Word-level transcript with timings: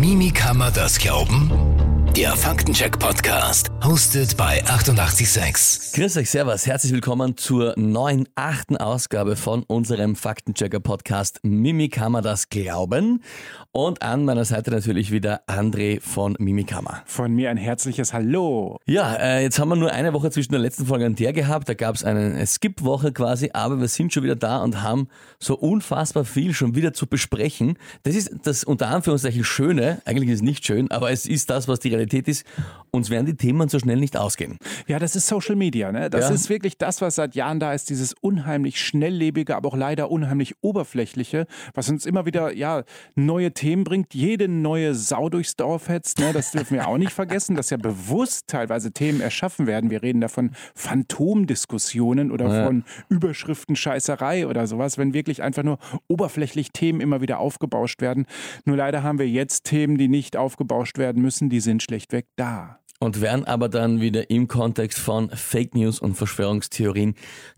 Mimi 0.00 0.30
kann 0.30 0.56
man 0.56 0.72
das 0.72 0.98
glauben? 0.98 1.89
Der 2.16 2.34
Faktencheck-Podcast, 2.34 3.70
hostet 3.84 4.36
bei 4.36 4.64
886. 4.64 5.92
Grüß 5.94 6.16
euch, 6.16 6.28
Servus, 6.28 6.66
herzlich 6.66 6.92
willkommen 6.92 7.36
zur 7.36 7.74
neuen 7.76 8.28
achten 8.34 8.76
Ausgabe 8.76 9.36
von 9.36 9.62
unserem 9.62 10.16
Faktenchecker-Podcast 10.16 11.38
Mimi 11.44 11.88
kann 11.88 12.10
man 12.10 12.24
das 12.24 12.48
glauben? 12.48 13.22
Und 13.70 14.02
an 14.02 14.24
meiner 14.24 14.44
Seite 14.44 14.72
natürlich 14.72 15.12
wieder 15.12 15.42
André 15.46 16.00
von 16.00 16.34
Mimikama. 16.40 17.02
Von 17.06 17.32
mir 17.32 17.50
ein 17.50 17.56
herzliches 17.56 18.12
Hallo. 18.12 18.78
Ja, 18.86 19.14
äh, 19.14 19.42
jetzt 19.42 19.60
haben 19.60 19.68
wir 19.68 19.76
nur 19.76 19.92
eine 19.92 20.12
Woche 20.12 20.32
zwischen 20.32 20.50
der 20.50 20.60
letzten 20.60 20.86
Folge 20.86 21.06
und 21.06 21.20
der 21.20 21.32
gehabt. 21.32 21.68
Da 21.68 21.74
gab 21.74 21.94
es 21.94 22.02
eine 22.02 22.44
Skip-Woche 22.44 23.12
quasi, 23.12 23.50
aber 23.52 23.78
wir 23.78 23.86
sind 23.86 24.12
schon 24.12 24.24
wieder 24.24 24.34
da 24.34 24.58
und 24.64 24.82
haben 24.82 25.06
so 25.38 25.56
unfassbar 25.56 26.24
viel 26.24 26.52
schon 26.54 26.74
wieder 26.74 26.92
zu 26.92 27.06
besprechen. 27.06 27.78
Das 28.02 28.16
ist 28.16 28.32
das 28.42 28.64
unter 28.64 28.88
Anführungszeichen 28.88 29.44
Schöne. 29.44 30.02
Eigentlich 30.04 30.30
ist 30.30 30.36
es 30.36 30.42
nicht 30.42 30.66
schön, 30.66 30.90
aber 30.90 31.12
es 31.12 31.26
ist 31.26 31.48
das, 31.48 31.68
was 31.68 31.78
die 31.78 31.99
Realität 32.00 32.28
ist. 32.28 32.44
Uns 32.92 33.08
werden 33.08 33.26
die 33.26 33.36
Themen 33.36 33.68
so 33.68 33.78
schnell 33.78 33.98
nicht 34.00 34.16
ausgehen. 34.16 34.56
Ja, 34.88 34.98
das 34.98 35.14
ist 35.14 35.26
Social 35.28 35.54
Media. 35.54 35.92
Ne? 35.92 36.10
Das 36.10 36.28
Ja. 36.28 36.34
ist 36.34 36.48
wirklich 36.48 36.76
das, 36.76 37.00
was 37.00 37.14
seit 37.14 37.34
Jahren 37.36 37.60
da 37.60 37.72
ist. 37.72 37.88
Dieses 37.90 38.14
unheimlich 38.20 38.80
schnelllebige, 38.80 39.54
aber 39.54 39.68
auch 39.68 39.76
leider 39.76 40.10
unheimlich 40.10 40.54
oberflächliche, 40.60 41.46
was 41.74 41.88
uns 41.88 42.04
immer 42.04 42.26
wieder 42.26 42.52
ja, 42.52 42.82
neue 43.14 43.52
Themen 43.52 43.84
bringt. 43.84 44.12
Jede 44.14 44.48
neue 44.48 44.94
Sau 44.96 45.28
durchs 45.28 45.54
Dorf 45.54 45.88
hetzt. 45.88 46.18
Ne? 46.18 46.32
Das 46.32 46.50
dürfen 46.50 46.74
wir 46.74 46.88
auch 46.88 46.98
nicht 46.98 47.12
vergessen, 47.12 47.54
dass 47.54 47.70
ja 47.70 47.76
bewusst 47.76 48.48
teilweise 48.48 48.90
Themen 48.92 49.20
erschaffen 49.20 49.68
werden. 49.68 49.90
Wir 49.90 50.02
reden 50.02 50.20
da 50.20 50.26
von 50.28 50.50
Phantomdiskussionen 50.74 52.30
oder 52.32 52.48
Ja. 52.52 52.66
von 52.66 52.84
Überschriften 53.08 53.76
Scheißerei 53.76 54.46
oder 54.46 54.66
sowas, 54.66 54.98
wenn 54.98 55.14
wirklich 55.14 55.42
einfach 55.42 55.62
nur 55.62 55.78
oberflächlich 56.08 56.72
Themen 56.72 57.00
immer 57.00 57.20
wieder 57.20 57.38
aufgebauscht 57.38 58.00
werden. 58.02 58.26
Nur 58.64 58.76
leider 58.76 59.02
haben 59.02 59.18
wir 59.18 59.28
jetzt 59.28 59.64
Themen, 59.64 59.96
die 59.96 60.08
nicht 60.08 60.36
aufgebauscht 60.36 60.98
werden 60.98 61.22
müssen, 61.22 61.50
die 61.50 61.60
sind 61.60 61.82
schlechtweg 61.90 62.28
da. 62.36 62.78
und 63.00 63.20
werden 63.20 63.46
aber 63.46 63.68
dann 63.68 64.00
wieder 64.00 64.30
im 64.30 64.46
Kontext 64.46 64.98
von 64.98 65.30
Fake 65.30 65.74
News 65.74 65.98
und 65.98 66.14
Verschwörungstheorien 66.14 67.14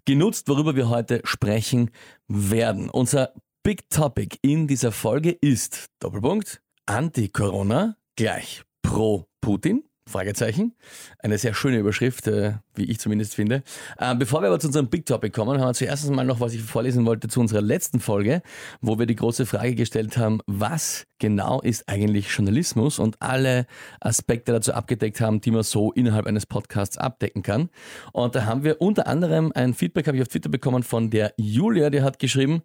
genutzt, 0.07 0.49
worüber 0.49 0.75
wir 0.77 0.89
heute 0.89 1.21
sprechen 1.25 1.91
werden. 2.29 2.89
Unser 2.89 3.35
Big 3.63 3.91
Topic 3.91 4.39
in 4.41 4.69
dieser 4.69 4.91
Folge 4.93 5.33
ist 5.33 5.91
Doppelpunkt 5.99 6.63
Anti-Corona 6.87 7.97
gleich 8.17 8.63
pro 8.83 9.27
Putin. 9.43 9.85
Fragezeichen. 10.07 10.75
Eine 11.19 11.39
sehr 11.39 11.55
schöne 11.55 11.79
Überschrift, 11.79 12.27
äh, 12.27 12.55
wie 12.75 12.85
ich 12.85 12.99
zumindest 12.99 13.35
finde. 13.35 13.63
Äh, 13.99 14.15
bevor 14.17 14.43
wir 14.43 14.49
aber 14.49 14.59
zu 14.59 14.67
unserem 14.67 14.89
Big 14.89 15.07
Topic 15.07 15.31
kommen, 15.31 15.61
haben 15.61 15.69
wir 15.69 15.75
zuerst 15.75 16.11
mal 16.11 16.25
noch, 16.25 16.41
was 16.41 16.55
ich 16.55 16.63
vorlesen 16.63 17.07
wollte 17.07 17.29
zu 17.29 17.41
unserer 17.41 17.61
letzten 17.61 18.01
Folge, 18.01 18.43
wo 18.81 18.99
wir 18.99 19.07
die 19.07 19.15
große 19.15 19.47
Frage 19.47 19.75
gestellt 19.75 20.17
haben, 20.17 20.41
was 20.47 21.07
genau 21.19 21.61
ist 21.61 21.89
eigentlich 21.89 22.29
Journalismus 22.29 22.99
und 22.99 23.23
alle 23.23 23.67
Aspekte 24.01 24.53
dazu 24.53 24.73
abgedeckt 24.73 25.21
haben, 25.21 25.41
die 25.41 25.53
man 25.53 25.63
so 25.63 25.93
innerhalb 25.93 26.27
eines 26.27 26.47
Podcasts 26.47 26.99
abdecken 26.99 27.43
kann. 27.43 27.71
Und 28.13 28.35
da 28.35 28.45
haben 28.45 28.65
wir 28.65 28.81
unter 28.81 29.07
anderem 29.07 29.53
ein 29.55 29.73
Feedback, 29.73 30.09
habe 30.09 30.17
ich 30.17 30.23
auf 30.23 30.29
Twitter 30.29 30.49
bekommen 30.49 30.83
von 30.83 31.11
der 31.11 31.33
Julia, 31.37 31.91
die 31.91 32.03
hat 32.03 32.19
geschrieben, 32.19 32.63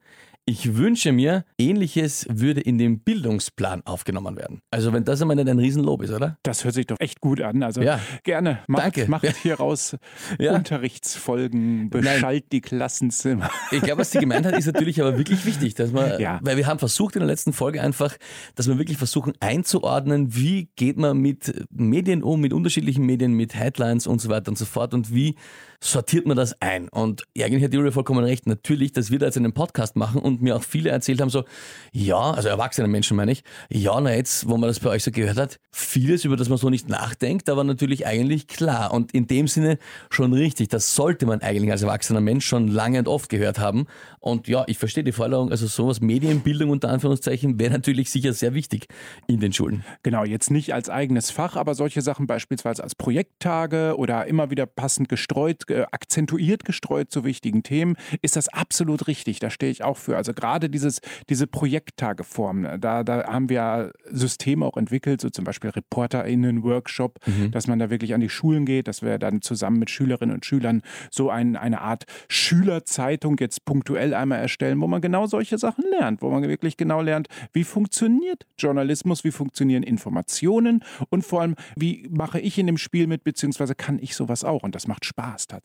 ich 0.49 0.77
wünsche 0.77 1.11
mir, 1.11 1.43
ähnliches 1.57 2.25
würde 2.29 2.61
in 2.61 2.77
den 2.77 3.01
Bildungsplan 3.01 3.81
aufgenommen 3.85 4.37
werden. 4.37 4.61
Also 4.71 4.93
wenn 4.93 5.03
das 5.03 5.21
einmal 5.21 5.35
nicht 5.35 5.49
ein 5.49 5.59
Riesenlob 5.59 6.01
ist, 6.03 6.11
oder? 6.11 6.37
Das 6.43 6.63
hört 6.63 6.73
sich 6.73 6.87
doch 6.87 6.95
echt 7.01 7.19
gut 7.19 7.41
an. 7.41 7.61
Also 7.63 7.81
Ja. 7.81 7.99
gerne. 8.23 8.59
Macht, 8.67 8.83
Danke. 8.83 9.05
macht 9.11 9.25
hier 9.43 9.55
raus 9.55 9.97
Ja. 10.39 10.55
Unterrichtsfolgen, 10.55 11.89
beschallt 11.89 12.51
die 12.53 12.61
Klassenzimmer. 12.61 13.49
Ich 13.71 13.81
glaube, 13.81 13.99
was 14.01 14.11
sie 14.11 14.19
gemeint 14.19 14.45
hat, 14.45 14.57
ist 14.57 14.67
natürlich 14.67 15.01
aber 15.01 15.17
wirklich 15.17 15.45
wichtig, 15.45 15.75
dass 15.75 15.91
man, 15.91 16.19
Ja. 16.19 16.39
weil 16.41 16.55
wir 16.55 16.65
haben 16.65 16.79
versucht 16.79 17.15
in 17.17 17.19
der 17.19 17.27
letzten 17.27 17.51
Folge 17.51 17.81
einfach, 17.81 18.15
dass 18.55 18.67
wir 18.69 18.77
wirklich 18.77 18.97
versuchen 18.97 19.33
einzuordnen, 19.41 20.33
wie 20.33 20.69
geht 20.77 20.97
man 20.97 21.17
mit 21.17 21.65
Medien 21.71 22.23
um, 22.23 22.39
mit 22.39 22.53
unterschiedlichen 22.53 23.05
Medien, 23.05 23.33
mit 23.33 23.53
Headlines 23.53 24.07
und 24.07 24.21
so 24.21 24.29
weiter 24.29 24.49
und 24.49 24.57
so 24.57 24.65
fort 24.65 24.93
und 24.93 25.13
wie 25.13 25.35
sortiert 25.79 26.25
man 26.25 26.35
das 26.35 26.59
ein? 26.61 26.89
Und 26.89 27.23
eigentlich 27.37 27.63
hat 27.63 27.73
Julia 27.73 27.91
vollkommen 27.91 28.23
recht. 28.23 28.47
Natürlich, 28.47 28.93
dass 28.93 29.11
wir 29.11 29.19
da 29.19 29.27
jetzt 29.27 29.37
einen 29.37 29.53
Podcast 29.53 29.95
machen 29.95 30.21
und 30.21 30.41
mir 30.41 30.55
auch 30.55 30.63
viele 30.63 30.89
erzählt 30.89 31.21
haben 31.21 31.29
so, 31.29 31.43
ja, 31.91 32.31
also 32.31 32.49
erwachsene 32.49 32.87
Menschen 32.87 33.15
meine 33.15 33.31
ich, 33.31 33.43
ja, 33.69 33.99
na 34.01 34.13
jetzt, 34.15 34.47
wo 34.49 34.57
man 34.57 34.67
das 34.67 34.79
bei 34.79 34.89
euch 34.89 35.03
so 35.03 35.11
gehört 35.11 35.37
hat, 35.37 35.59
vieles, 35.71 36.25
über 36.25 36.35
das 36.35 36.49
man 36.49 36.57
so 36.57 36.69
nicht 36.69 36.89
nachdenkt, 36.89 37.49
aber 37.49 37.63
natürlich 37.63 38.07
eigentlich 38.07 38.47
klar 38.47 38.93
und 38.93 39.13
in 39.13 39.27
dem 39.27 39.47
Sinne 39.47 39.77
schon 40.09 40.33
richtig. 40.33 40.69
Das 40.69 40.95
sollte 40.95 41.25
man 41.25 41.41
eigentlich 41.41 41.71
als 41.71 41.83
erwachsener 41.83 42.21
Mensch 42.21 42.45
schon 42.45 42.67
lange 42.67 42.99
und 42.99 43.07
oft 43.07 43.29
gehört 43.29 43.59
haben. 43.59 43.85
Und 44.19 44.47
ja, 44.47 44.63
ich 44.67 44.77
verstehe 44.77 45.03
die 45.03 45.11
Forderung, 45.11 45.51
also 45.51 45.67
sowas 45.67 46.01
Medienbildung 46.01 46.69
unter 46.69 46.89
Anführungszeichen 46.89 47.59
wäre 47.59 47.73
natürlich 47.73 48.09
sicher 48.09 48.33
sehr 48.33 48.53
wichtig 48.53 48.87
in 49.27 49.39
den 49.39 49.53
Schulen. 49.53 49.83
Genau, 50.03 50.23
jetzt 50.23 50.49
nicht 50.49 50.73
als 50.73 50.89
eigenes 50.89 51.31
Fach, 51.31 51.55
aber 51.55 51.75
solche 51.75 52.01
Sachen 52.01 52.27
beispielsweise 52.27 52.83
als 52.83 52.95
Projekttage 52.95 53.95
oder 53.97 54.25
immer 54.25 54.49
wieder 54.49 54.65
passend 54.65 55.09
gestreut, 55.09 55.66
akzentuiert 55.69 56.65
gestreut 56.65 57.11
zu 57.11 57.23
wichtigen 57.23 57.63
Themen, 57.63 57.95
ist 58.21 58.35
das 58.35 58.49
absolut 58.49 59.07
richtig. 59.07 59.39
Da 59.39 59.49
stehe 59.49 59.71
ich 59.71 59.83
auch 59.83 59.97
für. 59.97 60.17
Also 60.17 60.33
gerade 60.33 60.69
dieses, 60.69 61.01
diese 61.29 61.47
Projekttageform, 61.47 62.61
ne, 62.61 62.79
da, 62.79 63.03
da 63.03 63.25
haben 63.27 63.49
wir 63.49 63.91
Systeme 64.09 64.65
auch 64.65 64.77
entwickelt, 64.77 65.21
so 65.21 65.29
zum 65.29 65.45
Beispiel 65.45 65.69
ReporterInnen-Workshop, 65.69 67.19
dass 67.51 67.67
man 67.67 67.79
da 67.79 67.89
wirklich 67.89 68.13
an 68.13 68.21
die 68.21 68.29
Schulen 68.29 68.65
geht, 68.65 68.87
dass 68.87 69.01
wir 69.01 69.17
dann 69.17 69.41
zusammen 69.41 69.79
mit 69.79 69.89
Schülerinnen 69.89 70.35
und 70.35 70.45
Schülern 70.45 70.81
so 71.11 71.29
ein, 71.29 71.55
eine 71.55 71.81
Art 71.81 72.05
Schülerzeitung 72.29 73.37
jetzt 73.39 73.65
punktuell 73.65 74.13
einmal 74.13 74.39
erstellen, 74.39 74.79
wo 74.81 74.87
man 74.87 75.01
genau 75.01 75.27
solche 75.27 75.57
Sachen 75.57 75.83
lernt, 75.89 76.21
wo 76.21 76.29
man 76.29 76.43
wirklich 76.43 76.77
genau 76.77 77.01
lernt, 77.01 77.27
wie 77.53 77.63
funktioniert 77.63 78.45
Journalismus, 78.57 79.23
wie 79.23 79.31
funktionieren 79.31 79.83
Informationen 79.83 80.83
und 81.09 81.23
vor 81.23 81.41
allem, 81.41 81.55
wie 81.75 82.07
mache 82.09 82.39
ich 82.39 82.57
in 82.57 82.67
dem 82.67 82.77
Spiel 82.77 83.07
mit, 83.07 83.23
beziehungsweise 83.23 83.75
kann 83.75 83.99
ich 83.99 84.15
sowas 84.15 84.43
auch 84.43 84.63
und 84.63 84.75
das 84.75 84.87
macht 84.87 85.05
Spaß 85.05 85.47
tatsächlich. 85.47 85.56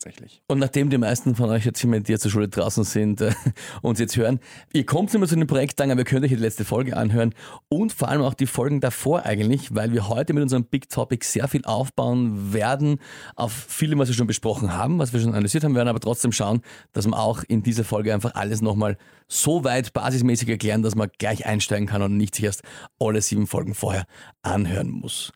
Und 0.47 0.59
nachdem 0.59 0.89
die 0.89 0.97
meisten 0.97 1.35
von 1.35 1.49
euch 1.49 1.65
jetzt 1.65 1.79
hier 1.79 1.89
mit 1.89 2.07
dir 2.07 2.19
zur 2.19 2.31
Schule 2.31 2.47
draußen 2.49 2.83
sind 2.83 3.21
äh, 3.21 3.31
und 3.81 3.99
jetzt 3.99 4.15
hören, 4.17 4.39
ihr 4.73 4.85
kommt 4.85 5.13
nicht 5.13 5.19
mehr 5.19 5.27
zu 5.27 5.35
den 5.35 5.47
Projekttagen, 5.47 5.91
aber 5.91 6.01
ihr 6.01 6.05
könnt 6.05 6.23
euch 6.23 6.31
die 6.31 6.35
letzte 6.35 6.65
Folge 6.65 6.97
anhören 6.97 7.33
und 7.69 7.93
vor 7.93 8.09
allem 8.09 8.21
auch 8.21 8.33
die 8.33 8.47
Folgen 8.47 8.81
davor 8.81 9.25
eigentlich, 9.25 9.75
weil 9.75 9.93
wir 9.93 10.09
heute 10.09 10.33
mit 10.33 10.43
unserem 10.43 10.65
Big 10.65 10.89
Topic 10.89 11.25
sehr 11.25 11.47
viel 11.47 11.63
aufbauen 11.65 12.53
werden 12.53 12.99
auf 13.35 13.51
viele, 13.51 13.97
was 13.97 14.09
wir 14.09 14.15
schon 14.15 14.27
besprochen 14.27 14.73
haben, 14.73 14.99
was 14.99 15.13
wir 15.13 15.19
schon 15.19 15.31
analysiert 15.31 15.63
haben, 15.63 15.75
werden 15.75 15.89
aber 15.89 15.99
trotzdem 15.99 16.31
schauen, 16.31 16.61
dass 16.91 17.05
wir 17.05 17.17
auch 17.17 17.43
in 17.47 17.63
dieser 17.63 17.83
Folge 17.83 18.13
einfach 18.13 18.35
alles 18.35 18.61
nochmal 18.61 18.97
so 19.27 19.63
weit 19.63 19.93
basismäßig 19.93 20.49
erklären, 20.49 20.83
dass 20.83 20.95
man 20.95 21.09
gleich 21.17 21.45
einsteigen 21.45 21.87
kann 21.87 22.01
und 22.01 22.17
nicht 22.17 22.35
sich 22.35 22.45
erst 22.45 22.63
alle 22.99 23.21
sieben 23.21 23.47
Folgen 23.47 23.73
vorher 23.73 24.05
anhören 24.41 24.89
muss. 24.89 25.31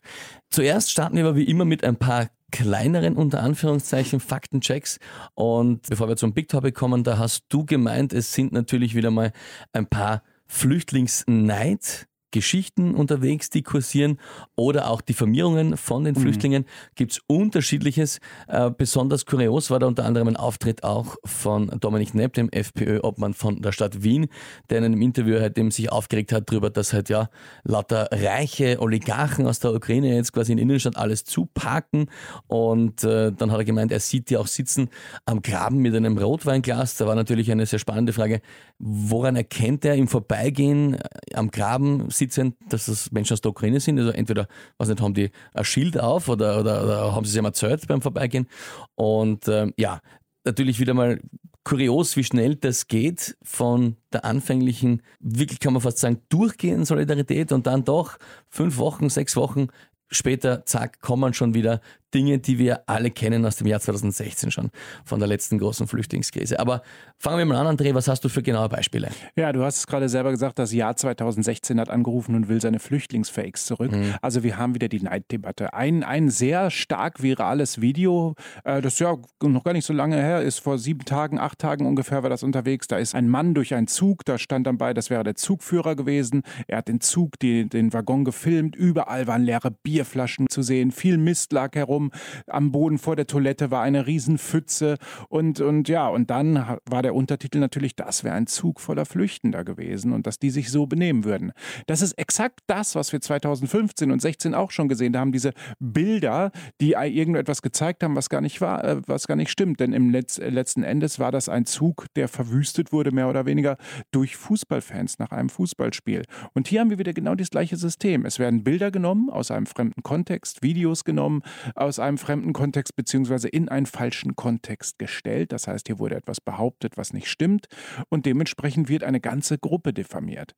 Zuerst 0.50 0.90
starten 0.90 1.16
wir 1.16 1.24
aber 1.24 1.36
wie 1.36 1.44
immer 1.44 1.64
mit 1.64 1.84
ein 1.84 1.96
paar 1.96 2.28
kleineren 2.50 3.16
unter 3.16 3.42
Anführungszeichen 3.42 4.20
Faktenchecks. 4.20 4.98
Und 5.34 5.88
bevor 5.88 6.08
wir 6.08 6.16
zum 6.16 6.32
Big 6.32 6.48
Topic 6.48 6.72
kommen, 6.72 7.04
da 7.04 7.18
hast 7.18 7.44
du 7.48 7.64
gemeint, 7.64 8.12
es 8.12 8.32
sind 8.32 8.52
natürlich 8.52 8.94
wieder 8.94 9.10
mal 9.10 9.32
ein 9.72 9.86
paar 9.86 10.22
Flüchtlingsneid 10.46 12.07
Geschichten 12.30 12.94
unterwegs, 12.94 13.50
die 13.50 13.62
kursieren 13.62 14.18
oder 14.56 14.90
auch 14.90 15.00
Diffamierungen 15.00 15.76
von 15.76 16.04
den 16.04 16.14
Flüchtlingen. 16.14 16.64
Gibt's 16.94 17.20
unterschiedliches. 17.26 18.20
Äh, 18.48 18.70
besonders 18.70 19.26
kurios 19.26 19.70
war 19.70 19.78
da 19.78 19.86
unter 19.86 20.04
anderem 20.04 20.28
ein 20.28 20.36
Auftritt 20.36 20.84
auch 20.84 21.16
von 21.24 21.68
Dominik 21.80 22.14
Nepp, 22.14 22.34
dem 22.34 22.50
FPÖ-Obmann 22.50 23.34
von 23.34 23.62
der 23.62 23.72
Stadt 23.72 24.02
Wien, 24.02 24.28
der 24.70 24.78
in 24.78 24.84
einem 24.84 25.02
Interview 25.02 25.40
halt 25.40 25.58
eben 25.58 25.70
sich 25.70 25.90
aufgeregt 25.90 26.32
hat 26.32 26.50
darüber, 26.50 26.70
dass 26.70 26.92
halt 26.92 27.08
ja 27.08 27.30
lauter 27.64 28.08
reiche 28.12 28.80
Oligarchen 28.80 29.46
aus 29.46 29.60
der 29.60 29.72
Ukraine 29.72 30.14
jetzt 30.14 30.32
quasi 30.32 30.52
in 30.52 30.58
Innenstadt 30.58 30.96
alles 30.96 31.24
zuparken 31.24 32.10
und 32.46 33.04
äh, 33.04 33.32
dann 33.32 33.50
hat 33.50 33.58
er 33.58 33.64
gemeint, 33.64 33.92
er 33.92 34.00
sieht 34.00 34.30
die 34.30 34.36
auch 34.36 34.46
sitzen 34.46 34.90
am 35.24 35.42
Graben 35.42 35.78
mit 35.78 35.94
einem 35.94 36.18
Rotweinglas. 36.18 36.96
Da 36.96 37.06
war 37.06 37.14
natürlich 37.14 37.50
eine 37.50 37.66
sehr 37.66 37.78
spannende 37.78 38.12
Frage, 38.12 38.40
woran 38.78 39.36
erkennt 39.36 39.84
er 39.84 39.94
im 39.94 40.08
Vorbeigehen 40.08 40.94
äh, 40.94 41.34
am 41.34 41.50
Graben 41.50 42.10
sitzend, 42.18 42.56
dass 42.68 42.86
das 42.86 43.10
Menschen 43.10 43.32
aus 43.34 43.40
der 43.40 43.50
Ukraine 43.50 43.80
sind? 43.80 43.98
Also 43.98 44.10
entweder, 44.10 44.48
weiß 44.78 44.88
nicht, 44.88 45.00
haben 45.00 45.14
die 45.14 45.30
ein 45.54 45.64
Schild 45.64 45.98
auf 45.98 46.28
oder, 46.28 46.60
oder, 46.60 46.84
oder 46.84 47.14
haben 47.14 47.24
sie 47.24 47.30
sich 47.30 47.38
einmal 47.38 47.50
erzählt 47.50 47.86
beim 47.86 48.02
Vorbeigehen? 48.02 48.48
Und 48.94 49.48
ähm, 49.48 49.72
ja, 49.76 50.00
natürlich 50.44 50.80
wieder 50.80 50.94
mal 50.94 51.20
kurios, 51.64 52.16
wie 52.16 52.24
schnell 52.24 52.56
das 52.56 52.88
geht 52.88 53.36
von 53.42 53.96
der 54.12 54.24
anfänglichen, 54.24 55.02
wirklich 55.20 55.60
kann 55.60 55.74
man 55.74 55.82
fast 55.82 55.98
sagen, 55.98 56.22
durchgehenden 56.30 56.86
Solidarität 56.86 57.52
und 57.52 57.66
dann 57.66 57.84
doch 57.84 58.16
fünf 58.48 58.78
Wochen, 58.78 59.10
sechs 59.10 59.36
Wochen 59.36 59.68
später, 60.10 60.64
zack, 60.64 61.00
kommen 61.00 61.34
schon 61.34 61.54
wieder 61.54 61.80
Dinge, 62.14 62.38
die 62.38 62.58
wir 62.58 62.88
alle 62.88 63.10
kennen 63.10 63.44
aus 63.44 63.56
dem 63.56 63.66
Jahr 63.66 63.80
2016 63.80 64.50
schon, 64.50 64.70
von 65.04 65.18
der 65.18 65.28
letzten 65.28 65.58
großen 65.58 65.86
Flüchtlingskrise. 65.86 66.58
Aber 66.58 66.82
fangen 67.18 67.38
wir 67.38 67.44
mal 67.44 67.66
an, 67.66 67.76
André, 67.76 67.94
was 67.94 68.08
hast 68.08 68.24
du 68.24 68.28
für 68.28 68.42
genaue 68.42 68.68
Beispiele? 68.68 69.10
Ja, 69.36 69.52
du 69.52 69.62
hast 69.62 69.78
es 69.78 69.86
gerade 69.86 70.08
selber 70.08 70.30
gesagt, 70.30 70.58
das 70.58 70.72
Jahr 70.72 70.96
2016 70.96 71.78
hat 71.80 71.90
angerufen 71.90 72.34
und 72.34 72.48
will 72.48 72.60
seine 72.60 72.78
Flüchtlingsfakes 72.78 73.66
zurück. 73.66 73.92
Mhm. 73.92 74.14
Also 74.22 74.42
wir 74.42 74.56
haben 74.56 74.74
wieder 74.74 74.88
die 74.88 75.00
Neiddebatte. 75.00 75.74
Ein, 75.74 76.02
ein 76.02 76.30
sehr 76.30 76.70
stark 76.70 77.22
virales 77.22 77.80
Video, 77.80 78.34
äh, 78.64 78.80
das 78.80 78.98
ja 78.98 79.16
noch 79.42 79.64
gar 79.64 79.72
nicht 79.72 79.84
so 79.84 79.92
lange 79.92 80.16
her 80.16 80.42
ist, 80.42 80.60
vor 80.60 80.78
sieben 80.78 81.04
Tagen, 81.04 81.38
acht 81.38 81.58
Tagen 81.58 81.86
ungefähr 81.86 82.22
war 82.22 82.30
das 82.30 82.42
unterwegs. 82.42 82.86
Da 82.88 82.98
ist 82.98 83.14
ein 83.14 83.28
Mann 83.28 83.54
durch 83.54 83.74
einen 83.74 83.86
Zug, 83.86 84.24
da 84.24 84.38
stand 84.38 84.66
dann 84.66 84.78
bei, 84.78 84.94
das 84.94 85.10
wäre 85.10 85.24
der 85.24 85.34
Zugführer 85.34 85.96
gewesen. 85.96 86.42
Er 86.66 86.78
hat 86.78 86.88
den 86.88 87.00
Zug, 87.00 87.38
die, 87.40 87.68
den 87.68 87.92
Waggon 87.92 88.24
gefilmt, 88.24 88.76
überall 88.76 89.26
waren 89.26 89.42
leere 89.42 89.70
Bierflaschen 89.70 90.48
zu 90.48 90.62
sehen, 90.62 90.90
viel 90.92 91.18
Mist 91.18 91.52
lag 91.52 91.74
herum, 91.74 91.97
am 92.46 92.72
Boden 92.72 92.98
vor 92.98 93.16
der 93.16 93.26
Toilette 93.26 93.70
war 93.70 93.82
eine 93.82 94.06
Riesenpfütze 94.06 94.96
und, 95.28 95.60
und 95.60 95.88
ja, 95.88 96.08
und 96.08 96.30
dann 96.30 96.78
war 96.88 97.02
der 97.02 97.14
Untertitel 97.14 97.58
natürlich, 97.58 97.96
das 97.96 98.24
wäre 98.24 98.34
ein 98.34 98.46
Zug 98.46 98.80
voller 98.80 99.04
Flüchtender 99.06 99.64
gewesen 99.64 100.12
und 100.12 100.26
dass 100.26 100.38
die 100.38 100.50
sich 100.50 100.70
so 100.70 100.86
benehmen 100.86 101.24
würden. 101.24 101.52
Das 101.86 102.02
ist 102.02 102.12
exakt 102.12 102.60
das, 102.66 102.94
was 102.94 103.12
wir 103.12 103.20
2015 103.20 104.10
und 104.10 104.20
16 104.20 104.54
auch 104.54 104.70
schon 104.70 104.88
gesehen 104.88 105.16
haben, 105.16 105.32
diese 105.32 105.52
Bilder, 105.78 106.50
die 106.80 106.92
irgendetwas 106.92 107.62
gezeigt 107.62 108.02
haben, 108.02 108.16
was 108.16 108.28
gar 108.28 108.40
nicht 108.40 108.60
war, 108.60 108.84
äh, 108.84 109.00
was 109.06 109.26
gar 109.26 109.36
nicht 109.36 109.50
stimmt, 109.50 109.80
denn 109.80 109.92
im 109.92 110.10
Letz 110.10 110.38
letzten 110.38 110.82
Endes 110.82 111.18
war 111.18 111.32
das 111.32 111.48
ein 111.48 111.66
Zug, 111.66 112.06
der 112.16 112.28
verwüstet 112.28 112.92
wurde, 112.92 113.12
mehr 113.12 113.28
oder 113.28 113.46
weniger 113.46 113.76
durch 114.10 114.36
Fußballfans 114.36 115.18
nach 115.18 115.30
einem 115.30 115.48
Fußballspiel. 115.48 116.24
Und 116.54 116.68
hier 116.68 116.80
haben 116.80 116.90
wir 116.90 116.98
wieder 116.98 117.12
genau 117.12 117.34
das 117.34 117.50
gleiche 117.50 117.76
System. 117.76 118.24
Es 118.24 118.38
werden 118.38 118.64
Bilder 118.64 118.90
genommen 118.90 119.30
aus 119.30 119.50
einem 119.50 119.66
fremden 119.66 120.02
Kontext, 120.02 120.62
Videos 120.62 121.04
genommen 121.04 121.42
aus 121.88 121.98
einem 121.98 122.18
fremden 122.18 122.52
Kontext 122.52 122.94
beziehungsweise 122.94 123.48
in 123.48 123.68
einen 123.68 123.86
falschen 123.86 124.36
Kontext 124.36 124.98
gestellt. 124.98 125.52
Das 125.52 125.66
heißt, 125.66 125.88
hier 125.88 125.98
wurde 125.98 126.16
etwas 126.16 126.40
behauptet, 126.40 126.96
was 126.96 127.12
nicht 127.12 127.28
stimmt 127.28 127.66
und 128.08 128.26
dementsprechend 128.26 128.88
wird 128.88 129.02
eine 129.02 129.20
ganze 129.20 129.58
Gruppe 129.58 129.92
diffamiert. 129.92 130.54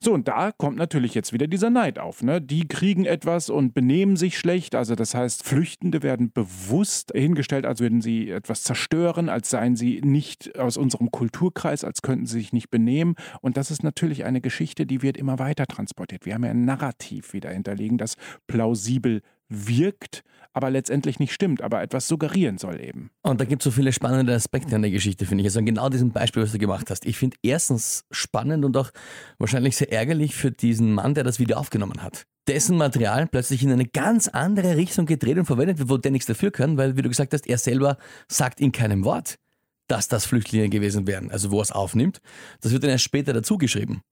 So, 0.00 0.12
und 0.12 0.28
da 0.28 0.52
kommt 0.52 0.76
natürlich 0.76 1.14
jetzt 1.14 1.32
wieder 1.32 1.46
dieser 1.46 1.70
Neid 1.70 1.98
auf. 1.98 2.22
Ne? 2.22 2.40
Die 2.40 2.68
kriegen 2.68 3.04
etwas 3.04 3.48
und 3.48 3.74
benehmen 3.74 4.16
sich 4.16 4.36
schlecht. 4.36 4.74
Also 4.74 4.94
das 4.94 5.14
heißt, 5.14 5.44
Flüchtende 5.44 6.02
werden 6.02 6.32
bewusst 6.32 7.12
hingestellt, 7.14 7.64
als 7.64 7.80
würden 7.80 8.02
sie 8.02 8.30
etwas 8.30 8.62
zerstören, 8.64 9.28
als 9.28 9.50
seien 9.50 9.76
sie 9.76 10.00
nicht 10.02 10.58
aus 10.58 10.76
unserem 10.76 11.10
Kulturkreis, 11.10 11.84
als 11.84 12.02
könnten 12.02 12.26
sie 12.26 12.38
sich 12.38 12.52
nicht 12.52 12.70
benehmen. 12.70 13.14
Und 13.40 13.56
das 13.56 13.70
ist 13.70 13.82
natürlich 13.82 14.24
eine 14.24 14.40
Geschichte, 14.40 14.86
die 14.86 15.02
wird 15.02 15.16
immer 15.16 15.38
weiter 15.38 15.66
transportiert. 15.66 16.26
Wir 16.26 16.34
haben 16.34 16.44
ja 16.44 16.50
ein 16.50 16.64
Narrativ 16.64 17.32
wieder 17.32 17.50
hinterlegen, 17.50 17.98
das 17.98 18.16
plausibel 18.46 19.22
wirkt, 19.52 20.24
aber 20.52 20.70
letztendlich 20.70 21.18
nicht 21.18 21.32
stimmt, 21.32 21.62
aber 21.62 21.82
etwas 21.82 22.08
suggerieren 22.08 22.58
soll 22.58 22.80
eben. 22.80 23.10
Und 23.22 23.40
da 23.40 23.44
gibt 23.44 23.62
es 23.62 23.64
so 23.64 23.70
viele 23.70 23.92
spannende 23.92 24.34
Aspekte 24.34 24.74
an 24.76 24.82
der 24.82 24.90
Geschichte, 24.90 25.24
finde 25.24 25.42
ich. 25.42 25.46
Also 25.46 25.60
an 25.60 25.66
genau 25.66 25.88
diesem 25.88 26.10
Beispiel, 26.10 26.42
was 26.42 26.52
du 26.52 26.58
gemacht 26.58 26.90
hast. 26.90 27.06
Ich 27.06 27.16
finde 27.16 27.36
erstens 27.42 28.04
spannend 28.10 28.64
und 28.64 28.76
auch 28.76 28.90
wahrscheinlich 29.38 29.76
sehr 29.76 29.92
ärgerlich 29.92 30.34
für 30.34 30.50
diesen 30.50 30.92
Mann, 30.94 31.14
der 31.14 31.24
das 31.24 31.38
Video 31.38 31.56
aufgenommen 31.56 32.02
hat. 32.02 32.26
Dessen 32.48 32.76
Material 32.76 33.28
plötzlich 33.28 33.62
in 33.62 33.70
eine 33.70 33.86
ganz 33.86 34.28
andere 34.28 34.76
Richtung 34.76 35.06
gedreht 35.06 35.38
und 35.38 35.46
verwendet 35.46 35.78
wird, 35.78 35.88
wo 35.88 35.96
der 35.96 36.10
nichts 36.10 36.26
dafür 36.26 36.50
kann, 36.50 36.76
weil, 36.76 36.96
wie 36.96 37.02
du 37.02 37.08
gesagt 37.08 37.32
hast, 37.32 37.46
er 37.46 37.58
selber 37.58 37.98
sagt 38.28 38.60
in 38.60 38.72
keinem 38.72 39.04
Wort, 39.04 39.36
dass 39.86 40.08
das 40.08 40.24
Flüchtlinge 40.24 40.68
gewesen 40.68 41.06
wären, 41.06 41.30
also 41.30 41.50
wo 41.50 41.58
er 41.58 41.62
es 41.62 41.72
aufnimmt. 41.72 42.20
Das 42.60 42.72
wird 42.72 42.82
dann 42.82 42.90
erst 42.90 43.04
später 43.04 43.32
dazu 43.32 43.58
geschrieben. 43.58 44.02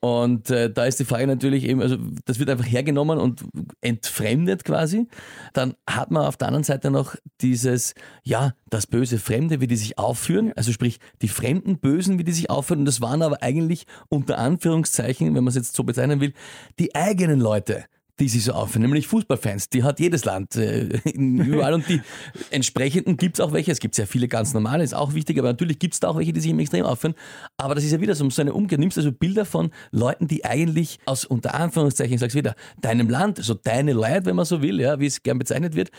Und 0.00 0.50
äh, 0.50 0.70
da 0.70 0.84
ist 0.84 1.00
die 1.00 1.04
Frage 1.04 1.26
natürlich 1.26 1.64
eben, 1.64 1.82
also 1.82 1.96
das 2.24 2.38
wird 2.38 2.50
einfach 2.50 2.66
hergenommen 2.66 3.18
und 3.18 3.44
entfremdet 3.80 4.64
quasi. 4.64 5.08
Dann 5.54 5.74
hat 5.88 6.12
man 6.12 6.24
auf 6.24 6.36
der 6.36 6.48
anderen 6.48 6.62
Seite 6.62 6.92
noch 6.92 7.16
dieses, 7.40 7.94
ja, 8.22 8.52
das 8.70 8.86
böse 8.86 9.18
Fremde, 9.18 9.60
wie 9.60 9.66
die 9.66 9.76
sich 9.76 9.98
aufführen, 9.98 10.52
also 10.54 10.70
sprich 10.70 11.00
die 11.20 11.28
fremden 11.28 11.78
Bösen, 11.78 12.18
wie 12.18 12.24
die 12.24 12.32
sich 12.32 12.48
aufführen. 12.48 12.80
Und 12.80 12.86
das 12.86 13.00
waren 13.00 13.22
aber 13.22 13.42
eigentlich 13.42 13.86
unter 14.08 14.38
Anführungszeichen, 14.38 15.34
wenn 15.34 15.42
man 15.42 15.48
es 15.48 15.56
jetzt 15.56 15.74
so 15.74 15.82
bezeichnen 15.82 16.20
will, 16.20 16.32
die 16.78 16.94
eigenen 16.94 17.40
Leute 17.40 17.84
die 18.18 18.28
sich 18.28 18.44
so 18.44 18.52
aufführen, 18.52 18.82
nämlich 18.82 19.06
Fußballfans. 19.06 19.68
Die 19.68 19.82
hat 19.82 20.00
jedes 20.00 20.24
Land 20.24 20.56
äh, 20.56 21.00
überall 21.14 21.74
und 21.74 21.88
die 21.88 22.00
entsprechenden 22.50 23.16
gibt 23.16 23.38
es 23.38 23.40
auch 23.40 23.52
welche. 23.52 23.70
Es 23.70 23.80
gibt 23.80 23.94
sehr 23.94 24.06
viele 24.06 24.28
ganz 24.28 24.54
normale, 24.54 24.82
ist 24.82 24.94
auch 24.94 25.14
wichtig, 25.14 25.38
aber 25.38 25.48
natürlich 25.48 25.78
gibt 25.78 25.94
es 25.94 26.00
da 26.00 26.08
auch 26.08 26.16
welche, 26.16 26.32
die 26.32 26.40
sich 26.40 26.50
im 26.50 26.58
Extrem 26.58 26.84
aufführen. 26.84 27.14
Aber 27.56 27.74
das 27.74 27.84
ist 27.84 27.92
ja 27.92 28.00
wieder 28.00 28.14
so, 28.14 28.28
so 28.30 28.42
eine 28.42 28.52
Umkehr. 28.52 28.78
Nimmst 28.78 28.98
also 28.98 29.12
Bilder 29.12 29.44
von 29.44 29.70
Leuten, 29.90 30.26
die 30.26 30.44
eigentlich 30.44 30.98
aus 31.06 31.24
unter 31.24 31.54
Anführungszeichen, 31.54 32.14
ich 32.14 32.20
sag's 32.20 32.34
wieder, 32.34 32.54
deinem 32.80 33.08
Land, 33.08 33.38
so 33.42 33.54
deine 33.54 33.92
Leute, 33.92 34.26
wenn 34.26 34.36
man 34.36 34.44
so 34.44 34.62
will, 34.62 34.80
ja, 34.80 34.98
wie 35.00 35.06
es 35.06 35.22
gern 35.22 35.38
bezeichnet 35.38 35.74
wird, 35.74 35.90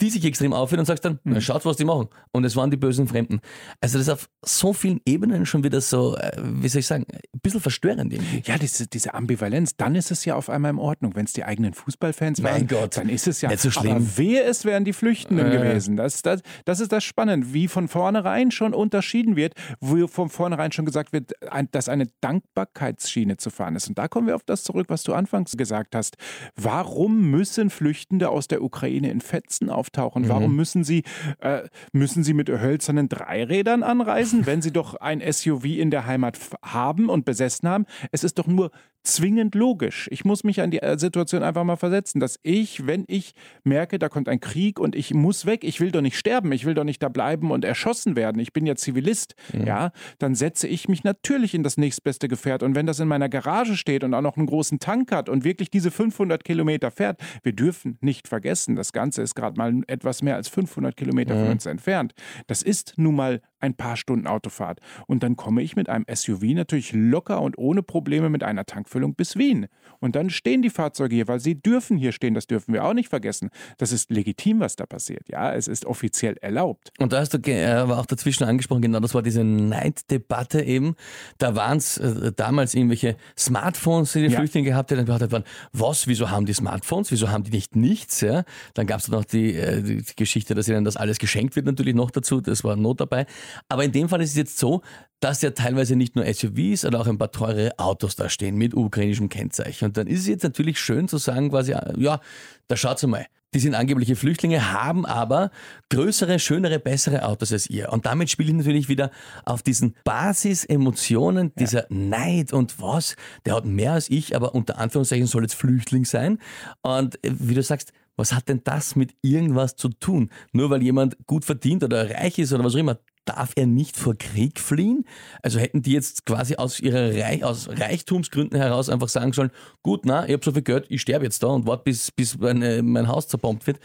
die 0.00 0.10
sich 0.10 0.24
extrem 0.24 0.52
aufführen 0.52 0.80
und 0.80 0.86
sagst 0.86 1.04
dann, 1.04 1.18
mhm. 1.24 1.40
schaut, 1.40 1.64
was 1.64 1.76
die 1.76 1.84
machen. 1.84 2.08
Und 2.32 2.44
es 2.44 2.54
waren 2.56 2.70
die 2.70 2.76
bösen 2.76 3.08
Fremden. 3.08 3.40
Also 3.80 3.98
das 3.98 4.08
ist 4.08 4.12
auf 4.12 4.28
so 4.44 4.72
vielen 4.72 5.00
Ebenen 5.06 5.46
schon 5.46 5.64
wieder 5.64 5.80
so, 5.80 6.16
äh, 6.16 6.32
wie 6.38 6.68
soll 6.68 6.80
ich 6.80 6.86
sagen, 6.86 7.06
ein 7.10 7.40
bisschen 7.40 7.60
verstörend 7.60 8.12
irgendwie. 8.12 8.42
Ja, 8.44 8.58
diese, 8.58 8.86
diese 8.86 9.14
Ambivalenz, 9.14 9.76
dann 9.76 9.94
ist 9.94 10.10
es 10.10 10.24
ja 10.24 10.34
auf 10.34 10.50
einmal 10.50 10.72
in 10.72 10.78
Ordnung. 10.78 11.14
Wenn 11.14 11.24
es 11.24 11.32
die 11.32 11.44
eigenen 11.44 11.74
Fußballfans 11.74 12.40
mein 12.40 12.52
waren, 12.52 12.66
Gott. 12.66 12.96
dann 12.96 13.08
ist 13.08 13.26
es 13.26 13.40
ja 13.40 13.48
nicht 13.48 13.60
so 13.60 13.70
schlimm. 13.70 13.96
Aber 13.96 14.18
wehe 14.18 14.42
es 14.42 14.64
wären 14.64 14.84
die 14.84 14.92
Flüchtenden 14.92 15.46
äh. 15.46 15.56
gewesen. 15.56 15.96
Das, 15.96 16.22
das, 16.22 16.42
das 16.64 16.80
ist 16.80 16.92
das 16.92 17.04
Spannende, 17.04 17.52
wie 17.52 17.68
von 17.68 17.88
vornherein 17.88 18.50
schon 18.50 18.74
unterschieden 18.74 19.36
wird, 19.36 19.54
wo 19.80 20.06
von 20.06 20.28
vornherein 20.28 20.72
schon 20.72 20.84
gesagt 20.84 21.12
wird, 21.12 21.32
dass 21.72 21.88
eine 21.88 22.06
Dankbarkeitsschiene 22.20 23.36
zu 23.36 23.50
fahren 23.50 23.76
ist. 23.76 23.88
Und 23.88 23.98
da 23.98 24.08
kommen 24.08 24.26
wir 24.26 24.36
auf 24.36 24.44
das 24.44 24.62
zurück, 24.62 24.86
was 24.88 25.02
du 25.02 25.14
anfangs 25.14 25.56
gesagt 25.56 25.94
hast. 25.94 26.16
Warum 26.54 27.30
müssen 27.30 27.70
Flüchtende 27.70 28.28
aus 28.28 28.48
der 28.48 28.62
Ukraine 28.62 29.10
in 29.10 29.20
Fetzen 29.20 29.70
auf 29.70 29.85
auftauchen? 29.86 30.22
Mhm. 30.22 30.28
Warum 30.28 30.56
müssen 30.56 30.84
sie, 30.84 31.02
äh, 31.40 31.62
müssen 31.92 32.24
sie 32.24 32.34
mit 32.34 32.48
hölzernen 32.48 33.08
Dreirädern 33.08 33.82
anreisen, 33.82 34.46
wenn 34.46 34.62
sie 34.62 34.72
doch 34.72 34.94
ein 34.96 35.20
SUV 35.20 35.64
in 35.64 35.90
der 35.90 36.06
Heimat 36.06 36.38
haben 36.62 37.08
und 37.08 37.24
besessen 37.24 37.68
haben? 37.68 37.86
Es 38.10 38.24
ist 38.24 38.38
doch 38.38 38.46
nur 38.46 38.70
zwingend 39.06 39.54
logisch. 39.54 40.08
Ich 40.10 40.24
muss 40.24 40.44
mich 40.44 40.60
an 40.60 40.70
die 40.70 40.82
äh, 40.82 40.98
Situation 40.98 41.42
einfach 41.42 41.64
mal 41.64 41.76
versetzen, 41.76 42.20
dass 42.20 42.38
ich, 42.42 42.86
wenn 42.86 43.04
ich 43.06 43.32
merke, 43.64 43.98
da 43.98 44.08
kommt 44.08 44.28
ein 44.28 44.40
Krieg 44.40 44.78
und 44.78 44.94
ich 44.94 45.14
muss 45.14 45.46
weg, 45.46 45.64
ich 45.64 45.80
will 45.80 45.92
doch 45.92 46.00
nicht 46.00 46.18
sterben, 46.18 46.52
ich 46.52 46.64
will 46.64 46.74
doch 46.74 46.84
nicht 46.84 47.02
da 47.02 47.08
bleiben 47.08 47.50
und 47.50 47.64
erschossen 47.64 48.16
werden, 48.16 48.40
ich 48.40 48.52
bin 48.52 48.66
ja 48.66 48.74
Zivilist, 48.74 49.34
mhm. 49.52 49.66
ja, 49.66 49.92
dann 50.18 50.34
setze 50.34 50.66
ich 50.66 50.88
mich 50.88 51.04
natürlich 51.04 51.54
in 51.54 51.62
das 51.62 51.76
nächstbeste 51.76 52.28
Gefährt 52.28 52.62
und 52.62 52.74
wenn 52.74 52.86
das 52.86 53.00
in 53.00 53.08
meiner 53.08 53.28
Garage 53.28 53.76
steht 53.76 54.02
und 54.04 54.12
auch 54.12 54.22
noch 54.22 54.36
einen 54.36 54.46
großen 54.46 54.80
Tank 54.80 55.12
hat 55.12 55.28
und 55.28 55.44
wirklich 55.44 55.70
diese 55.70 55.90
500 55.90 56.44
Kilometer 56.44 56.90
fährt, 56.90 57.20
wir 57.42 57.52
dürfen 57.52 57.98
nicht 58.00 58.28
vergessen, 58.28 58.74
das 58.74 58.92
Ganze 58.92 59.22
ist 59.22 59.34
gerade 59.34 59.56
mal 59.56 59.75
etwas 59.86 60.22
mehr 60.22 60.36
als 60.36 60.48
500 60.48 60.96
Kilometer 60.96 61.34
mhm. 61.34 61.40
von 61.40 61.50
uns 61.52 61.66
entfernt. 61.66 62.14
Das 62.46 62.62
ist 62.62 62.94
nun 62.96 63.16
mal 63.16 63.40
ein 63.60 63.74
paar 63.74 63.96
Stunden 63.96 64.26
Autofahrt. 64.26 64.80
Und 65.06 65.22
dann 65.22 65.36
komme 65.36 65.62
ich 65.62 65.76
mit 65.76 65.88
einem 65.88 66.04
SUV 66.12 66.42
natürlich 66.54 66.92
locker 66.92 67.40
und 67.42 67.58
ohne 67.58 67.82
Probleme 67.82 68.28
mit 68.28 68.42
einer 68.42 68.64
Tankfüllung 68.64 69.14
bis 69.14 69.36
Wien. 69.36 69.66
Und 69.98 70.14
dann 70.14 70.30
stehen 70.30 70.62
die 70.62 70.70
Fahrzeuge 70.70 71.14
hier, 71.14 71.28
weil 71.28 71.40
sie 71.40 71.60
dürfen 71.60 71.96
hier 71.96 72.12
stehen. 72.12 72.34
Das 72.34 72.46
dürfen 72.46 72.72
wir 72.74 72.84
auch 72.84 72.92
nicht 72.92 73.08
vergessen. 73.08 73.50
Das 73.78 73.92
ist 73.92 74.10
legitim, 74.10 74.60
was 74.60 74.76
da 74.76 74.86
passiert. 74.86 75.28
Ja, 75.28 75.52
es 75.52 75.68
ist 75.68 75.86
offiziell 75.86 76.36
erlaubt. 76.40 76.92
Und 76.98 77.12
da 77.12 77.20
hast 77.20 77.34
du 77.34 77.38
äh, 77.50 77.66
aber 77.66 77.98
auch 77.98 78.06
dazwischen 78.06 78.44
angesprochen, 78.44 78.82
genau 78.82 79.00
das 79.00 79.14
war 79.14 79.22
diese 79.22 79.42
Neiddebatte 79.42 80.62
eben. 80.62 80.94
Da 81.38 81.56
waren 81.56 81.78
es 81.78 81.98
äh, 81.98 82.32
damals 82.32 82.74
irgendwelche 82.74 83.16
Smartphones, 83.38 84.12
die 84.12 84.20
die 84.20 84.32
ja. 84.32 84.38
Flüchtlinge 84.38 84.70
gehabt 84.70 84.92
haben. 84.92 85.06
Dann 85.06 85.32
waren, 85.32 85.44
was, 85.72 86.06
wieso 86.06 86.30
haben 86.30 86.46
die 86.46 86.54
Smartphones? 86.54 87.10
Wieso 87.10 87.30
haben 87.30 87.44
die 87.44 87.50
nicht 87.50 87.74
nichts? 87.74 88.20
Ja? 88.20 88.44
Dann 88.74 88.86
gab 88.86 89.00
es 89.00 89.08
noch 89.08 89.24
die, 89.24 89.54
äh, 89.54 89.65
die 89.82 90.02
Geschichte, 90.16 90.54
dass 90.54 90.68
ihnen 90.68 90.84
das 90.84 90.96
alles 90.96 91.18
geschenkt 91.18 91.56
wird 91.56 91.66
natürlich 91.66 91.94
noch 91.94 92.10
dazu. 92.10 92.40
Das 92.40 92.64
war 92.64 92.76
Not 92.76 93.00
dabei. 93.00 93.26
Aber 93.68 93.84
in 93.84 93.92
dem 93.92 94.08
Fall 94.08 94.20
ist 94.22 94.30
es 94.30 94.36
jetzt 94.36 94.58
so, 94.58 94.82
dass 95.20 95.42
ja 95.42 95.50
teilweise 95.50 95.96
nicht 95.96 96.16
nur 96.16 96.24
SUVs, 96.26 96.82
sondern 96.82 97.02
auch 97.02 97.06
ein 97.06 97.18
paar 97.18 97.32
teure 97.32 97.78
Autos 97.78 98.16
da 98.16 98.28
stehen 98.28 98.56
mit 98.56 98.74
ukrainischem 98.74 99.28
Kennzeichen. 99.28 99.86
Und 99.86 99.96
dann 99.96 100.06
ist 100.06 100.20
es 100.20 100.26
jetzt 100.26 100.44
natürlich 100.44 100.78
schön 100.78 101.08
zu 101.08 101.18
sagen, 101.18 101.50
quasi, 101.50 101.74
ja, 101.96 102.20
da 102.68 102.76
schaut's 102.76 103.06
mal. 103.06 103.26
Die 103.54 103.60
sind 103.60 103.74
angebliche 103.74 104.16
Flüchtlinge, 104.16 104.72
haben 104.72 105.06
aber 105.06 105.50
größere, 105.88 106.38
schönere, 106.38 106.78
bessere 106.78 107.24
Autos 107.24 107.52
als 107.52 107.70
ihr. 107.70 107.90
Und 107.90 108.04
damit 108.04 108.28
spiele 108.28 108.50
ich 108.50 108.56
natürlich 108.56 108.88
wieder 108.88 109.10
auf 109.44 109.62
diesen 109.62 109.94
Basisemotionen, 110.04 111.54
dieser 111.54 111.82
ja. 111.82 111.86
Neid 111.88 112.52
und 112.52 112.80
was, 112.82 113.16
der 113.46 113.54
hat 113.54 113.64
mehr 113.64 113.92
als 113.92 114.10
ich, 114.10 114.36
aber 114.36 114.54
unter 114.54 114.78
Anführungszeichen 114.78 115.26
soll 115.26 115.42
jetzt 115.42 115.54
Flüchtling 115.54 116.04
sein. 116.04 116.38
Und 116.82 117.16
äh, 117.24 117.30
wie 117.38 117.54
du 117.54 117.62
sagst, 117.62 117.92
was 118.16 118.32
hat 118.32 118.48
denn 118.48 118.62
das 118.64 118.96
mit 118.96 119.14
irgendwas 119.22 119.76
zu 119.76 119.88
tun? 119.88 120.30
Nur 120.52 120.70
weil 120.70 120.82
jemand 120.82 121.16
gut 121.26 121.44
verdient 121.44 121.84
oder 121.84 122.10
reich 122.10 122.38
ist 122.38 122.52
oder 122.52 122.64
was 122.64 122.74
auch 122.74 122.78
immer, 122.78 122.98
darf 123.26 123.52
er 123.56 123.66
nicht 123.66 123.96
vor 123.96 124.16
Krieg 124.16 124.58
fliehen? 124.58 125.04
Also 125.42 125.58
hätten 125.58 125.82
die 125.82 125.92
jetzt 125.92 126.24
quasi 126.24 126.56
aus 126.56 126.80
ihrer 126.80 127.14
Reich, 127.14 127.44
aus 127.44 127.68
Reichtumsgründen 127.68 128.58
heraus 128.58 128.88
einfach 128.88 129.08
sagen 129.08 129.32
sollen, 129.32 129.50
gut, 129.82 130.06
na, 130.06 130.26
ich 130.26 130.32
habe 130.32 130.44
so 130.44 130.52
viel 130.52 130.62
Geld, 130.62 130.86
ich 130.88 131.02
sterbe 131.02 131.24
jetzt 131.24 131.42
da 131.42 131.48
und 131.48 131.66
warte, 131.66 131.84
bis, 131.84 132.10
bis 132.10 132.38
meine, 132.38 132.82
mein 132.82 133.08
Haus 133.08 133.28
zerbombt 133.28 133.66
wird. 133.66 133.80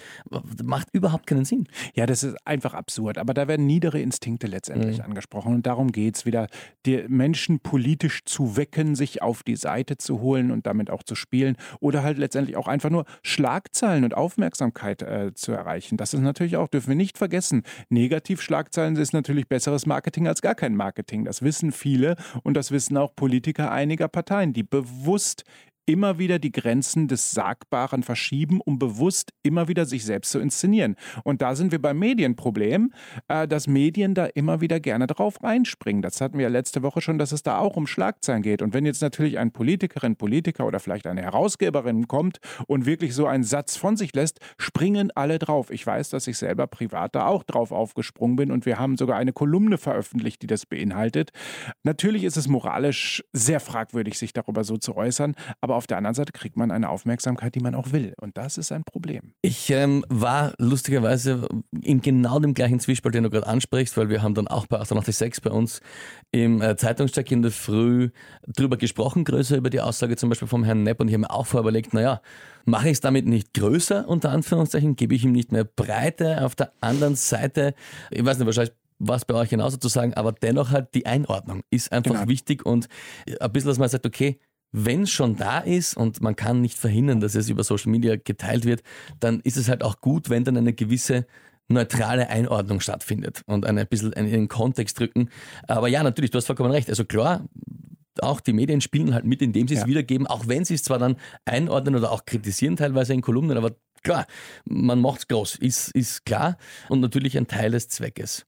Macht 0.63 0.87
überhaupt 0.93 1.27
keinen 1.27 1.45
Sinn. 1.45 1.67
Ja, 1.95 2.05
das 2.05 2.23
ist 2.23 2.35
einfach 2.45 2.73
absurd. 2.73 3.17
Aber 3.17 3.33
da 3.33 3.47
werden 3.47 3.65
niedere 3.65 3.99
Instinkte 3.99 4.47
letztendlich 4.47 4.99
mhm. 4.99 5.05
angesprochen. 5.05 5.55
Und 5.55 5.65
darum 5.65 5.91
geht 5.91 6.17
es 6.17 6.25
wieder, 6.25 6.47
die 6.85 7.03
Menschen 7.07 7.59
politisch 7.59 8.23
zu 8.25 8.55
wecken, 8.57 8.95
sich 8.95 9.21
auf 9.21 9.43
die 9.43 9.55
Seite 9.55 9.97
zu 9.97 10.21
holen 10.21 10.51
und 10.51 10.65
damit 10.65 10.89
auch 10.89 11.03
zu 11.03 11.15
spielen. 11.15 11.57
Oder 11.79 12.03
halt 12.03 12.17
letztendlich 12.17 12.57
auch 12.57 12.67
einfach 12.67 12.89
nur 12.89 13.05
Schlagzeilen 13.23 14.03
und 14.03 14.15
Aufmerksamkeit 14.15 15.01
äh, 15.01 15.33
zu 15.33 15.51
erreichen. 15.51 15.97
Das 15.97 16.13
ist 16.13 16.21
natürlich 16.21 16.57
auch, 16.57 16.67
dürfen 16.67 16.89
wir 16.89 16.95
nicht 16.95 17.17
vergessen. 17.17 17.63
Negativschlagzeilen 17.89 18.95
ist 18.95 19.13
natürlich 19.13 19.30
besseres 19.47 19.85
Marketing 19.85 20.27
als 20.27 20.41
gar 20.41 20.55
kein 20.55 20.75
Marketing. 20.75 21.25
Das 21.25 21.41
wissen 21.41 21.71
viele 21.71 22.15
und 22.43 22.55
das 22.55 22.71
wissen 22.71 22.97
auch 22.97 23.15
Politiker 23.15 23.71
einiger 23.71 24.07
Parteien, 24.07 24.53
die 24.53 24.63
bewusst 24.63 25.43
immer 25.91 26.17
wieder 26.17 26.39
die 26.39 26.53
Grenzen 26.53 27.09
des 27.09 27.31
Sagbaren 27.31 28.03
verschieben, 28.03 28.61
um 28.61 28.79
bewusst 28.79 29.33
immer 29.43 29.67
wieder 29.67 29.85
sich 29.85 30.05
selbst 30.05 30.31
zu 30.31 30.39
inszenieren. 30.39 30.95
Und 31.25 31.41
da 31.41 31.53
sind 31.53 31.73
wir 31.73 31.81
beim 31.81 31.99
Medienproblem, 31.99 32.93
äh, 33.27 33.45
dass 33.47 33.67
Medien 33.67 34.15
da 34.15 34.25
immer 34.27 34.61
wieder 34.61 34.79
gerne 34.79 35.05
drauf 35.07 35.43
reinspringen. 35.43 36.01
Das 36.01 36.21
hatten 36.21 36.37
wir 36.37 36.43
ja 36.43 36.49
letzte 36.49 36.81
Woche 36.81 37.01
schon, 37.01 37.17
dass 37.17 37.33
es 37.33 37.43
da 37.43 37.59
auch 37.59 37.75
um 37.75 37.87
Schlagzeilen 37.87 38.41
geht. 38.41 38.61
Und 38.61 38.73
wenn 38.73 38.85
jetzt 38.85 39.01
natürlich 39.01 39.37
ein 39.37 39.51
Politikerin, 39.51 40.15
Politiker 40.15 40.65
oder 40.65 40.79
vielleicht 40.79 41.07
eine 41.07 41.21
Herausgeberin 41.21 42.07
kommt 42.07 42.39
und 42.67 42.85
wirklich 42.85 43.13
so 43.13 43.25
einen 43.25 43.43
Satz 43.43 43.75
von 43.75 43.97
sich 43.97 44.13
lässt, 44.15 44.39
springen 44.57 45.11
alle 45.15 45.39
drauf. 45.39 45.71
Ich 45.71 45.85
weiß, 45.85 46.09
dass 46.09 46.27
ich 46.27 46.37
selber 46.37 46.67
privat 46.67 47.15
da 47.15 47.25
auch 47.25 47.43
drauf 47.43 47.73
aufgesprungen 47.73 48.37
bin 48.37 48.51
und 48.51 48.65
wir 48.65 48.79
haben 48.79 48.95
sogar 48.95 49.17
eine 49.17 49.33
Kolumne 49.33 49.77
veröffentlicht, 49.77 50.41
die 50.41 50.47
das 50.47 50.65
beinhaltet. 50.65 51.31
Natürlich 51.83 52.23
ist 52.23 52.37
es 52.37 52.47
moralisch 52.47 53.23
sehr 53.33 53.59
fragwürdig, 53.59 54.17
sich 54.17 54.31
darüber 54.31 54.63
so 54.63 54.77
zu 54.77 54.95
äußern, 54.95 55.35
aber 55.59 55.75
auf 55.81 55.87
der 55.87 55.97
anderen 55.97 56.13
Seite 56.13 56.31
kriegt 56.31 56.57
man 56.57 56.69
eine 56.69 56.89
Aufmerksamkeit, 56.89 57.55
die 57.55 57.59
man 57.59 57.73
auch 57.73 57.91
will. 57.91 58.13
Und 58.21 58.37
das 58.37 58.59
ist 58.59 58.71
ein 58.71 58.83
Problem. 58.83 59.33
Ich 59.41 59.71
ähm, 59.71 60.05
war 60.09 60.53
lustigerweise 60.59 61.49
in 61.81 62.01
genau 62.01 62.39
dem 62.39 62.53
gleichen 62.53 62.79
Zwiespalt, 62.79 63.15
den 63.15 63.23
du 63.23 63.31
gerade 63.31 63.47
ansprichst, 63.47 63.97
weil 63.97 64.09
wir 64.09 64.21
haben 64.21 64.35
dann 64.35 64.47
auch 64.47 64.67
bei 64.67 64.77
886 64.77 65.41
bei 65.41 65.49
uns 65.49 65.81
im 66.31 66.61
äh, 66.61 66.75
Zeitungstag 66.75 67.31
in 67.31 67.41
der 67.41 67.49
Früh 67.49 68.11
drüber 68.45 68.77
gesprochen, 68.77 69.23
größer 69.23 69.57
über 69.57 69.71
die 69.71 69.81
Aussage 69.81 70.17
zum 70.17 70.29
Beispiel 70.29 70.47
vom 70.47 70.63
Herrn 70.63 70.83
Nepp 70.83 71.01
und 71.01 71.07
ich 71.07 71.15
habe 71.15 71.21
mir 71.21 71.31
auch 71.31 71.47
vorher 71.47 71.63
überlegt, 71.63 71.95
naja, 71.95 72.21
mache 72.65 72.89
ich 72.89 72.93
es 72.93 73.01
damit 73.01 73.25
nicht 73.25 73.55
größer, 73.55 74.07
unter 74.07 74.29
Anführungszeichen, 74.29 74.95
gebe 74.95 75.15
ich 75.15 75.23
ihm 75.23 75.31
nicht 75.31 75.51
mehr 75.51 75.63
Breite. 75.63 76.45
Auf 76.45 76.53
der 76.53 76.73
anderen 76.79 77.15
Seite, 77.15 77.73
ich 78.11 78.23
weiß 78.23 78.37
nicht, 78.37 78.45
wahrscheinlich 78.45 78.75
was 79.03 79.25
bei 79.25 79.33
euch 79.33 79.49
genauso 79.49 79.77
zu 79.77 79.87
sagen, 79.87 80.13
aber 80.13 80.31
dennoch 80.31 80.69
halt 80.69 80.93
die 80.93 81.07
Einordnung 81.07 81.61
ist 81.71 81.91
einfach 81.91 82.13
genau. 82.13 82.27
wichtig 82.27 82.63
und 82.65 82.87
ein 83.39 83.51
bisschen, 83.51 83.69
dass 83.69 83.79
man 83.79 83.89
sagt, 83.89 84.05
okay, 84.05 84.39
wenn 84.71 85.03
es 85.03 85.11
schon 85.11 85.35
da 85.35 85.59
ist 85.59 85.95
und 85.95 86.21
man 86.21 86.35
kann 86.35 86.61
nicht 86.61 86.77
verhindern, 86.77 87.19
dass 87.19 87.35
es 87.35 87.49
über 87.49 87.63
Social 87.63 87.91
Media 87.91 88.15
geteilt 88.15 88.65
wird, 88.65 88.83
dann 89.19 89.41
ist 89.41 89.57
es 89.57 89.67
halt 89.67 89.83
auch 89.83 90.01
gut, 90.01 90.29
wenn 90.29 90.43
dann 90.43 90.57
eine 90.57 90.73
gewisse 90.73 91.25
neutrale 91.67 92.29
Einordnung 92.29 92.79
stattfindet 92.79 93.43
und 93.45 93.65
ein 93.65 93.87
bisschen 93.87 94.13
in 94.13 94.29
den 94.29 94.47
Kontext 94.47 94.99
drücken. 94.99 95.29
Aber 95.67 95.87
ja, 95.87 96.03
natürlich, 96.03 96.31
du 96.31 96.37
hast 96.37 96.47
vollkommen 96.47 96.71
recht. 96.71 96.89
Also 96.89 97.05
klar, 97.05 97.45
auch 98.19 98.41
die 98.41 98.53
Medien 98.53 98.81
spielen 98.81 99.13
halt 99.13 99.25
mit, 99.25 99.41
indem 99.41 99.67
sie 99.67 99.75
es 99.75 99.81
ja. 99.81 99.87
wiedergeben, 99.87 100.27
auch 100.27 100.47
wenn 100.47 100.65
sie 100.65 100.75
es 100.75 100.83
zwar 100.83 100.99
dann 100.99 101.15
einordnen 101.45 101.95
oder 101.95 102.11
auch 102.11 102.25
kritisieren 102.25 102.75
teilweise 102.75 103.13
in 103.13 103.21
Kolumnen, 103.21 103.57
aber 103.57 103.71
klar, 104.03 104.25
man 104.65 104.99
macht 104.99 105.19
es 105.21 105.27
groß, 105.27 105.55
ist, 105.55 105.89
ist 105.95 106.25
klar 106.25 106.57
und 106.89 106.99
natürlich 106.99 107.37
ein 107.37 107.47
Teil 107.47 107.71
des 107.71 107.87
Zweckes. 107.87 108.45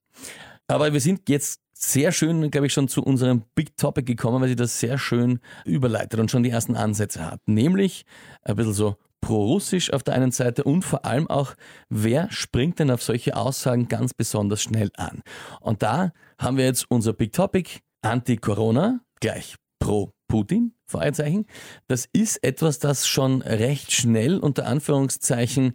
Aber 0.67 0.93
wir 0.93 0.99
sind 0.99 1.29
jetzt 1.29 1.62
sehr 1.91 2.11
schön, 2.11 2.49
glaube 2.51 2.67
ich, 2.67 2.73
schon 2.73 2.87
zu 2.87 3.03
unserem 3.03 3.43
Big 3.55 3.77
Topic 3.77 4.05
gekommen, 4.05 4.41
weil 4.41 4.49
sie 4.49 4.55
das 4.55 4.79
sehr 4.79 4.97
schön 4.97 5.39
überleitet 5.65 6.19
und 6.19 6.31
schon 6.31 6.43
die 6.43 6.49
ersten 6.49 6.75
Ansätze 6.75 7.25
hat. 7.29 7.39
Nämlich 7.45 8.05
ein 8.43 8.55
bisschen 8.55 8.73
so 8.73 8.95
pro-russisch 9.21 9.91
auf 9.93 10.03
der 10.03 10.15
einen 10.15 10.31
Seite 10.31 10.63
und 10.63 10.83
vor 10.83 11.05
allem 11.05 11.27
auch, 11.27 11.55
wer 11.89 12.29
springt 12.31 12.79
denn 12.79 12.91
auf 12.91 13.01
solche 13.01 13.35
Aussagen 13.35 13.87
ganz 13.87 14.13
besonders 14.13 14.61
schnell 14.61 14.91
an? 14.97 15.21
Und 15.61 15.81
da 15.81 16.11
haben 16.37 16.57
wir 16.57 16.65
jetzt 16.65 16.85
unser 16.89 17.13
Big 17.13 17.31
Topic 17.31 17.79
Anti-Corona 18.01 18.99
gleich 19.19 19.55
pro-Putin. 19.79 20.73
Fragezeichen. 20.93 21.45
Das 21.87 22.07
ist 22.13 22.43
etwas, 22.43 22.79
das 22.79 23.07
schon 23.07 23.41
recht 23.41 23.91
schnell 23.91 24.37
unter 24.37 24.67
Anführungszeichen 24.67 25.73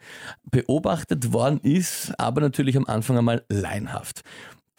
beobachtet 0.50 1.32
worden 1.32 1.58
ist, 1.60 2.12
aber 2.18 2.40
natürlich 2.40 2.76
am 2.76 2.86
Anfang 2.86 3.18
einmal 3.18 3.44
leinhaft. 3.48 4.22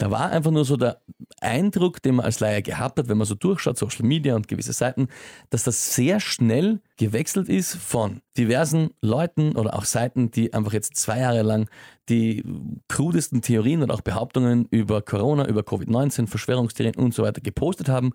Da 0.00 0.10
war 0.10 0.30
einfach 0.30 0.50
nur 0.50 0.64
so 0.64 0.78
der 0.78 1.02
Eindruck, 1.42 2.00
den 2.00 2.14
man 2.14 2.24
als 2.24 2.40
Laie 2.40 2.62
gehabt 2.62 2.98
hat, 2.98 3.08
wenn 3.10 3.18
man 3.18 3.26
so 3.26 3.34
durchschaut, 3.34 3.76
Social 3.76 4.06
Media 4.06 4.34
und 4.34 4.48
gewisse 4.48 4.72
Seiten, 4.72 5.08
dass 5.50 5.64
das 5.64 5.94
sehr 5.94 6.20
schnell 6.20 6.80
gewechselt 6.96 7.50
ist 7.50 7.76
von 7.76 8.22
diversen 8.38 8.92
Leuten 9.02 9.56
oder 9.56 9.74
auch 9.74 9.84
Seiten, 9.84 10.30
die 10.30 10.54
einfach 10.54 10.72
jetzt 10.72 10.96
zwei 10.96 11.18
Jahre 11.18 11.42
lang 11.42 11.68
die 12.08 12.42
krudesten 12.88 13.42
Theorien 13.42 13.82
und 13.82 13.90
auch 13.90 14.00
Behauptungen 14.00 14.66
über 14.70 15.02
Corona, 15.02 15.46
über 15.46 15.60
Covid-19, 15.60 16.28
Verschwörungstheorien 16.28 16.96
und 16.96 17.12
so 17.12 17.22
weiter 17.22 17.42
gepostet 17.42 17.90
haben, 17.90 18.14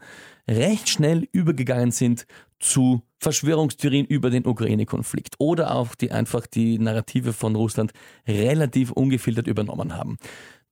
recht 0.49 0.89
schnell 0.89 1.27
übergegangen 1.31 1.91
sind 1.91 2.25
zu 2.59 3.03
Verschwörungstheorien 3.19 4.05
über 4.05 4.29
den 4.29 4.45
Ukraine-Konflikt 4.45 5.35
oder 5.37 5.75
auch 5.75 5.95
die 5.95 6.11
einfach 6.11 6.47
die 6.47 6.79
Narrative 6.79 7.31
von 7.31 7.55
Russland 7.55 7.93
relativ 8.27 8.91
ungefiltert 8.91 9.47
übernommen 9.47 9.95
haben. 9.95 10.17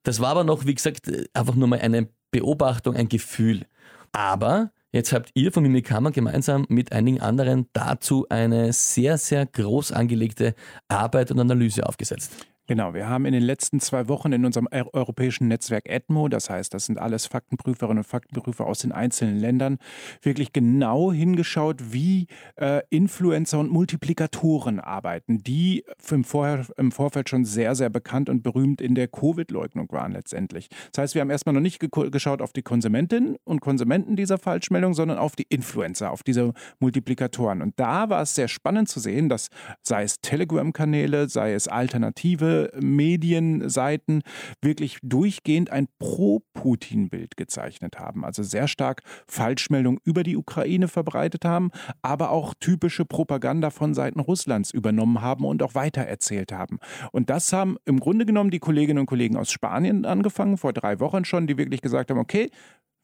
Das 0.03 0.19
war 0.19 0.29
aber 0.29 0.43
noch, 0.43 0.65
wie 0.65 0.75
gesagt, 0.75 1.11
einfach 1.33 1.55
nur 1.55 1.67
mal 1.67 1.79
eine 1.79 2.09
Beobachtung, 2.31 2.95
ein 2.95 3.09
Gefühl. 3.09 3.65
Aber 4.11 4.71
jetzt 4.91 5.13
habt 5.13 5.31
ihr 5.33 5.51
von 5.51 5.63
Mimikama 5.63 6.11
gemeinsam 6.11 6.65
mit 6.69 6.91
einigen 6.91 7.21
anderen 7.21 7.67
dazu 7.73 8.27
eine 8.29 8.73
sehr, 8.73 9.17
sehr 9.17 9.45
groß 9.45 9.91
angelegte 9.91 10.55
Arbeit 10.87 11.31
und 11.31 11.39
Analyse 11.39 11.85
aufgesetzt. 11.87 12.31
Genau, 12.65 12.93
wir 12.93 13.09
haben 13.09 13.25
in 13.25 13.33
den 13.33 13.43
letzten 13.43 13.81
zwei 13.81 14.07
Wochen 14.07 14.31
in 14.31 14.45
unserem 14.45 14.69
europäischen 14.71 15.49
Netzwerk 15.49 15.89
EDMO, 15.89 16.29
das 16.29 16.49
heißt, 16.49 16.73
das 16.73 16.85
sind 16.85 16.97
alles 16.97 17.25
Faktenprüferinnen 17.25 17.97
und 17.97 18.03
Faktenprüfer 18.05 18.65
aus 18.65 18.79
den 18.79 18.93
einzelnen 18.93 19.37
Ländern, 19.37 19.79
wirklich 20.21 20.53
genau 20.53 21.11
hingeschaut, 21.11 21.91
wie 21.91 22.27
äh, 22.55 22.81
Influencer 22.89 23.59
und 23.59 23.69
Multiplikatoren 23.69 24.79
arbeiten, 24.79 25.39
die 25.43 25.83
im, 26.09 26.23
Vorher, 26.23 26.65
im 26.77 26.93
Vorfeld 26.93 27.27
schon 27.27 27.43
sehr, 27.43 27.75
sehr 27.75 27.89
bekannt 27.89 28.29
und 28.29 28.43
berühmt 28.43 28.79
in 28.79 28.95
der 28.95 29.09
Covid-Leugnung 29.09 29.91
waren 29.91 30.13
letztendlich. 30.13 30.69
Das 30.93 31.01
heißt, 31.01 31.15
wir 31.15 31.21
haben 31.21 31.31
erstmal 31.31 31.53
noch 31.53 31.59
nicht 31.59 31.81
geschaut 31.81 32.41
auf 32.41 32.53
die 32.53 32.61
Konsumentinnen 32.61 33.35
und 33.43 33.59
Konsumenten 33.59 34.15
dieser 34.15 34.37
Falschmeldung, 34.37 34.93
sondern 34.93 35.17
auf 35.17 35.35
die 35.35 35.47
Influencer, 35.49 36.11
auf 36.11 36.23
diese 36.23 36.53
Multiplikatoren. 36.79 37.61
Und 37.61 37.77
da 37.77 38.09
war 38.09 38.21
es 38.21 38.35
sehr 38.35 38.47
spannend 38.47 38.87
zu 38.87 39.01
sehen, 39.01 39.27
dass 39.27 39.49
sei 39.81 40.03
es 40.03 40.21
Telegram-Kanäle, 40.21 41.27
sei 41.27 41.53
es 41.53 41.67
Alternative, 41.67 42.53
Medienseiten 42.79 44.23
wirklich 44.61 44.97
durchgehend 45.01 45.69
ein 45.69 45.87
Pro-Putin-Bild 45.99 47.37
gezeichnet 47.37 47.99
haben. 47.99 48.23
Also 48.25 48.43
sehr 48.43 48.67
stark 48.67 49.01
Falschmeldungen 49.27 49.99
über 50.03 50.23
die 50.23 50.37
Ukraine 50.37 50.87
verbreitet 50.87 51.45
haben, 51.45 51.71
aber 52.01 52.31
auch 52.31 52.53
typische 52.59 53.05
Propaganda 53.05 53.69
von 53.69 53.93
Seiten 53.93 54.19
Russlands 54.19 54.71
übernommen 54.71 55.21
haben 55.21 55.45
und 55.45 55.63
auch 55.63 55.75
weitererzählt 55.75 56.51
haben. 56.51 56.79
Und 57.11 57.29
das 57.29 57.51
haben 57.53 57.77
im 57.85 57.99
Grunde 57.99 58.25
genommen 58.25 58.51
die 58.51 58.59
Kolleginnen 58.59 58.99
und 58.99 59.05
Kollegen 59.05 59.37
aus 59.37 59.51
Spanien 59.51 60.05
angefangen, 60.05 60.57
vor 60.57 60.73
drei 60.73 60.99
Wochen 60.99 61.25
schon, 61.25 61.47
die 61.47 61.57
wirklich 61.57 61.81
gesagt 61.81 62.11
haben, 62.11 62.19
okay, 62.19 62.49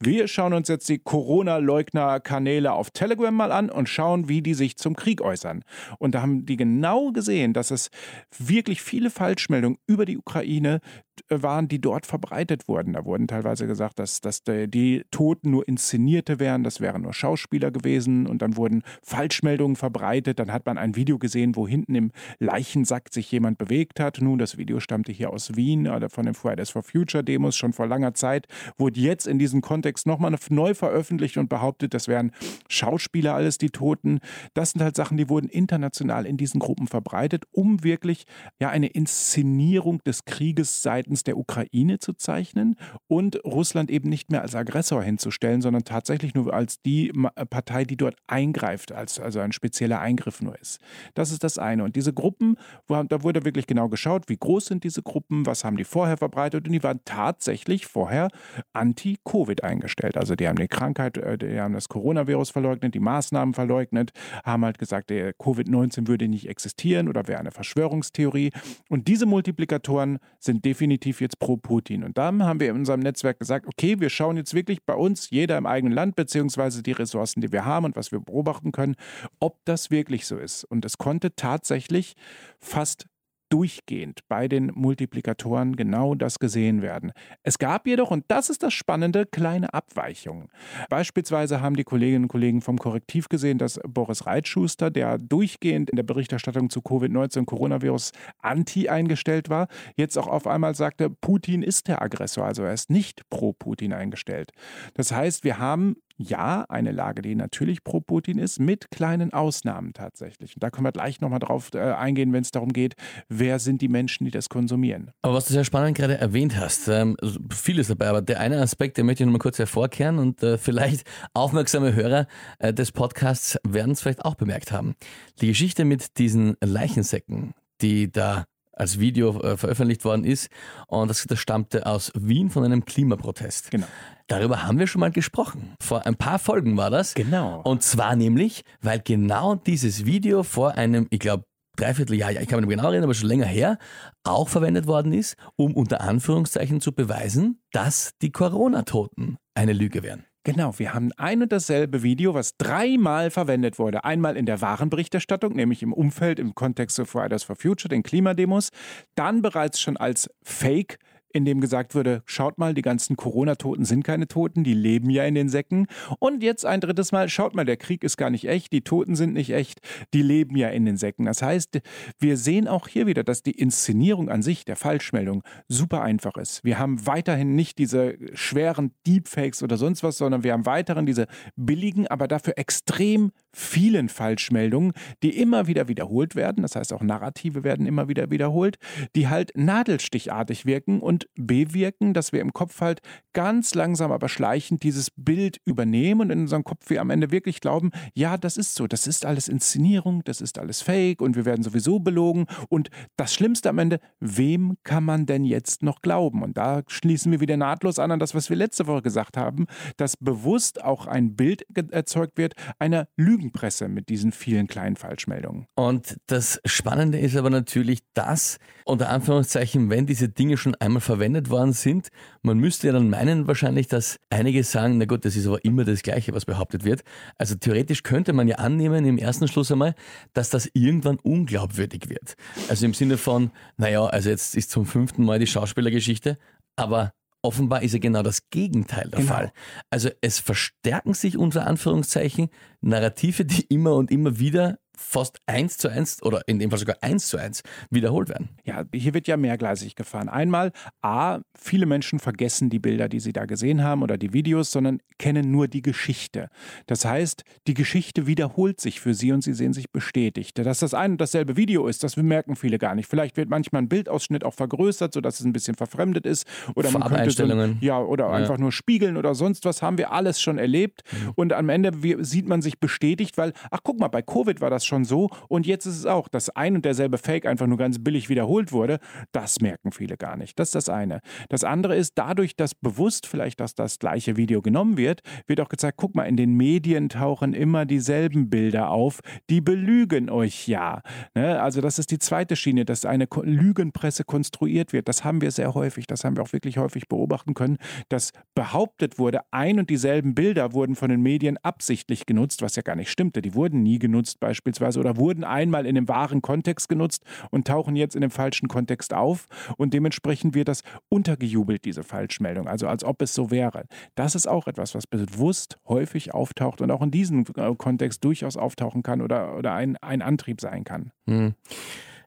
wir 0.02 0.28
schauen 0.28 0.54
uns 0.54 0.68
jetzt 0.68 0.88
die 0.88 0.98
Corona-Leugner-Kanäle 0.98 2.72
auf 2.72 2.90
Telegram 2.90 3.34
mal 3.34 3.52
an 3.52 3.68
und 3.68 3.86
schauen, 3.86 4.30
wie 4.30 4.40
die 4.40 4.54
sich 4.54 4.78
zum 4.78 4.96
Krieg 4.96 5.20
äußern. 5.20 5.62
Und 5.98 6.14
da 6.14 6.22
haben 6.22 6.46
die 6.46 6.56
genau 6.56 7.12
gesehen, 7.12 7.52
dass 7.52 7.70
es 7.70 7.90
wirklich 8.38 8.80
viele 8.80 9.10
Falschmeldungen 9.10 9.78
über 9.86 10.06
die 10.06 10.16
Ukraine 10.16 10.80
waren, 11.28 11.68
die 11.68 11.80
dort 11.80 12.06
verbreitet 12.06 12.68
wurden. 12.68 12.94
Da 12.94 13.04
wurden 13.04 13.28
teilweise 13.28 13.66
gesagt, 13.66 13.98
dass, 13.98 14.20
dass 14.20 14.42
die 14.44 15.04
Toten 15.10 15.50
nur 15.50 15.66
Inszenierte 15.68 16.38
wären, 16.38 16.64
das 16.64 16.80
wären 16.80 17.02
nur 17.02 17.12
Schauspieler 17.12 17.70
gewesen. 17.70 18.26
Und 18.26 18.42
dann 18.42 18.56
wurden 18.56 18.82
Falschmeldungen 19.02 19.76
verbreitet. 19.76 20.38
Dann 20.38 20.52
hat 20.52 20.66
man 20.66 20.78
ein 20.78 20.96
Video 20.96 21.18
gesehen, 21.18 21.56
wo 21.56 21.68
hinten 21.68 21.94
im 21.94 22.12
Leichensack 22.38 23.12
sich 23.12 23.30
jemand 23.30 23.58
bewegt 23.58 24.00
hat. 24.00 24.20
Nun, 24.20 24.38
das 24.38 24.56
Video 24.56 24.80
stammte 24.80 25.12
hier 25.12 25.30
aus 25.30 25.56
Wien 25.56 25.88
oder 25.88 26.10
von 26.10 26.24
den 26.24 26.34
Fridays 26.34 26.70
for 26.70 26.82
Future 26.82 27.22
Demos 27.24 27.56
schon 27.56 27.72
vor 27.72 27.86
langer 27.86 28.14
Zeit, 28.14 28.46
wurde 28.78 29.00
jetzt 29.00 29.26
in 29.26 29.38
diesem 29.38 29.60
Kontext 29.60 29.90
Kontext 29.90 30.06
nochmal 30.06 30.36
neu 30.50 30.74
veröffentlicht 30.74 31.36
und 31.36 31.48
behauptet, 31.48 31.94
das 31.94 32.06
wären 32.06 32.32
Schauspieler 32.68 33.34
alles 33.34 33.58
die 33.58 33.70
Toten. 33.70 34.20
Das 34.54 34.70
sind 34.70 34.82
halt 34.82 34.94
Sachen, 34.94 35.16
die 35.16 35.28
wurden 35.28 35.48
international 35.48 36.26
in 36.26 36.36
diesen 36.36 36.60
Gruppen 36.60 36.86
verbreitet, 36.86 37.44
um 37.50 37.82
wirklich 37.82 38.24
ja 38.60 38.68
eine 38.68 38.86
Inszenierung 38.86 39.98
des 40.04 40.24
Krieges 40.26 40.82
seitens 40.82 41.09
seitens 41.10 41.24
der 41.24 41.36
Ukraine 41.36 41.98
zu 41.98 42.12
zeichnen 42.12 42.76
und 43.08 43.44
Russland 43.44 43.90
eben 43.90 44.08
nicht 44.08 44.30
mehr 44.30 44.42
als 44.42 44.54
Aggressor 44.54 45.02
hinzustellen, 45.02 45.60
sondern 45.60 45.84
tatsächlich 45.84 46.34
nur 46.34 46.54
als 46.54 46.80
die 46.82 47.12
Partei, 47.50 47.84
die 47.84 47.96
dort 47.96 48.16
eingreift, 48.28 48.92
als 48.92 49.18
also 49.18 49.40
ein 49.40 49.52
spezieller 49.52 50.00
Eingriff 50.00 50.40
nur 50.40 50.58
ist. 50.60 50.78
Das 51.14 51.32
ist 51.32 51.42
das 51.42 51.58
eine. 51.58 51.82
Und 51.82 51.96
diese 51.96 52.12
Gruppen, 52.12 52.56
da 52.86 53.22
wurde 53.22 53.44
wirklich 53.44 53.66
genau 53.66 53.88
geschaut, 53.88 54.28
wie 54.28 54.36
groß 54.36 54.66
sind 54.66 54.84
diese 54.84 55.02
Gruppen, 55.02 55.46
was 55.46 55.64
haben 55.64 55.76
die 55.76 55.84
vorher 55.84 56.16
verbreitet 56.16 56.66
und 56.66 56.72
die 56.72 56.82
waren 56.82 57.00
tatsächlich 57.04 57.86
vorher 57.86 58.28
anti-Covid 58.72 59.64
eingestellt. 59.64 60.16
Also 60.16 60.36
die 60.36 60.46
haben 60.46 60.58
die 60.58 60.68
Krankheit, 60.68 61.16
äh, 61.16 61.38
die 61.38 61.60
haben 61.60 61.74
das 61.74 61.88
Coronavirus 61.88 62.50
verleugnet, 62.50 62.94
die 62.94 63.00
Maßnahmen 63.00 63.54
verleugnet, 63.54 64.12
haben 64.44 64.64
halt 64.64 64.78
gesagt, 64.78 65.10
der 65.10 65.32
Covid-19 65.32 66.06
würde 66.06 66.28
nicht 66.28 66.48
existieren 66.48 67.08
oder 67.08 67.26
wäre 67.26 67.40
eine 67.40 67.50
Verschwörungstheorie. 67.50 68.52
Und 68.88 69.08
diese 69.08 69.26
Multiplikatoren 69.26 70.18
sind 70.38 70.64
definitiv 70.64 70.89
jetzt 70.90 71.38
pro 71.38 71.56
Putin. 71.56 72.04
Und 72.04 72.18
dann 72.18 72.44
haben 72.44 72.60
wir 72.60 72.70
in 72.70 72.76
unserem 72.76 73.00
Netzwerk 73.00 73.38
gesagt, 73.38 73.66
okay, 73.66 74.00
wir 74.00 74.10
schauen 74.10 74.36
jetzt 74.36 74.54
wirklich 74.54 74.82
bei 74.84 74.94
uns, 74.94 75.30
jeder 75.30 75.58
im 75.58 75.66
eigenen 75.66 75.92
Land, 75.92 76.16
beziehungsweise 76.16 76.82
die 76.82 76.92
Ressourcen, 76.92 77.40
die 77.40 77.52
wir 77.52 77.64
haben 77.64 77.84
und 77.84 77.96
was 77.96 78.12
wir 78.12 78.20
beobachten 78.20 78.72
können, 78.72 78.96
ob 79.38 79.58
das 79.64 79.90
wirklich 79.90 80.26
so 80.26 80.38
ist. 80.38 80.64
Und 80.64 80.84
es 80.84 80.98
konnte 80.98 81.34
tatsächlich 81.34 82.14
fast 82.58 83.06
durchgehend 83.50 84.20
bei 84.28 84.48
den 84.48 84.70
Multiplikatoren 84.74 85.76
genau 85.76 86.14
das 86.14 86.38
gesehen 86.38 86.80
werden. 86.82 87.12
Es 87.42 87.58
gab 87.58 87.86
jedoch, 87.86 88.10
und 88.10 88.24
das 88.28 88.48
ist 88.48 88.62
das 88.62 88.72
Spannende, 88.72 89.26
kleine 89.26 89.74
Abweichungen. 89.74 90.48
Beispielsweise 90.88 91.60
haben 91.60 91.76
die 91.76 91.84
Kolleginnen 91.84 92.24
und 92.24 92.28
Kollegen 92.28 92.62
vom 92.62 92.78
Korrektiv 92.78 93.28
gesehen, 93.28 93.58
dass 93.58 93.78
Boris 93.86 94.26
Reitschuster, 94.26 94.90
der 94.90 95.18
durchgehend 95.18 95.90
in 95.90 95.96
der 95.96 96.04
Berichterstattung 96.04 96.70
zu 96.70 96.80
Covid-19 96.80 97.40
und 97.40 97.46
Coronavirus 97.46 98.12
anti 98.38 98.88
eingestellt 98.88 99.50
war, 99.50 99.68
jetzt 99.96 100.16
auch 100.16 100.28
auf 100.28 100.46
einmal 100.46 100.74
sagte, 100.74 101.10
Putin 101.10 101.62
ist 101.62 101.88
der 101.88 102.00
Aggressor, 102.00 102.44
also 102.44 102.62
er 102.62 102.72
ist 102.72 102.88
nicht 102.88 103.28
pro 103.28 103.52
Putin 103.52 103.92
eingestellt. 103.92 104.52
Das 104.94 105.12
heißt, 105.12 105.44
wir 105.44 105.58
haben 105.58 105.96
ja, 106.20 106.66
eine 106.68 106.92
Lage, 106.92 107.22
die 107.22 107.34
natürlich 107.34 107.82
pro 107.82 108.00
Putin 108.00 108.38
ist, 108.38 108.60
mit 108.60 108.90
kleinen 108.90 109.32
Ausnahmen 109.32 109.94
tatsächlich. 109.94 110.54
Und 110.54 110.62
da 110.62 110.68
können 110.68 110.84
wir 110.84 110.92
gleich 110.92 111.20
nochmal 111.22 111.38
drauf 111.38 111.70
äh, 111.72 111.78
eingehen, 111.78 112.34
wenn 112.34 112.42
es 112.42 112.50
darum 112.50 112.74
geht, 112.74 112.94
wer 113.30 113.58
sind 113.58 113.80
die 113.80 113.88
Menschen, 113.88 114.26
die 114.26 114.30
das 114.30 114.50
konsumieren. 114.50 115.12
Aber 115.22 115.34
was 115.34 115.46
du 115.46 115.54
sehr 115.54 115.64
spannend 115.64 115.96
gerade 115.96 116.18
erwähnt 116.18 116.58
hast, 116.58 116.88
ähm, 116.88 117.16
vieles 117.50 117.88
dabei, 117.88 118.08
aber 118.08 118.20
der 118.20 118.38
eine 118.38 118.60
Aspekt, 118.60 118.98
den 118.98 119.06
möchte 119.06 119.22
ich 119.22 119.26
nochmal 119.26 119.38
kurz 119.40 119.58
hervorkehren 119.58 120.18
und 120.18 120.42
äh, 120.42 120.58
vielleicht 120.58 121.06
aufmerksame 121.32 121.94
Hörer 121.94 122.26
äh, 122.58 122.74
des 122.74 122.92
Podcasts 122.92 123.58
werden 123.66 123.92
es 123.92 124.02
vielleicht 124.02 124.24
auch 124.24 124.34
bemerkt 124.34 124.72
haben. 124.72 124.96
Die 125.40 125.46
Geschichte 125.46 125.86
mit 125.86 126.18
diesen 126.18 126.56
Leichensäcken, 126.60 127.54
die 127.80 128.12
da 128.12 128.44
als 128.80 128.98
Video 128.98 129.40
äh, 129.42 129.56
veröffentlicht 129.56 130.04
worden 130.04 130.24
ist. 130.24 130.48
Und 130.88 131.08
das, 131.08 131.24
das 131.28 131.38
stammte 131.38 131.86
aus 131.86 132.10
Wien 132.14 132.50
von 132.50 132.64
einem 132.64 132.84
Klimaprotest. 132.84 133.70
Genau. 133.70 133.86
Darüber 134.26 134.64
haben 134.64 134.78
wir 134.78 134.86
schon 134.86 135.00
mal 135.00 135.10
gesprochen. 135.10 135.74
Vor 135.80 136.06
ein 136.06 136.16
paar 136.16 136.38
Folgen 136.38 136.76
war 136.76 136.90
das. 136.90 137.14
Genau. 137.14 137.60
Und 137.62 137.82
zwar 137.82 138.16
nämlich, 138.16 138.62
weil 138.80 139.00
genau 139.00 139.54
dieses 139.54 140.06
Video 140.06 140.42
vor 140.42 140.76
einem, 140.76 141.06
ich 141.10 141.20
glaube, 141.20 141.44
Dreivierteljahr, 141.76 142.30
ja, 142.32 142.40
ich 142.40 142.48
kann 142.48 142.60
mich 142.60 142.68
nicht 142.68 142.76
genau 142.76 142.88
erinnern, 142.88 143.04
aber 143.04 143.14
schon 143.14 143.28
länger 143.28 143.46
her, 143.46 143.78
auch 144.24 144.48
verwendet 144.48 144.86
worden 144.86 145.12
ist, 145.12 145.36
um 145.56 145.74
unter 145.74 146.00
Anführungszeichen 146.00 146.80
zu 146.80 146.92
beweisen, 146.92 147.62
dass 147.72 148.12
die 148.20 148.32
Corona-Toten 148.32 149.36
eine 149.54 149.72
Lüge 149.72 150.02
wären. 150.02 150.24
Genau, 150.52 150.76
wir 150.80 150.94
haben 150.94 151.12
ein 151.16 151.42
und 151.42 151.52
dasselbe 151.52 152.02
Video, 152.02 152.34
was 152.34 152.56
dreimal 152.56 153.30
verwendet 153.30 153.78
wurde. 153.78 154.02
Einmal 154.02 154.36
in 154.36 154.46
der 154.46 154.60
wahren 154.60 154.90
Berichterstattung, 154.90 155.54
nämlich 155.54 155.80
im 155.80 155.92
Umfeld, 155.92 156.40
im 156.40 156.56
Kontext 156.56 156.98
of 156.98 157.08
Fridays 157.08 157.44
for 157.44 157.54
Future, 157.54 157.88
den 157.88 158.02
Klimademos. 158.02 158.70
Dann 159.14 159.42
bereits 159.42 159.80
schon 159.80 159.96
als 159.96 160.28
Fake 160.42 160.98
in 161.32 161.44
dem 161.44 161.60
gesagt 161.60 161.94
wurde, 161.94 162.22
schaut 162.26 162.58
mal, 162.58 162.74
die 162.74 162.82
ganzen 162.82 163.16
Corona-Toten 163.16 163.84
sind 163.84 164.04
keine 164.04 164.28
Toten, 164.28 164.64
die 164.64 164.74
leben 164.74 165.10
ja 165.10 165.24
in 165.24 165.34
den 165.34 165.48
Säcken. 165.48 165.86
Und 166.18 166.42
jetzt 166.42 166.66
ein 166.66 166.80
drittes 166.80 167.12
Mal, 167.12 167.28
schaut 167.28 167.54
mal, 167.54 167.64
der 167.64 167.76
Krieg 167.76 168.04
ist 168.04 168.16
gar 168.16 168.30
nicht 168.30 168.48
echt, 168.48 168.72
die 168.72 168.82
Toten 168.82 169.14
sind 169.14 169.34
nicht 169.34 169.50
echt, 169.50 169.80
die 170.14 170.22
leben 170.22 170.56
ja 170.56 170.68
in 170.68 170.84
den 170.84 170.96
Säcken. 170.96 171.26
Das 171.26 171.42
heißt, 171.42 171.80
wir 172.18 172.36
sehen 172.36 172.68
auch 172.68 172.88
hier 172.88 173.06
wieder, 173.06 173.24
dass 173.24 173.42
die 173.42 173.52
Inszenierung 173.52 174.28
an 174.28 174.42
sich 174.42 174.64
der 174.64 174.76
Falschmeldung 174.76 175.42
super 175.68 176.02
einfach 176.02 176.36
ist. 176.36 176.64
Wir 176.64 176.78
haben 176.78 177.06
weiterhin 177.06 177.54
nicht 177.54 177.78
diese 177.78 178.16
schweren 178.34 178.92
Deepfakes 179.06 179.62
oder 179.62 179.76
sonst 179.76 180.02
was, 180.02 180.18
sondern 180.18 180.44
wir 180.44 180.52
haben 180.52 180.66
weiterhin 180.66 181.06
diese 181.06 181.26
billigen, 181.56 182.06
aber 182.06 182.28
dafür 182.28 182.54
extrem 182.56 183.32
vielen 183.52 184.08
Falschmeldungen, 184.08 184.92
die 185.22 185.36
immer 185.36 185.66
wieder 185.66 185.88
wiederholt 185.88 186.34
werden. 186.34 186.62
Das 186.62 186.76
heißt, 186.76 186.92
auch 186.92 187.02
Narrative 187.02 187.64
werden 187.64 187.86
immer 187.86 188.08
wieder 188.08 188.30
wiederholt, 188.30 188.78
die 189.16 189.28
halt 189.28 189.52
nadelstichartig 189.56 190.66
wirken 190.66 191.00
und 191.00 191.28
bewirken, 191.34 192.14
dass 192.14 192.32
wir 192.32 192.40
im 192.40 192.52
Kopf 192.52 192.80
halt 192.80 193.00
ganz 193.32 193.74
langsam, 193.74 194.12
aber 194.12 194.28
schleichend 194.28 194.82
dieses 194.82 195.10
Bild 195.10 195.60
übernehmen 195.64 196.22
und 196.22 196.30
in 196.30 196.40
unserem 196.40 196.64
Kopf 196.64 196.90
wir 196.90 197.00
am 197.00 197.10
Ende 197.10 197.30
wirklich 197.30 197.60
glauben, 197.60 197.90
ja, 198.14 198.36
das 198.36 198.56
ist 198.56 198.74
so, 198.74 198.86
das 198.86 199.06
ist 199.06 199.24
alles 199.24 199.48
Inszenierung, 199.48 200.22
das 200.24 200.40
ist 200.40 200.58
alles 200.58 200.82
Fake 200.82 201.20
und 201.22 201.36
wir 201.36 201.44
werden 201.44 201.62
sowieso 201.62 202.00
belogen. 202.00 202.46
Und 202.68 202.90
das 203.16 203.34
Schlimmste 203.34 203.68
am 203.68 203.78
Ende, 203.78 204.00
wem 204.20 204.76
kann 204.82 205.04
man 205.04 205.26
denn 205.26 205.44
jetzt 205.44 205.82
noch 205.82 206.02
glauben? 206.02 206.42
Und 206.42 206.56
da 206.56 206.82
schließen 206.86 207.32
wir 207.32 207.40
wieder 207.40 207.56
nahtlos 207.56 207.98
an 207.98 208.10
an 208.10 208.18
das, 208.18 208.34
was 208.34 208.50
wir 208.50 208.56
letzte 208.56 208.86
Woche 208.86 209.02
gesagt 209.02 209.36
haben, 209.36 209.66
dass 209.96 210.16
bewusst 210.16 210.82
auch 210.82 211.06
ein 211.06 211.34
Bild 211.36 211.64
erzeugt 211.90 212.38
wird 212.38 212.54
einer 212.78 213.08
Lügenpresse 213.40 213.88
mit 213.88 214.08
diesen 214.08 214.32
vielen 214.32 214.66
kleinen 214.66 214.96
Falschmeldungen. 214.96 215.66
Und 215.74 216.18
das 216.26 216.60
Spannende 216.66 217.18
ist 217.18 217.36
aber 217.36 217.48
natürlich, 217.48 218.00
dass 218.12 218.58
unter 218.84 219.08
Anführungszeichen, 219.08 219.88
wenn 219.88 220.06
diese 220.06 220.28
Dinge 220.28 220.56
schon 220.56 220.74
einmal 220.74 221.00
verwendet 221.00 221.48
worden 221.48 221.72
sind. 221.72 222.08
Man 222.42 222.58
müsste 222.58 222.88
ja 222.88 222.92
dann 222.92 223.08
meinen 223.08 223.46
wahrscheinlich, 223.46 223.88
dass 223.88 224.18
einige 224.28 224.62
sagen, 224.62 224.98
na 224.98 225.06
gut, 225.06 225.24
das 225.24 225.36
ist 225.36 225.46
aber 225.46 225.64
immer 225.64 225.84
das 225.84 226.02
Gleiche, 226.02 226.34
was 226.34 226.44
behauptet 226.44 226.84
wird. 226.84 227.02
Also 227.38 227.54
theoretisch 227.54 228.02
könnte 228.02 228.32
man 228.32 228.46
ja 228.46 228.56
annehmen 228.56 229.06
im 229.06 229.16
ersten 229.16 229.48
Schluss 229.48 229.72
einmal, 229.72 229.94
dass 230.34 230.50
das 230.50 230.68
irgendwann 230.74 231.18
unglaubwürdig 231.18 232.08
wird. 232.08 232.34
Also 232.68 232.84
im 232.84 232.94
Sinne 232.94 233.16
von, 233.16 233.50
naja, 233.78 234.04
also 234.04 234.28
jetzt 234.28 234.54
ist 234.54 234.70
zum 234.70 234.84
fünften 234.84 235.24
Mal 235.24 235.38
die 235.38 235.46
Schauspielergeschichte, 235.46 236.36
aber 236.76 237.12
Offenbar 237.42 237.82
ist 237.82 237.92
ja 237.92 237.98
genau 237.98 238.22
das 238.22 238.50
Gegenteil 238.50 239.08
der 239.08 239.20
genau. 239.20 239.32
Fall. 239.32 239.52
Also 239.88 240.10
es 240.20 240.38
verstärken 240.38 241.14
sich 241.14 241.38
unter 241.38 241.66
Anführungszeichen 241.66 242.50
Narrative, 242.80 243.44
die 243.44 243.62
immer 243.62 243.94
und 243.94 244.10
immer 244.10 244.38
wieder 244.38 244.78
fast 245.00 245.38
eins 245.46 245.78
zu 245.78 245.88
eins 245.88 246.22
oder 246.22 246.42
in 246.46 246.58
dem 246.58 246.70
Fall 246.70 246.78
sogar 246.78 246.96
eins 247.00 247.28
zu 247.28 247.38
eins 247.38 247.62
wiederholt 247.90 248.28
werden. 248.28 248.50
Ja, 248.64 248.84
hier 248.94 249.14
wird 249.14 249.26
ja 249.26 249.36
mehrgleisig 249.36 249.96
gefahren. 249.96 250.28
Einmal, 250.28 250.72
A, 251.02 251.38
viele 251.58 251.86
Menschen 251.86 252.18
vergessen 252.18 252.70
die 252.70 252.78
Bilder, 252.78 253.08
die 253.08 253.20
sie 253.20 253.32
da 253.32 253.46
gesehen 253.46 253.82
haben 253.82 254.02
oder 254.02 254.18
die 254.18 254.32
Videos, 254.32 254.70
sondern 254.70 255.00
kennen 255.18 255.50
nur 255.50 255.68
die 255.68 255.82
Geschichte. 255.82 256.48
Das 256.86 257.04
heißt, 257.04 257.44
die 257.66 257.74
Geschichte 257.74 258.26
wiederholt 258.26 258.80
sich 258.80 259.00
für 259.00 259.14
sie 259.14 259.32
und 259.32 259.42
sie 259.42 259.54
sehen 259.54 259.72
sich 259.72 259.90
bestätigt. 259.90 260.58
Dass 260.58 260.80
das 260.80 260.94
ein 260.94 261.12
und 261.12 261.20
dasselbe 261.20 261.56
Video 261.56 261.86
ist, 261.86 262.04
das 262.04 262.16
merken 262.16 262.54
viele 262.54 262.78
gar 262.78 262.94
nicht. 262.94 263.08
Vielleicht 263.08 263.36
wird 263.36 263.48
manchmal 263.48 263.82
ein 263.82 263.88
Bildausschnitt 263.88 264.44
auch 264.44 264.54
vergrößert, 264.54 265.14
sodass 265.14 265.40
es 265.40 265.46
ein 265.46 265.52
bisschen 265.52 265.74
verfremdet 265.74 266.26
ist. 266.26 266.46
Oder 266.74 266.90
man 266.90 267.04
könnte 267.04 267.30
so, 267.30 267.46
ja, 267.80 267.98
oder 267.98 268.26
ja. 268.26 268.32
einfach 268.32 268.58
nur 268.58 268.72
spiegeln 268.72 269.16
oder 269.16 269.34
sonst 269.34 269.64
was, 269.64 269.82
haben 269.82 269.98
wir 269.98 270.12
alles 270.12 270.40
schon 270.40 270.58
erlebt. 270.58 271.02
Mhm. 271.10 271.32
Und 271.36 271.52
am 271.52 271.68
Ende 271.70 271.92
sieht 272.24 272.46
man 272.46 272.62
sich 272.62 272.78
bestätigt, 272.78 273.38
weil, 273.38 273.52
ach 273.70 273.80
guck 273.82 273.98
mal, 273.98 274.08
bei 274.08 274.22
Covid 274.22 274.60
war 274.60 274.70
das 274.70 274.84
schon 274.90 275.04
so 275.04 275.30
und 275.48 275.66
jetzt 275.66 275.86
ist 275.86 275.96
es 275.96 276.06
auch, 276.06 276.28
dass 276.28 276.50
ein 276.50 276.74
und 276.74 276.84
derselbe 276.84 277.16
Fake 277.16 277.46
einfach 277.46 277.66
nur 277.66 277.78
ganz 277.78 278.02
billig 278.02 278.28
wiederholt 278.28 278.72
wurde. 278.72 278.98
Das 279.32 279.60
merken 279.60 279.92
viele 279.92 280.16
gar 280.16 280.36
nicht. 280.36 280.58
Das 280.58 280.68
ist 280.68 280.74
das 280.74 280.88
eine. 280.88 281.20
Das 281.48 281.64
andere 281.64 281.96
ist, 281.96 282.18
dadurch, 282.18 282.56
dass 282.56 282.74
bewusst 282.74 283.26
vielleicht 283.26 283.60
dass 283.60 283.74
das 283.74 283.98
gleiche 283.98 284.36
Video 284.36 284.62
genommen 284.62 284.96
wird, 284.96 285.20
wird 285.46 285.60
auch 285.60 285.68
gezeigt, 285.68 285.98
guck 285.98 286.14
mal, 286.14 286.24
in 286.24 286.36
den 286.36 286.54
Medien 286.56 287.08
tauchen 287.08 287.52
immer 287.52 287.84
dieselben 287.84 288.50
Bilder 288.50 288.90
auf, 288.90 289.20
die 289.50 289.60
belügen 289.60 290.30
euch 290.30 290.66
ja. 290.66 291.02
Ne? 291.34 291.60
Also 291.60 291.80
das 291.80 291.98
ist 291.98 292.10
die 292.10 292.18
zweite 292.18 292.56
Schiene, 292.56 292.84
dass 292.84 293.04
eine 293.04 293.28
Lügenpresse 293.42 294.24
konstruiert 294.24 294.92
wird. 294.92 295.08
Das 295.08 295.24
haben 295.24 295.40
wir 295.40 295.50
sehr 295.50 295.74
häufig, 295.74 296.06
das 296.06 296.24
haben 296.24 296.36
wir 296.36 296.42
auch 296.42 296.52
wirklich 296.52 296.78
häufig 296.78 297.08
beobachten 297.08 297.54
können, 297.54 297.76
dass 298.08 298.32
behauptet 298.54 299.18
wurde, 299.18 299.40
ein 299.50 299.78
und 299.78 299.90
dieselben 299.90 300.34
Bilder 300.34 300.72
wurden 300.72 300.96
von 300.96 301.10
den 301.10 301.20
Medien 301.20 301.58
absichtlich 301.58 302.26
genutzt, 302.26 302.62
was 302.62 302.76
ja 302.76 302.82
gar 302.82 302.96
nicht 302.96 303.10
stimmte. 303.10 303.42
Die 303.42 303.54
wurden 303.54 303.82
nie 303.82 303.98
genutzt 303.98 304.40
beispielsweise 304.40 304.79
beispielsweise 304.80 305.00
oder 305.00 305.16
wurden 305.16 305.44
einmal 305.44 305.86
in 305.86 305.94
dem 305.94 306.08
wahren 306.08 306.42
Kontext 306.42 306.88
genutzt 306.88 307.24
und 307.50 307.66
tauchen 307.66 307.96
jetzt 307.96 308.14
in 308.14 308.20
dem 308.20 308.30
falschen 308.30 308.68
Kontext 308.68 309.14
auf. 309.14 309.46
Und 309.76 309.94
dementsprechend 309.94 310.54
wird 310.54 310.68
das 310.68 310.82
untergejubelt, 311.08 311.84
diese 311.84 312.02
Falschmeldung, 312.02 312.68
also 312.68 312.88
als 312.88 313.04
ob 313.04 313.22
es 313.22 313.34
so 313.34 313.50
wäre. 313.50 313.84
Das 314.14 314.34
ist 314.34 314.46
auch 314.46 314.66
etwas, 314.66 314.94
was 314.94 315.06
bewusst 315.06 315.78
häufig 315.86 316.34
auftaucht 316.34 316.80
und 316.80 316.90
auch 316.90 317.02
in 317.02 317.10
diesem 317.10 317.44
äh, 317.56 317.74
Kontext 317.74 318.24
durchaus 318.24 318.56
auftauchen 318.56 319.02
kann 319.02 319.20
oder, 319.20 319.56
oder 319.56 319.74
ein, 319.74 319.96
ein 319.98 320.22
Antrieb 320.22 320.60
sein 320.60 320.84
kann. 320.84 321.12
Hm. 321.26 321.54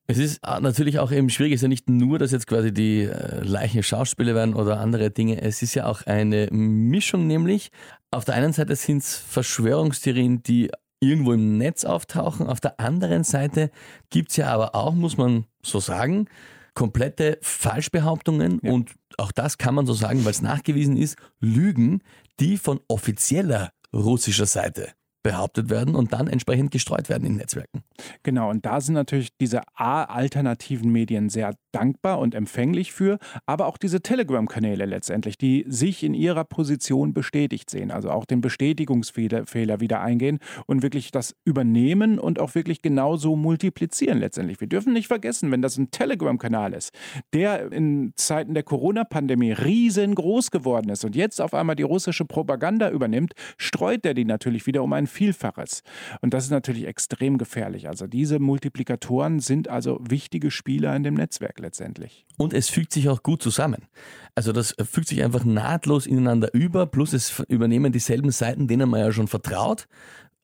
Es 0.06 0.18
ist 0.18 0.42
äh, 0.46 0.60
natürlich 0.60 1.00
auch 1.00 1.12
eben 1.12 1.30
schwierig, 1.30 1.54
es 1.54 1.60
ist 1.60 1.64
ja 1.64 1.70
nicht 1.70 1.90
nur, 1.90 2.20
dass 2.20 2.32
jetzt 2.32 2.48
quasi 2.48 2.74
die 2.74 3.04
äh, 3.04 3.42
Leichen 3.42 3.84
Schauspieler 3.84 4.36
werden 4.36 4.54
oder 4.54 4.80
andere 4.80 5.12
Dinge. 5.12 5.42
Es 5.42 5.62
ist 5.62 5.76
ja 5.76 5.86
auch 5.86 6.06
eine 6.06 6.50
Mischung, 6.52 7.26
nämlich 7.26 7.72
auf 8.12 8.26
der 8.26 8.36
einen 8.36 8.52
Seite 8.52 8.76
sind 8.76 8.98
es 8.98 9.16
Verschwörungstheorien, 9.16 10.44
die 10.44 10.70
irgendwo 11.04 11.34
im 11.34 11.58
Netz 11.58 11.86
auftauchen. 11.86 12.48
Auf 12.48 12.60
der 12.60 12.80
anderen 12.80 13.24
Seite 13.24 13.70
gibt 14.10 14.32
es 14.32 14.38
ja 14.38 14.48
aber 14.48 14.76
auch, 14.76 14.94
muss 14.94 15.18
man 15.18 15.46
so 15.64 15.80
sagen, 15.80 16.28
komplette 16.74 17.38
Falschbehauptungen 17.42 18.60
Ja. 18.64 18.72
und 18.72 18.92
auch 19.18 19.32
das 19.32 19.58
kann 19.58 19.76
man 19.76 19.86
so 19.86 19.94
sagen, 19.94 20.26
weil 20.26 20.32
es 20.32 20.42
nachgewiesen 20.42 20.98
ist, 20.98 21.18
Lügen, 21.40 22.02
die 22.40 22.58
von 22.58 22.80
offizieller 22.88 23.72
russischer 23.94 24.48
Seite 24.48 24.90
behauptet 25.22 25.70
werden 25.70 25.96
und 25.96 26.12
dann 26.14 26.28
entsprechend 26.28 26.72
gestreut 26.72 27.10
werden 27.10 27.26
in 27.26 27.36
Netzwerken. 27.36 27.84
Genau, 28.24 28.50
und 28.50 28.66
da 28.66 28.82
sind 28.82 28.96
natürlich 28.96 29.30
diese 29.38 29.62
A-alternativen 29.76 30.92
Medien 30.92 31.30
sehr 31.30 31.56
dankbar 31.74 32.20
und 32.20 32.36
empfänglich 32.36 32.94
für, 32.94 33.20
aber 33.46 33.68
auch 33.68 33.78
diese 33.78 34.02
Telegram-Kanäle 34.02 34.86
letztendlich, 34.86 35.38
die 35.38 35.66
sich 35.68 36.04
in 36.04 36.14
ihrer 36.14 36.44
Position 36.46 37.14
bestätigt 37.14 37.70
sehen, 37.70 37.92
also 37.92 38.10
auch 38.10 38.26
den 38.26 38.42
Bestätigungsfehler 38.42 39.46
Fehler 39.46 39.80
wieder 39.80 40.02
eingehen 40.02 40.40
und 40.66 40.82
wirklich 40.82 41.12
das 41.12 41.36
übernehmen 41.46 42.20
und 42.20 42.40
auch 42.40 42.56
wirklich 42.56 42.82
genauso 42.82 43.36
multiplizieren 43.36 44.20
letztendlich. 44.20 44.60
Wir 44.62 44.68
dürfen 44.68 44.94
nicht 44.94 45.08
vergessen, 45.08 45.52
wenn 45.52 45.62
das 45.62 45.78
ein 45.78 45.92
Telegram-Kanal 45.92 46.74
ist, 46.74 46.92
der 47.34 47.72
in 47.72 48.14
Zeiten 48.16 48.54
der 48.54 48.64
Corona-Pandemie 48.64 49.52
riesengroß 49.52 50.52
geworden 50.52 50.90
ist 50.90 51.06
und 51.06 51.16
jetzt 51.16 51.42
auf 51.42 51.54
einmal 51.54 51.76
die 51.76 51.84
russische 51.84 52.26
Propaganda 52.26 52.90
übernimmt, 52.90 53.34
streut 53.58 54.06
der 54.06 54.14
die 54.14 54.26
natürlich 54.26 54.66
wieder 54.68 54.84
um 54.84 54.94
ein 54.94 55.08
Vielfaches. 55.08 55.84
Und 56.22 56.34
das 56.34 56.46
ist 56.46 56.52
natürlich 56.52 56.86
extrem 56.86 57.38
gefährlich. 57.38 57.88
Also 57.88 58.08
diese 58.08 58.40
Multiplikatoren 58.40 59.40
sind 59.40 59.68
also 59.68 60.00
wichtige 60.02 60.52
Spieler 60.52 60.96
in 60.96 61.04
dem 61.04 61.16
Netzwerk 61.16 61.63
letztendlich. 61.64 62.26
Und 62.38 62.54
es 62.54 62.70
fügt 62.70 62.94
sich 62.94 63.10
auch 63.10 63.24
gut 63.24 63.42
zusammen. 63.42 63.88
Also 64.36 64.52
das 64.52 64.76
fügt 64.90 65.08
sich 65.08 65.24
einfach 65.24 65.44
nahtlos 65.44 66.06
ineinander 66.06 66.54
über, 66.54 66.86
plus 66.86 67.14
es 67.14 67.40
übernehmen 67.48 67.92
dieselben 67.92 68.32
Seiten, 68.32 68.68
denen 68.68 68.90
man 68.90 69.00
ja 69.00 69.12
schon 69.12 69.28
vertraut, 69.28 69.88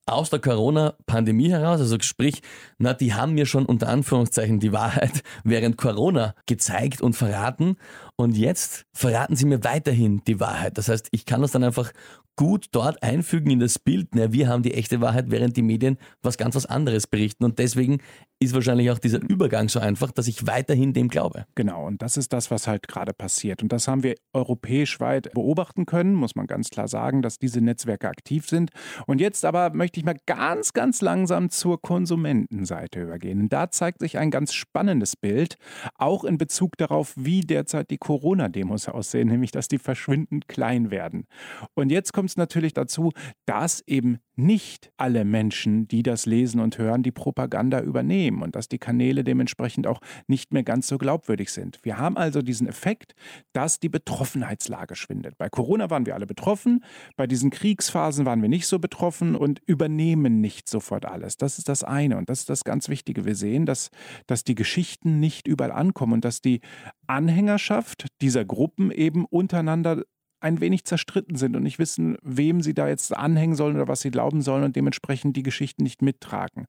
aus 0.08 0.29
der 0.29 0.39
Corona-Pandemie 0.39 1.51
heraus. 1.51 1.79
Also 1.79 1.97
sprich, 2.01 2.41
na, 2.77 2.93
die 2.93 3.13
haben 3.13 3.34
mir 3.34 3.45
schon 3.45 3.65
unter 3.65 3.89
Anführungszeichen 3.89 4.60
die 4.60 4.71
Wahrheit 4.71 5.23
während 5.43 5.77
Corona 5.77 6.34
gezeigt 6.45 7.01
und 7.01 7.13
verraten. 7.13 7.77
Und 8.19 8.36
jetzt 8.36 8.84
verraten 8.93 9.38
sie 9.38 9.45
mir 9.45 9.63
weiterhin 9.63 10.21
die 10.27 10.41
Wahrheit. 10.41 10.77
Das 10.77 10.89
heißt, 10.89 11.08
ich 11.12 11.25
kann 11.25 11.41
das 11.41 11.51
dann 11.51 11.63
einfach 11.63 11.93
gut 12.39 12.67
dort 12.71 13.03
einfügen 13.03 13.51
in 13.51 13.60
das 13.60 13.79
Bild, 13.79 14.15
na, 14.15 14.32
wir 14.32 14.47
haben 14.47 14.63
die 14.63 14.73
echte 14.73 15.01
Wahrheit, 15.01 15.25
während 15.29 15.58
die 15.58 15.62
Medien 15.62 15.97
was 16.21 16.38
ganz 16.38 16.55
was 16.55 16.65
anderes 16.65 17.05
berichten. 17.05 17.43
Und 17.43 17.60
deswegen 17.60 17.97
ist 18.41 18.53
wahrscheinlich 18.53 18.89
auch 18.91 18.99
dieser 18.99 19.21
Übergang 19.21 19.67
so 19.67 19.82
einfach, 19.82 20.13
dass 20.13 20.29
ich 20.29 20.47
weiterhin 20.47 20.93
dem 20.93 21.10
glaube. 21.10 21.45
Genau, 21.55 21.86
und 21.86 22.01
das 22.01 22.15
ist 22.15 22.32
das, 22.32 22.49
was 22.49 22.65
halt 22.65 22.88
gerade 22.88 23.12
passiert. 23.12 23.62
Und 23.62 23.73
das 23.73 23.89
haben 23.89 24.03
wir 24.03 24.15
europäisch 24.32 25.01
weit 25.01 25.34
beobachten 25.34 25.86
können, 25.86 26.13
muss 26.13 26.36
man 26.36 26.47
ganz 26.47 26.69
klar 26.69 26.88
sagen, 26.88 27.21
dass 27.21 27.39
diese 27.39 27.60
Netzwerke 27.60 28.08
aktiv 28.08 28.47
sind. 28.47 28.71
Und 29.05 29.19
jetzt 29.19 29.43
aber 29.43 29.73
möchte 29.73 29.99
ich 29.99 30.05
mal 30.05 30.15
ganz, 30.25 30.71
ganz 30.71 31.01
langsam 31.01 31.49
zur 31.49 31.82
Konsumentenseite 31.82 33.01
übergehen. 33.01 33.41
Und 33.41 33.51
da 33.51 33.69
zeigt 33.69 33.99
sich 33.99 34.17
ein 34.17 34.32
ganz 34.32 34.53
spannendes 34.53 35.17
Bild, 35.17 35.58
auch 35.95 36.23
in 36.23 36.38
Bezug 36.38 36.77
darauf, 36.77 37.13
wie 37.17 37.41
derzeit 37.41 37.89
die 37.91 37.97
Corona-Demos 38.10 38.89
aussehen, 38.89 39.28
nämlich 39.28 39.52
dass 39.52 39.67
die 39.67 39.78
verschwindend 39.78 40.48
klein 40.48 40.89
werden. 40.89 41.28
Und 41.76 41.91
jetzt 41.91 42.12
kommt 42.12 42.32
es 42.32 42.38
natürlich 42.38 42.74
dazu, 42.74 43.12
dass 43.45 43.84
eben 43.86 44.17
nicht 44.39 44.91
alle 44.97 45.25
Menschen, 45.25 45.88
die 45.88 46.02
das 46.02 46.25
lesen 46.25 46.60
und 46.60 46.78
hören, 46.78 47.04
die 47.04 47.12
Propaganda 47.12 47.82
übernehmen 47.82 48.41
und 48.41 48.56
dass 48.56 48.69
die 48.69 48.78
Kanäle 48.80 49.23
dementsprechend 49.23 49.86
auch 49.86 49.99
nicht 50.28 50.54
mehr 50.54 50.63
ganz 50.63 50.88
so 50.88 50.97
glaubwürdig 50.97 51.52
sind. 51.52 51.80
Wir 51.84 51.97
haben 51.97 52.17
also 52.17 52.41
diesen 52.41 52.67
Effekt, 52.67 53.13
dass 53.54 53.80
die 53.80 53.89
Betroffenheitslage 53.89 54.95
schwindet. 54.95 55.38
Bei 55.38 55.49
Corona 55.49 55.89
waren 55.89 56.06
wir 56.06 56.15
alle 56.15 56.25
betroffen, 56.25 56.84
bei 57.17 57.28
diesen 57.28 57.49
Kriegsphasen 57.49 58.25
waren 58.25 58.41
wir 58.41 58.49
nicht 58.49 58.67
so 58.67 58.80
betroffen 58.80 59.36
und 59.36 59.62
übernehmen 59.65 60.41
nicht 60.41 60.69
sofort 60.69 61.06
alles. 61.06 61.38
Das 61.38 61.58
ist 61.58 61.69
das 61.69 61.84
eine 61.84 62.17
und 62.17 62.30
das 62.30 62.39
ist 62.39 62.49
das 62.49 62.63
ganz 62.63 62.89
Wichtige. 62.89 63.25
Wir 63.25 63.36
sehen, 63.36 63.65
dass, 63.65 63.91
dass 64.25 64.43
die 64.43 64.56
Geschichten 64.56 65.19
nicht 65.19 65.47
überall 65.47 65.71
ankommen 65.71 66.13
und 66.13 66.25
dass 66.25 66.41
die 66.41 66.62
Anhängerschaft 67.08 68.08
dieser 68.21 68.45
Gruppen 68.45 68.91
eben 68.91 69.25
untereinander 69.25 70.04
ein 70.41 70.62
wenig 70.62 70.86
zerstritten 70.86 71.36
sind 71.36 71.56
und 71.56 71.63
nicht 71.63 71.80
wissen, 71.80 72.17
wem 72.21 72.62
sie 72.62 72.73
da 72.73 72.88
jetzt 72.88 73.15
anhängen 73.15 73.56
sollen 73.56 73.75
oder 73.75 73.88
was 73.88 74.02
sie 74.02 74.12
glauben 74.12 74.41
sollen 74.41 74.63
und 74.63 74.75
dementsprechend 74.75 75.36
die 75.36 75.43
Geschichten 75.43 75.84
nicht 75.84 76.02
mittragen. 76.02 76.65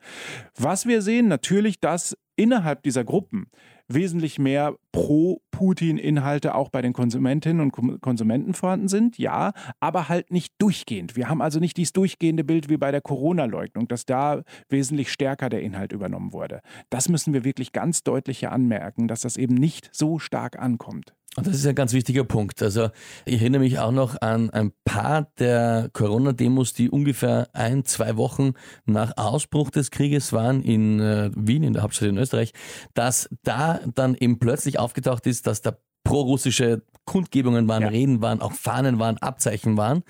Was 0.56 0.86
wir 0.86 1.02
sehen, 1.02 1.28
natürlich, 1.28 1.80
dass 1.80 2.16
innerhalb 2.36 2.82
dieser 2.82 3.04
Gruppen 3.04 3.50
wesentlich 3.86 4.38
mehr 4.38 4.76
Pro-Putin-Inhalte 4.92 6.54
auch 6.54 6.70
bei 6.70 6.80
den 6.80 6.92
Konsumentinnen 6.92 7.60
und 7.60 8.00
Konsumenten 8.00 8.54
vorhanden 8.54 8.88
sind, 8.88 9.18
ja, 9.18 9.52
aber 9.80 10.08
halt 10.08 10.30
nicht 10.30 10.54
durchgehend. 10.58 11.16
Wir 11.16 11.28
haben 11.28 11.42
also 11.42 11.60
nicht 11.60 11.76
dieses 11.76 11.92
durchgehende 11.92 12.44
Bild 12.44 12.68
wie 12.68 12.76
bei 12.76 12.92
der 12.92 13.00
Corona-Leugnung, 13.00 13.88
dass 13.88 14.06
da 14.06 14.42
wesentlich 14.68 15.12
stärker 15.12 15.48
der 15.48 15.62
Inhalt 15.62 15.92
übernommen 15.92 16.32
wurde. 16.32 16.60
Das 16.88 17.08
müssen 17.08 17.34
wir 17.34 17.44
wirklich 17.44 17.72
ganz 17.72 18.02
deutlich 18.02 18.38
hier 18.38 18.52
anmerken, 18.52 19.08
dass 19.08 19.20
das 19.20 19.36
eben 19.36 19.54
nicht 19.54 19.90
so 19.92 20.18
stark 20.18 20.58
ankommt. 20.58 21.14
Und 21.36 21.46
das 21.46 21.54
ist 21.54 21.66
ein 21.66 21.76
ganz 21.76 21.92
wichtiger 21.92 22.24
Punkt. 22.24 22.60
Also 22.60 22.90
ich 23.24 23.40
erinnere 23.40 23.60
mich 23.60 23.78
auch 23.78 23.92
noch 23.92 24.20
an 24.20 24.50
ein 24.50 24.72
paar 24.84 25.28
der 25.38 25.88
Corona-Demos, 25.92 26.72
die 26.72 26.90
ungefähr 26.90 27.48
ein, 27.52 27.84
zwei 27.84 28.16
Wochen 28.16 28.54
nach 28.84 29.16
Ausbruch 29.16 29.70
des 29.70 29.92
Krieges 29.92 30.32
waren 30.32 30.60
in 30.62 30.98
äh, 30.98 31.30
Wien, 31.36 31.62
in 31.62 31.72
der 31.72 31.82
Hauptstadt 31.82 32.08
in 32.08 32.18
Österreich, 32.18 32.52
dass 32.94 33.28
da 33.44 33.78
dann 33.94 34.16
eben 34.16 34.40
plötzlich 34.40 34.80
aufgetaucht 34.80 35.26
ist, 35.28 35.46
dass 35.46 35.62
da 35.62 35.76
prorussische 36.02 36.82
Kundgebungen 37.04 37.68
waren, 37.68 37.82
Ja. 37.82 37.88
Reden 37.88 38.20
waren, 38.22 38.40
auch 38.40 38.52
Fahnen 38.52 38.98
waren, 38.98 39.18
Abzeichen 39.18 39.76
waren. 39.76 40.02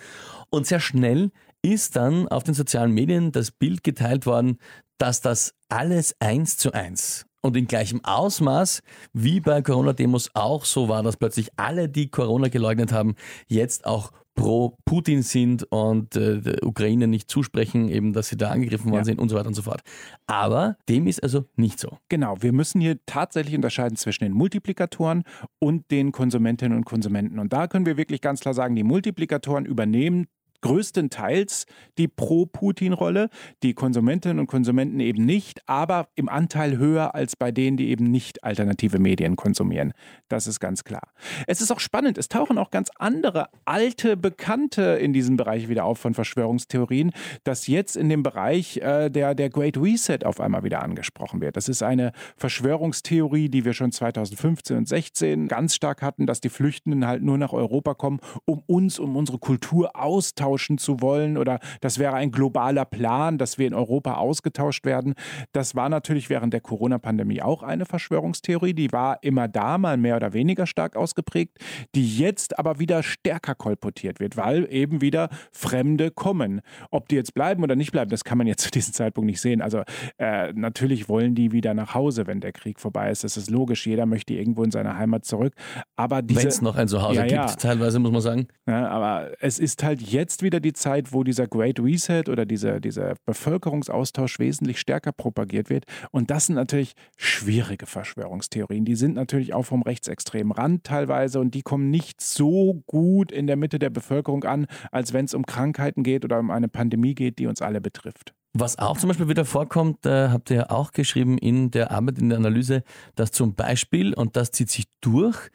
Und 0.49 0.67
sehr 0.67 0.81
schnell 0.81 1.33
ist 1.61 1.97
dann 1.97 2.29
auf 2.29 2.45
den 2.45 2.55
sozialen 2.55 2.93
Medien 2.93 3.31
das 3.31 3.51
Bild 3.51 3.85
geteilt 3.85 4.25
worden, 4.25 4.59
dass 4.97 5.21
das 5.21 5.55
alles 5.69 6.17
eins 6.19 6.57
zu 6.57 6.73
eins 6.73 7.27
und 7.43 7.57
in 7.57 7.67
gleichem 7.67 8.05
Ausmaß 8.05 8.83
wie 9.13 9.41
bei 9.41 9.63
Corona-Demos 9.63 10.31
auch 10.35 10.65
so 10.65 10.89
war, 10.89 11.03
dass 11.03 11.17
plötzlich 11.17 11.51
alle, 11.57 11.89
die 11.89 12.11
Corona 12.11 12.49
geleugnet 12.49 12.93
haben, 12.93 13.15
jetzt 13.49 13.87
auch 13.87 14.13
pro 14.35 14.77
Putin 14.85 15.23
sind 15.23 15.65
und 15.71 16.17
äh, 16.17 16.41
der 16.41 16.65
Ukraine 16.65 17.07
nicht 17.09 17.29
zusprechen, 17.29 17.89
eben, 17.89 18.13
dass 18.13 18.29
sie 18.29 18.37
da 18.37 18.51
angegriffen 18.51 18.87
worden 18.91 19.01
Ja. 19.01 19.05
sind 19.05 19.19
und 19.19 19.29
so 19.29 19.37
weiter 19.37 19.49
und 19.49 19.55
so 19.55 19.63
fort. 19.63 19.83
Aber 20.27 20.77
dem 20.89 21.07
ist 21.07 21.23
also 21.23 21.45
nicht 21.57 21.79
so. 21.81 21.99
Genau, 22.09 22.37
wir 22.41 22.53
müssen 22.53 22.81
hier 22.81 22.99
tatsächlich 23.07 23.55
unterscheiden 23.55 23.97
zwischen 23.97 24.25
den 24.25 24.33
Multiplikatoren 24.33 25.25
und 25.59 25.91
den 25.91 26.13
Konsumentinnen 26.13 26.77
und 26.79 26.85
Konsumenten. 26.85 27.39
Und 27.39 27.53
da 27.53 27.67
können 27.67 27.87
wir 27.87 27.97
wirklich 27.97 28.21
ganz 28.21 28.41
klar 28.41 28.55
sagen, 28.55 28.77
die 28.77 28.85
Multiplikatoren 28.85 29.67
übernehmen 29.67 30.27
größtenteils 30.63 31.67
die 31.99 32.09
Pro-Putin-Rolle, 32.09 33.29
die 33.63 33.75
Konsumentinnen 33.75 34.39
und 34.39 34.47
Konsumenten 34.47 35.01
eben 35.01 35.25
nicht, 35.25 35.61
aber 35.67 36.09
im 36.15 36.29
Anteil 36.29 36.79
höher 36.79 37.15
als 37.15 37.37
bei 37.37 37.53
denen, 37.53 37.77
die 37.77 37.89
eben 37.91 38.11
nicht 38.11 38.45
alternative 38.45 38.99
Medien 38.99 39.37
konsumieren. 39.37 39.93
Das 40.29 40.47
ist 40.47 40.61
ganz 40.61 40.85
klar. 40.85 41.13
Es 41.47 41.61
ist 41.61 41.71
auch 41.71 41.81
spannend, 41.81 42.19
es 42.19 42.29
tauchen 42.29 42.59
auch 42.59 42.71
ganz 42.71 42.91
andere 42.99 43.49
alte 43.65 44.17
Bekannte 44.17 44.83
in 44.83 45.13
diesem 45.13 45.37
Bereich 45.37 45.69
wieder 45.69 45.85
auf 45.85 45.99
von 45.99 46.15
Verschwörungstheorien, 46.15 47.13
dass 47.45 47.67
jetzt 47.67 47.97
in 47.97 48.09
dem 48.09 48.23
Bereich 48.23 48.79
äh, 48.79 49.11
der, 49.11 49.35
der 49.35 49.51
Great 49.51 49.77
Reset 49.77 50.25
auf 50.25 50.41
einmal 50.41 50.65
wieder 50.65 50.83
angesprochen 50.83 51.41
wird. 51.41 51.57
Das 51.57 51.69
ist 51.69 51.83
eine 51.83 52.13
Verschwörungstheorie, 52.37 53.49
die 53.49 53.65
wir 53.65 53.75
schon 53.75 53.93
2015 53.93 54.77
und 54.77 54.89
16 54.89 55.49
ganz 55.49 55.75
stark 55.75 56.03
hatten, 56.03 56.27
dass 56.27 56.41
die 56.41 56.49
Flüchtenden 56.49 57.07
halt 57.07 57.23
nur 57.23 57.39
nach 57.39 57.53
Europa 57.53 57.95
kommen, 57.95 58.21
um 58.45 58.63
uns, 58.67 58.99
um 58.99 59.17
unsere 59.17 59.39
Kultur 59.39 59.95
austauschen 59.95 60.50
zu 60.59 61.01
wollen 61.01 61.37
oder 61.37 61.59
das 61.81 61.99
wäre 61.99 62.15
ein 62.15 62.31
globaler 62.31 62.85
Plan, 62.85 63.39
dass 63.39 63.59
wir 63.59 63.67
in 63.67 63.75
Europa 63.75 64.15
ausgetauscht 64.15 64.85
werden. 64.85 65.15
Das 65.53 65.75
war 65.75 65.89
natürlich 65.89 66.31
während 66.31 66.53
der 66.53 66.61
Corona-Pandemie 66.61 67.43
auch 67.43 67.63
eine 67.63 67.87
Verschwörungstheorie, 67.87 68.75
die 68.75 68.93
war 68.93 69.23
immer 69.23 69.49
da, 69.49 69.79
mal 69.79 69.97
mehr 69.97 70.17
oder 70.17 70.33
weniger 70.33 70.67
stark 70.67 70.97
ausgeprägt, 70.97 71.59
die 71.95 72.19
jetzt 72.19 72.59
aber 72.59 72.79
wieder 72.79 73.03
stärker 73.03 73.55
kolportiert 73.55 74.21
wird, 74.21 74.37
weil 74.37 74.67
eben 74.71 75.01
wieder 75.01 75.29
Fremde 75.53 76.11
kommen. 76.11 76.61
Ob 76.91 77.09
die 77.09 77.17
jetzt 77.17 77.35
bleiben 77.35 77.63
oder 77.63 77.77
nicht 77.77 77.93
bleiben, 77.93 78.11
das 78.11 78.25
kann 78.25 78.39
man 78.39 78.47
jetzt 78.47 78.63
zu 78.65 78.71
diesem 78.71 78.95
Zeitpunkt 78.95 79.27
nicht 79.27 79.41
sehen. 79.41 79.63
Also 79.63 79.83
äh, 80.19 80.53
natürlich 80.53 81.09
wollen 81.09 81.35
die 81.35 81.53
wieder 81.53 81.75
nach 81.75 81.95
Hause, 81.95 82.27
wenn 82.27 82.41
der 82.41 82.53
Krieg 82.53 82.81
vorbei 82.81 83.11
ist. 83.11 83.25
Das 83.25 83.37
ist 83.37 83.51
logisch. 83.51 83.87
Jeder 83.87 84.07
möchte 84.07 84.35
irgendwo 84.35 84.63
in 84.65 84.71
seine 84.71 84.97
Heimat 84.97 85.25
zurück. 85.25 85.55
Aber 85.97 86.23
Wenn 86.25 86.47
es 86.47 86.63
noch 86.63 86.77
ein 86.77 86.89
Zuhause 86.89 87.17
Ja, 87.17 87.23
gibt, 87.23 87.33
ja. 87.35 87.47
teilweise 87.47 87.99
muss 87.99 88.11
man 88.13 88.21
sagen. 88.21 88.49
ja, 88.67 88.89
aber 88.89 89.31
es 89.41 89.59
ist 89.59 89.83
halt 89.83 90.01
jetzt 90.01 90.40
wieder 90.43 90.61
die 90.61 90.73
Zeit, 90.73 91.13
wo 91.13 91.25
dieser 91.25 91.47
Great 91.47 91.81
Reset 91.81 92.25
oder 92.29 92.47
dieser, 92.47 92.81
dieser 92.81 93.15
Bevölkerungsaustausch 93.27 94.39
wesentlich 94.39 94.81
stärker 94.81 95.13
propagiert 95.13 95.71
wird. 95.71 95.85
Und 96.11 96.31
das 96.31 96.47
sind 96.47 96.57
natürlich 96.57 96.95
schwierige 97.17 97.87
Verschwörungstheorien. 97.87 98.85
Die 98.85 98.97
sind 98.97 99.15
natürlich 99.15 99.55
auch 99.55 99.65
vom 99.65 99.83
rechtsextremen 99.83 100.53
Rand 100.53 100.85
teilweise 100.85 101.41
und 101.41 101.55
die 101.55 101.63
kommen 101.63 101.91
nicht 101.91 102.21
so 102.21 102.83
gut 102.87 103.33
in 103.33 103.47
der 103.47 103.57
Mitte 103.57 103.79
der 103.79 103.91
Bevölkerung 103.91 104.45
an, 104.45 104.67
als 104.91 105.13
wenn 105.13 105.25
es 105.25 105.35
um 105.35 105.47
Krankheiten 105.47 106.03
geht 106.03 106.25
oder 106.25 106.39
um 106.39 106.51
eine 106.51 106.69
Pandemie 106.69 107.15
geht, 107.15 107.39
die 107.39 107.47
uns 107.47 107.63
alle 107.63 107.81
betrifft. 107.81 108.35
Was 108.53 108.79
auch 108.79 108.99
zum 108.99 109.09
Beispiel 109.09 109.29
wieder 109.29 109.45
vorkommt, 109.45 110.05
äh, 110.07 110.29
habt 110.29 110.51
ihr 110.51 110.57
ja 110.57 110.71
auch 110.71 110.91
geschrieben 110.91 111.39
in 111.39 111.71
der 111.71 111.93
Arbeit, 111.93 112.19
in 112.19 112.31
der 112.31 112.39
Analyse, 112.39 112.83
dass 113.15 113.31
zum 113.31 113.55
Beispiel, 113.55 114.13
und 114.13 114.35
das 114.35 114.51
zieht 114.51 114.71
sich 114.71 114.87
durch, 115.01 115.51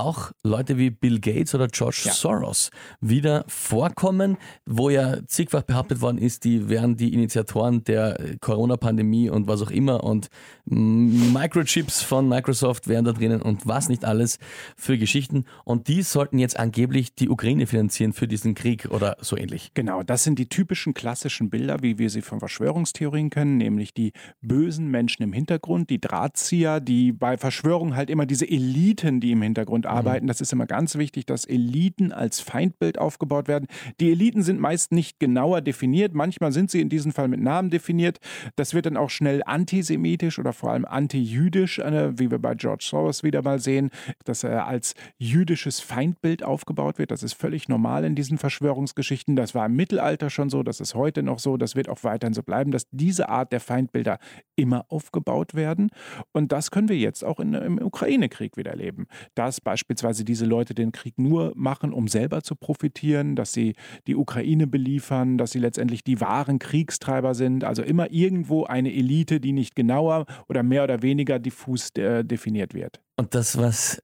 auch 0.00 0.32
Leute 0.42 0.76
wie 0.78 0.90
Bill 0.90 1.20
Gates 1.20 1.54
oder 1.54 1.68
George 1.68 2.02
ja. 2.04 2.12
Soros 2.12 2.70
wieder 3.00 3.44
vorkommen, 3.48 4.36
wo 4.66 4.90
ja 4.90 5.26
zigfach 5.26 5.62
behauptet 5.62 6.00
worden 6.00 6.18
ist, 6.18 6.44
die 6.44 6.68
wären 6.68 6.96
die 6.96 7.14
Initiatoren 7.14 7.84
der 7.84 8.18
Corona-Pandemie 8.40 9.30
und 9.30 9.46
was 9.46 9.62
auch 9.62 9.70
immer 9.70 10.04
und 10.04 10.28
Microchips 10.66 12.02
von 12.02 12.28
Microsoft 12.28 12.88
wären 12.88 13.04
da 13.04 13.12
drinnen 13.12 13.42
und 13.42 13.66
was 13.66 13.88
nicht 13.88 14.04
alles 14.04 14.38
für 14.76 14.98
Geschichten. 14.98 15.44
Und 15.64 15.88
die 15.88 16.02
sollten 16.02 16.38
jetzt 16.38 16.58
angeblich 16.58 17.14
die 17.14 17.28
Ukraine 17.28 17.66
finanzieren 17.66 18.12
für 18.12 18.26
diesen 18.26 18.54
Krieg 18.54 18.88
oder 18.90 19.16
so 19.20 19.36
ähnlich. 19.36 19.72
Genau, 19.74 20.02
das 20.02 20.24
sind 20.24 20.38
die 20.38 20.48
typischen 20.48 20.94
klassischen 20.94 21.50
Bilder, 21.50 21.82
wie 21.82 21.98
wir 21.98 22.10
sie 22.10 22.22
von 22.22 22.38
Verschwörungstheorien 22.38 23.30
kennen, 23.30 23.58
nämlich 23.58 23.94
die 23.94 24.12
bösen 24.40 24.90
Menschen 24.90 25.22
im 25.22 25.32
Hintergrund, 25.32 25.90
die 25.90 26.00
Drahtzieher, 26.00 26.80
die 26.80 27.12
bei 27.12 27.36
Verschwörungen 27.36 27.96
halt 27.96 28.10
immer 28.10 28.26
diese 28.26 28.48
Eliten, 28.48 29.20
die 29.20 29.32
im 29.32 29.42
Hintergrund 29.42 29.83
mhm. 29.84 29.90
arbeiten. 29.90 30.26
Das 30.26 30.40
ist 30.40 30.52
immer 30.52 30.66
ganz 30.66 30.96
wichtig, 30.96 31.26
dass 31.26 31.44
Eliten 31.44 32.12
als 32.12 32.40
Feindbild 32.40 32.98
aufgebaut 32.98 33.48
werden. 33.48 33.66
Die 34.00 34.10
Eliten 34.10 34.42
sind 34.42 34.60
meist 34.60 34.92
nicht 34.92 35.18
genauer 35.20 35.60
definiert. 35.60 36.14
Manchmal 36.14 36.52
sind 36.52 36.70
sie 36.70 36.80
in 36.80 36.88
diesem 36.88 37.12
Fall 37.12 37.28
mit 37.28 37.40
Namen 37.40 37.70
definiert. 37.70 38.18
Das 38.56 38.74
wird 38.74 38.86
dann 38.86 38.96
auch 38.96 39.10
schnell 39.10 39.42
antisemitisch 39.44 40.38
oder 40.38 40.52
vor 40.52 40.72
allem 40.72 40.84
antijüdisch, 40.84 41.78
äh, 41.78 42.18
wie 42.18 42.30
wir 42.30 42.38
bei 42.38 42.54
George 42.54 42.84
Soros 42.88 43.22
wieder 43.22 43.42
mal 43.42 43.58
sehen, 43.58 43.90
dass 44.24 44.44
er 44.44 44.66
als 44.66 44.94
jüdisches 45.18 45.80
Feindbild 45.80 46.42
aufgebaut 46.42 46.98
wird. 46.98 47.10
Das 47.10 47.22
ist 47.22 47.34
völlig 47.34 47.68
normal 47.68 48.04
in 48.04 48.14
diesen 48.14 48.38
Verschwörungsgeschichten. 48.38 49.36
Das 49.36 49.54
war 49.54 49.66
im 49.66 49.76
Mittelalter 49.76 50.30
schon 50.30 50.50
so, 50.50 50.62
das 50.62 50.80
ist 50.80 50.94
heute 50.94 51.22
noch 51.22 51.38
so, 51.38 51.56
das 51.56 51.76
wird 51.76 51.88
auch 51.88 52.02
weiterhin 52.02 52.34
so 52.34 52.42
bleiben, 52.42 52.70
dass 52.70 52.86
diese 52.90 53.28
Art 53.28 53.52
der 53.52 53.60
Feindbilder 53.60 54.18
immer 54.56 54.86
aufgebaut 54.88 55.54
werden. 55.54 55.90
Und 56.32 56.52
das 56.52 56.70
können 56.70 56.88
wir 56.88 56.96
jetzt 56.96 57.24
auch 57.24 57.40
in, 57.40 57.54
im 57.54 57.78
Ukraine-Krieg 57.78 58.56
wieder 58.56 58.72
erleben. 58.72 59.06
Dass 59.34 59.60
beispielsweise 59.64 60.24
diese 60.24 60.46
Leute 60.46 60.74
den 60.74 60.92
Krieg 60.92 61.18
nur 61.18 61.52
machen, 61.56 61.92
um 61.92 62.08
selber 62.08 62.42
zu 62.42 62.54
profitieren, 62.54 63.34
dass 63.34 63.52
sie 63.52 63.74
die 64.06 64.14
Ukraine 64.14 64.66
beliefern, 64.66 65.38
dass 65.38 65.50
sie 65.52 65.58
letztendlich 65.58 66.04
die 66.04 66.20
wahren 66.20 66.58
Kriegstreiber 66.58 67.34
sind. 67.34 67.64
Also 67.64 67.82
immer 67.82 68.10
irgendwo 68.12 68.64
eine 68.64 68.92
Elite, 68.92 69.40
die 69.40 69.52
nicht 69.52 69.74
genauer 69.74 70.26
oder 70.48 70.62
mehr 70.62 70.84
oder 70.84 71.02
weniger 71.02 71.38
diffus 71.38 71.90
äh, 71.96 72.24
definiert 72.24 72.74
wird. 72.74 73.00
Und 73.16 73.34
das, 73.34 73.56
was 73.56 74.00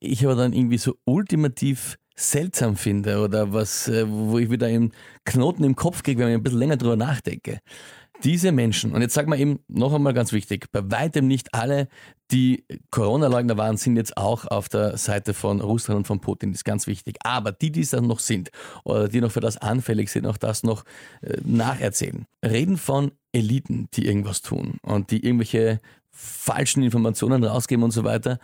ich 0.00 0.24
aber 0.24 0.34
dann 0.34 0.52
irgendwie 0.52 0.78
so 0.78 0.96
ultimativ 1.04 1.98
seltsam 2.14 2.76
finde 2.76 3.20
oder 3.20 3.52
was, 3.52 3.88
äh, 3.88 4.04
wo 4.08 4.38
ich 4.38 4.50
wieder 4.50 4.66
einen 4.66 4.92
Knoten 5.24 5.64
im 5.64 5.76
Kopf 5.76 6.02
kriege, 6.02 6.20
wenn 6.20 6.28
ich 6.28 6.34
ein 6.34 6.42
bisschen 6.42 6.58
länger 6.58 6.76
drüber 6.76 6.96
nachdenke. 6.96 7.58
Diese 8.24 8.52
Menschen, 8.52 8.92
und 8.92 9.00
jetzt 9.02 9.14
sag 9.14 9.26
mal 9.26 9.38
eben 9.38 9.60
noch 9.68 9.92
einmal 9.92 10.14
ganz 10.14 10.32
wichtig, 10.32 10.70
bei 10.70 10.90
weitem 10.90 11.26
nicht 11.26 11.54
alle, 11.54 11.88
die 12.30 12.64
Corona-Leugner 12.90 13.56
waren, 13.56 13.76
sind 13.76 13.96
jetzt 13.96 14.16
auch 14.16 14.46
auf 14.46 14.68
der 14.68 14.96
Seite 14.96 15.34
von 15.34 15.60
Russland 15.60 15.98
und 15.98 16.06
von 16.06 16.20
Putin. 16.20 16.52
Das 16.52 16.60
ist 16.60 16.64
ganz 16.64 16.86
wichtig. 16.86 17.16
Aber 17.24 17.52
die, 17.52 17.72
die 17.72 17.80
es 17.80 17.90
dann 17.90 18.06
noch 18.06 18.20
sind 18.20 18.50
oder 18.84 19.08
die 19.08 19.20
noch 19.20 19.32
für 19.32 19.40
das 19.40 19.56
anfällig 19.58 20.10
sind, 20.10 20.26
auch 20.26 20.36
das 20.36 20.62
noch 20.62 20.84
äh, 21.20 21.36
nacherzählen, 21.44 22.26
reden 22.44 22.76
von 22.76 23.12
Eliten, 23.32 23.88
die 23.94 24.06
irgendwas 24.06 24.40
tun 24.40 24.78
und 24.82 25.10
die 25.10 25.24
irgendwelche 25.24 25.80
falschen 26.10 26.82
Informationen 26.82 27.42
rausgeben 27.44 27.82
und 27.82 27.90
so 27.90 28.04
weiter. 28.04 28.38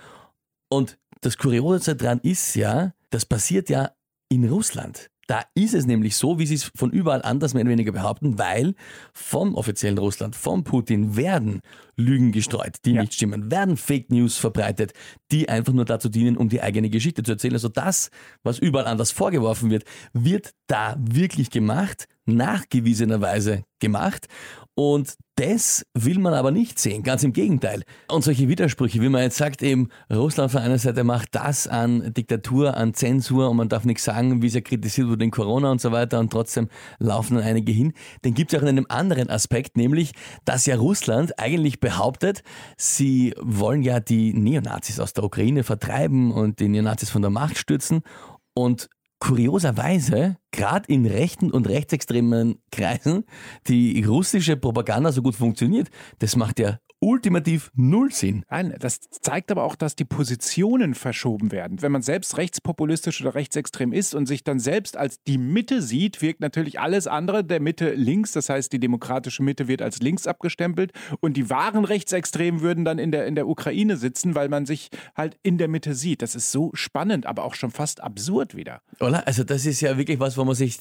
Und 0.68 0.98
das 1.20 1.38
Kuriose 1.38 1.96
daran 1.96 2.20
ist 2.20 2.54
ja, 2.54 2.92
das 3.10 3.24
passiert 3.24 3.70
ja 3.70 3.92
in 4.28 4.48
Russland. 4.48 5.10
Da 5.28 5.44
ist 5.54 5.74
es 5.74 5.84
nämlich 5.84 6.16
so, 6.16 6.38
wie 6.38 6.46
sie 6.46 6.54
es 6.54 6.70
von 6.74 6.90
überall 6.90 7.20
anders 7.20 7.52
mehr 7.52 7.60
oder 7.60 7.70
weniger 7.70 7.92
behaupten, 7.92 8.38
weil 8.38 8.74
vom 9.12 9.54
offiziellen 9.54 9.98
Russland, 9.98 10.34
von 10.34 10.64
Putin 10.64 11.16
werden 11.16 11.60
Lügen 11.96 12.32
gestreut, 12.32 12.76
die 12.86 12.92
ja. 12.92 13.02
nicht 13.02 13.12
stimmen, 13.12 13.50
werden 13.50 13.76
Fake 13.76 14.10
News 14.10 14.38
verbreitet, 14.38 14.94
die 15.30 15.50
einfach 15.50 15.74
nur 15.74 15.84
dazu 15.84 16.08
dienen, 16.08 16.38
um 16.38 16.48
die 16.48 16.62
eigene 16.62 16.88
Geschichte 16.88 17.22
zu 17.22 17.32
erzählen. 17.32 17.52
Also 17.52 17.68
das, 17.68 18.10
was 18.42 18.58
überall 18.58 18.86
anders 18.86 19.10
vorgeworfen 19.10 19.70
wird, 19.70 19.84
wird 20.14 20.54
da 20.66 20.96
wirklich 20.98 21.50
gemacht, 21.50 22.08
nachgewiesenerweise 22.28 23.64
gemacht. 23.80 24.26
Und 24.74 25.16
das 25.34 25.84
will 25.94 26.20
man 26.20 26.34
aber 26.34 26.52
nicht 26.52 26.78
sehen, 26.78 27.02
ganz 27.02 27.24
im 27.24 27.32
Gegenteil. 27.32 27.82
Und 28.08 28.22
solche 28.22 28.48
Widersprüche, 28.48 29.00
wie 29.00 29.08
man 29.08 29.22
jetzt 29.22 29.36
sagt, 29.36 29.60
eben 29.60 29.88
Russland 30.12 30.52
von 30.52 30.60
einer 30.60 30.78
Seite 30.78 31.02
macht 31.02 31.34
das 31.34 31.66
an 31.66 32.12
Diktatur, 32.14 32.76
an 32.76 32.94
Zensur 32.94 33.50
und 33.50 33.56
man 33.56 33.68
darf 33.68 33.84
nichts 33.84 34.04
sagen, 34.04 34.40
wie 34.40 34.46
es 34.46 34.54
ja 34.54 34.60
kritisiert 34.60 35.08
wurde 35.08 35.24
in 35.24 35.32
Corona 35.32 35.72
und 35.72 35.80
so 35.80 35.90
weiter 35.90 36.20
und 36.20 36.30
trotzdem 36.30 36.68
laufen 37.00 37.36
dann 37.36 37.44
einige 37.44 37.72
hin. 37.72 37.92
Den 38.24 38.34
gibt 38.34 38.52
es 38.52 38.58
auch 38.58 38.62
in 38.62 38.68
einem 38.68 38.86
anderen 38.88 39.30
Aspekt, 39.30 39.76
nämlich, 39.76 40.12
dass 40.44 40.66
ja 40.66 40.76
Russland 40.76 41.40
eigentlich 41.40 41.80
behauptet, 41.80 42.42
sie 42.76 43.34
wollen 43.40 43.82
ja 43.82 43.98
die 43.98 44.32
Neonazis 44.32 45.00
aus 45.00 45.12
der 45.12 45.24
Ukraine 45.24 45.64
vertreiben 45.64 46.30
und 46.30 46.60
die 46.60 46.68
Neonazis 46.68 47.10
von 47.10 47.22
der 47.22 47.32
Macht 47.32 47.58
stürzen 47.58 48.02
und 48.54 48.88
kurioserweise, 49.20 50.36
gerade 50.50 50.92
in 50.92 51.06
rechten 51.06 51.50
und 51.50 51.68
rechtsextremen 51.68 52.60
Kreisen, 52.70 53.24
die 53.66 54.02
russische 54.04 54.56
Propaganda 54.56 55.12
so 55.12 55.22
gut 55.22 55.34
funktioniert, 55.34 55.88
das 56.20 56.36
macht 56.36 56.58
ja 56.58 56.78
ultimativ 57.00 57.70
null 57.74 58.12
Sinn. 58.12 58.44
Nein, 58.50 58.74
das 58.78 59.00
zeigt 59.10 59.50
aber 59.50 59.62
auch, 59.62 59.76
dass 59.76 59.94
die 59.94 60.04
Positionen 60.04 60.94
verschoben 60.94 61.52
werden. 61.52 61.80
Wenn 61.80 61.92
man 61.92 62.02
selbst 62.02 62.36
rechtspopulistisch 62.36 63.20
oder 63.20 63.34
rechtsextrem 63.34 63.92
ist 63.92 64.14
und 64.14 64.26
sich 64.26 64.42
dann 64.42 64.58
selbst 64.58 64.96
als 64.96 65.22
die 65.22 65.38
Mitte 65.38 65.80
sieht, 65.80 66.22
wirkt 66.22 66.40
natürlich 66.40 66.80
alles 66.80 67.06
andere 67.06 67.44
der 67.44 67.60
Mitte 67.60 67.92
links. 67.92 68.32
Das 68.32 68.48
heißt, 68.48 68.72
die 68.72 68.80
demokratische 68.80 69.42
Mitte 69.42 69.68
wird 69.68 69.82
als 69.82 70.00
links 70.00 70.26
abgestempelt 70.26 70.92
und 71.20 71.36
die 71.36 71.50
wahren 71.50 71.84
Rechtsextremen 71.84 72.60
würden 72.62 72.84
dann 72.84 72.98
in 72.98 73.12
der, 73.12 73.26
in 73.26 73.34
der 73.36 73.46
Ukraine 73.46 73.96
sitzen, 73.96 74.34
weil 74.34 74.48
man 74.48 74.66
sich 74.66 74.88
halt 75.16 75.38
in 75.42 75.58
der 75.58 75.68
Mitte 75.68 75.94
sieht. 75.94 76.22
Das 76.22 76.34
ist 76.34 76.50
so 76.50 76.70
spannend, 76.74 77.26
aber 77.26 77.44
auch 77.44 77.54
schon 77.54 77.70
fast 77.70 78.02
absurd 78.02 78.56
wieder. 78.56 78.80
Oder? 79.00 79.26
Also 79.26 79.44
das 79.44 79.66
ist 79.66 79.80
ja 79.80 79.96
wirklich 79.96 80.18
was, 80.18 80.36
wo 80.36 80.44
man 80.44 80.56
sich, 80.56 80.78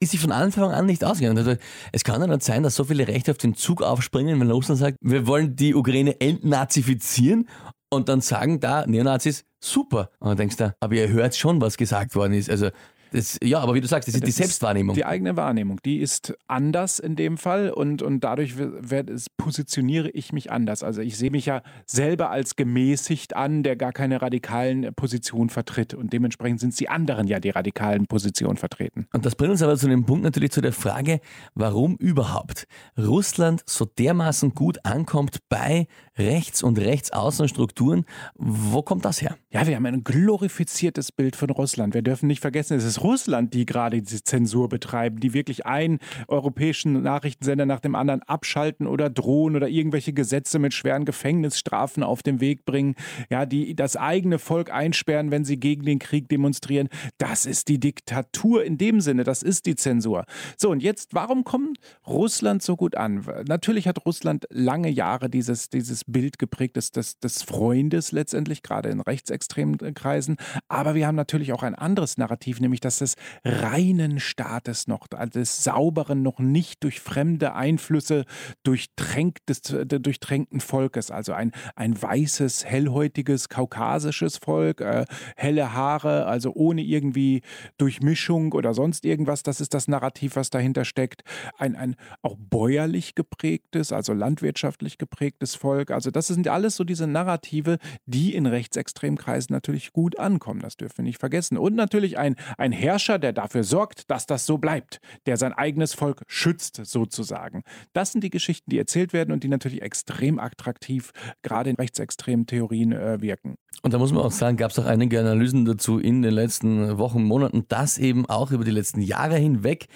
ist 0.00 0.10
sich 0.10 0.20
von 0.20 0.32
Anfang 0.32 0.72
an 0.72 0.86
nicht 0.86 1.04
ausgegangen. 1.04 1.38
Also 1.38 1.56
es 1.92 2.04
kann 2.04 2.20
ja 2.20 2.26
nicht 2.26 2.42
sein, 2.42 2.62
dass 2.62 2.74
so 2.74 2.84
viele 2.84 3.08
Rechte 3.08 3.30
auf 3.30 3.38
den 3.38 3.54
Zug 3.54 3.82
aufspringen, 3.82 4.38
wenn 4.40 4.50
Russland 4.50 4.78
sagt, 4.78 4.98
wir 5.06 5.26
wollen 5.26 5.56
die 5.56 5.74
Ukraine 5.74 6.20
entnazifizieren 6.20 7.48
und 7.90 8.08
dann 8.08 8.20
sagen 8.20 8.60
da 8.60 8.86
Neonazis, 8.86 9.44
super. 9.60 10.10
Und 10.18 10.28
dann 10.30 10.36
denkst 10.36 10.56
du, 10.56 10.74
aber 10.80 10.94
ihr 10.94 11.08
hört 11.08 11.36
schon, 11.36 11.60
was 11.60 11.76
gesagt 11.76 12.14
worden 12.14 12.32
ist. 12.32 12.50
Also 12.50 12.70
das, 13.12 13.38
ja, 13.42 13.60
aber 13.60 13.74
wie 13.74 13.80
du 13.80 13.86
sagst, 13.86 14.08
das 14.08 14.14
ist 14.14 14.22
das 14.22 14.28
die 14.28 14.32
Selbstwahrnehmung. 14.32 14.94
die 14.94 15.04
eigene 15.04 15.36
Wahrnehmung, 15.36 15.80
die 15.84 15.98
ist 15.98 16.34
anders 16.46 16.98
in 16.98 17.16
dem 17.16 17.38
Fall 17.38 17.70
und, 17.70 18.02
und 18.02 18.20
dadurch 18.20 18.56
wird, 18.56 19.10
es, 19.10 19.26
positioniere 19.30 20.10
ich 20.10 20.32
mich 20.32 20.50
anders. 20.50 20.82
Also 20.82 21.00
ich 21.00 21.16
sehe 21.16 21.30
mich 21.30 21.46
ja 21.46 21.62
selber 21.86 22.30
als 22.30 22.56
gemäßigt 22.56 23.36
an, 23.36 23.62
der 23.62 23.76
gar 23.76 23.92
keine 23.92 24.22
radikalen 24.22 24.92
Positionen 24.94 25.50
vertritt 25.50 25.94
und 25.94 26.12
dementsprechend 26.12 26.60
sind 26.60 26.70
es 26.70 26.76
die 26.76 26.88
anderen 26.88 27.26
ja, 27.26 27.38
die 27.38 27.50
radikalen 27.50 28.06
Positionen 28.06 28.56
vertreten. 28.56 29.06
Und 29.12 29.24
das 29.24 29.36
bringt 29.36 29.52
uns 29.52 29.62
aber 29.62 29.76
zu 29.76 29.88
dem 29.88 30.04
Punkt 30.04 30.24
natürlich 30.24 30.50
zu 30.50 30.60
der 30.60 30.72
Frage, 30.72 31.20
warum 31.54 31.96
überhaupt 31.96 32.66
Russland 32.98 33.62
so 33.66 33.84
dermaßen 33.84 34.54
gut 34.54 34.84
ankommt 34.84 35.38
bei 35.48 35.86
Rechts- 36.18 36.62
und 36.62 36.78
Rechtsaußenstrukturen. 36.78 38.04
Wo 38.34 38.82
kommt 38.82 39.04
das 39.04 39.20
her? 39.20 39.36
Ja, 39.50 39.66
wir 39.66 39.76
haben 39.76 39.86
ein 39.86 40.02
glorifiziertes 40.02 41.12
Bild 41.12 41.36
von 41.36 41.50
Russland. 41.50 41.94
Wir 41.94 42.02
dürfen 42.02 42.26
nicht 42.26 42.40
vergessen, 42.40 42.76
es 42.76 42.84
ist 42.84 43.02
Russland, 43.02 43.52
die 43.52 43.66
gerade 43.66 44.00
diese 44.00 44.24
Zensur 44.24 44.68
betreiben, 44.68 45.20
die 45.20 45.34
wirklich 45.34 45.66
einen 45.66 45.98
europäischen 46.28 47.02
Nachrichtensender 47.02 47.66
nach 47.66 47.80
dem 47.80 47.94
anderen 47.94 48.22
abschalten 48.22 48.86
oder 48.86 49.10
drohen 49.10 49.56
oder 49.56 49.68
irgendwelche 49.68 50.14
Gesetze 50.14 50.58
mit 50.58 50.72
schweren 50.72 51.04
Gefängnisstrafen 51.04 52.02
auf 52.02 52.22
den 52.22 52.40
Weg 52.40 52.64
bringen, 52.64 52.94
ja, 53.30 53.44
die 53.44 53.74
das 53.74 53.96
eigene 53.96 54.38
Volk 54.38 54.72
einsperren, 54.72 55.30
wenn 55.30 55.44
sie 55.44 55.58
gegen 55.58 55.84
den 55.84 55.98
Krieg 55.98 56.28
demonstrieren. 56.28 56.88
Das 57.18 57.44
ist 57.44 57.68
die 57.68 57.78
Diktatur 57.78 58.64
in 58.64 58.78
dem 58.78 59.00
Sinne, 59.00 59.24
das 59.24 59.42
ist 59.42 59.66
die 59.66 59.76
Zensur. 59.76 60.24
So, 60.56 60.70
und 60.70 60.82
jetzt, 60.82 61.14
warum 61.14 61.44
kommt 61.44 61.78
Russland 62.06 62.62
so 62.62 62.76
gut 62.76 62.96
an? 62.96 63.26
Natürlich 63.46 63.86
hat 63.86 64.06
Russland 64.06 64.46
lange 64.50 64.88
Jahre 64.88 65.28
dieses, 65.28 65.68
dieses 65.68 66.05
Bild 66.06 66.38
geprägt 66.38 66.76
des, 66.76 66.90
des, 66.90 67.18
des 67.18 67.42
Freundes 67.42 68.12
letztendlich, 68.12 68.62
gerade 68.62 68.88
in 68.88 69.00
rechtsextremen 69.00 69.76
Kreisen. 69.94 70.36
Aber 70.68 70.94
wir 70.94 71.06
haben 71.06 71.16
natürlich 71.16 71.52
auch 71.52 71.62
ein 71.62 71.74
anderes 71.74 72.16
Narrativ, 72.18 72.60
nämlich 72.60 72.80
das 72.80 72.98
des 72.98 73.14
reinen 73.44 74.20
Staates 74.20 74.86
noch, 74.86 75.06
des 75.08 75.64
sauberen, 75.64 76.22
noch 76.22 76.38
nicht 76.38 76.82
durch 76.84 77.00
fremde 77.00 77.54
Einflüsse 77.54 78.24
durchtränkt, 78.62 79.48
des 79.48 79.62
durchtränkten 79.62 80.60
Volkes. 80.60 81.10
Also 81.10 81.32
ein, 81.32 81.52
ein 81.74 82.00
weißes, 82.00 82.64
hellhäutiges, 82.64 83.48
kaukasisches 83.48 84.38
Volk, 84.38 84.80
äh, 84.80 85.04
helle 85.36 85.72
Haare, 85.72 86.26
also 86.26 86.52
ohne 86.54 86.82
irgendwie 86.82 87.42
Durchmischung 87.78 88.52
oder 88.52 88.74
sonst 88.74 89.04
irgendwas. 89.04 89.42
Das 89.42 89.60
ist 89.60 89.74
das 89.74 89.88
Narrativ, 89.88 90.36
was 90.36 90.50
dahinter 90.50 90.84
steckt. 90.84 91.22
Ein, 91.58 91.76
ein 91.76 91.96
auch 92.22 92.36
bäuerlich 92.38 93.14
geprägtes, 93.14 93.92
also 93.92 94.12
landwirtschaftlich 94.12 94.98
geprägtes 94.98 95.54
Volk 95.54 95.90
Also 95.96 96.10
das 96.10 96.26
sind 96.26 96.46
alles 96.46 96.76
so 96.76 96.84
diese 96.84 97.06
Narrative, 97.06 97.78
die 98.04 98.34
in 98.34 98.44
rechtsextremen 98.44 99.16
Kreisen 99.16 99.54
natürlich 99.54 99.94
gut 99.94 100.18
ankommen. 100.18 100.60
Das 100.60 100.76
dürfen 100.76 100.98
wir 100.98 101.04
nicht 101.04 101.18
vergessen. 101.18 101.56
Und 101.56 101.74
natürlich 101.74 102.18
ein, 102.18 102.36
ein 102.58 102.70
Herrscher, 102.70 103.18
der 103.18 103.32
dafür 103.32 103.64
sorgt, 103.64 104.10
dass 104.10 104.26
das 104.26 104.44
so 104.44 104.58
bleibt, 104.58 105.00
der 105.24 105.38
sein 105.38 105.54
eigenes 105.54 105.94
Volk 105.94 106.22
schützt 106.26 106.82
sozusagen. 106.84 107.62
Das 107.94 108.12
sind 108.12 108.22
die 108.22 108.30
Geschichten, 108.30 108.70
die 108.70 108.78
erzählt 108.78 109.14
werden 109.14 109.32
und 109.32 109.42
die 109.42 109.48
natürlich 109.48 109.80
extrem 109.80 110.38
attraktiv 110.38 111.12
gerade 111.40 111.70
in 111.70 111.76
rechtsextremen 111.76 112.46
Theorien 112.46 112.92
äh, 112.92 113.22
wirken. 113.22 113.56
Und 113.82 113.94
da 113.94 113.98
muss 113.98 114.12
man 114.12 114.22
auch 114.22 114.32
sagen, 114.32 114.58
gab 114.58 114.72
es 114.72 114.78
auch 114.78 114.84
einige 114.84 115.18
Analysen 115.18 115.64
dazu 115.64 115.98
in 115.98 116.20
den 116.20 116.34
letzten 116.34 116.98
Wochen, 116.98 117.22
Monaten, 117.22 117.64
dass 117.68 117.96
eben 117.96 118.26
auch 118.26 118.50
über 118.50 118.64
die 118.64 118.70
letzten 118.70 119.00
Jahre 119.00 119.36
hinweg 119.36 119.86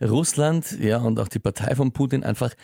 Russland 0.00 0.78
ja 0.80 0.98
und 0.98 1.20
auch 1.20 1.28
die 1.28 1.38
Partei 1.38 1.74
von 1.74 1.92
Putin 1.92 2.24
einfach 2.24 2.54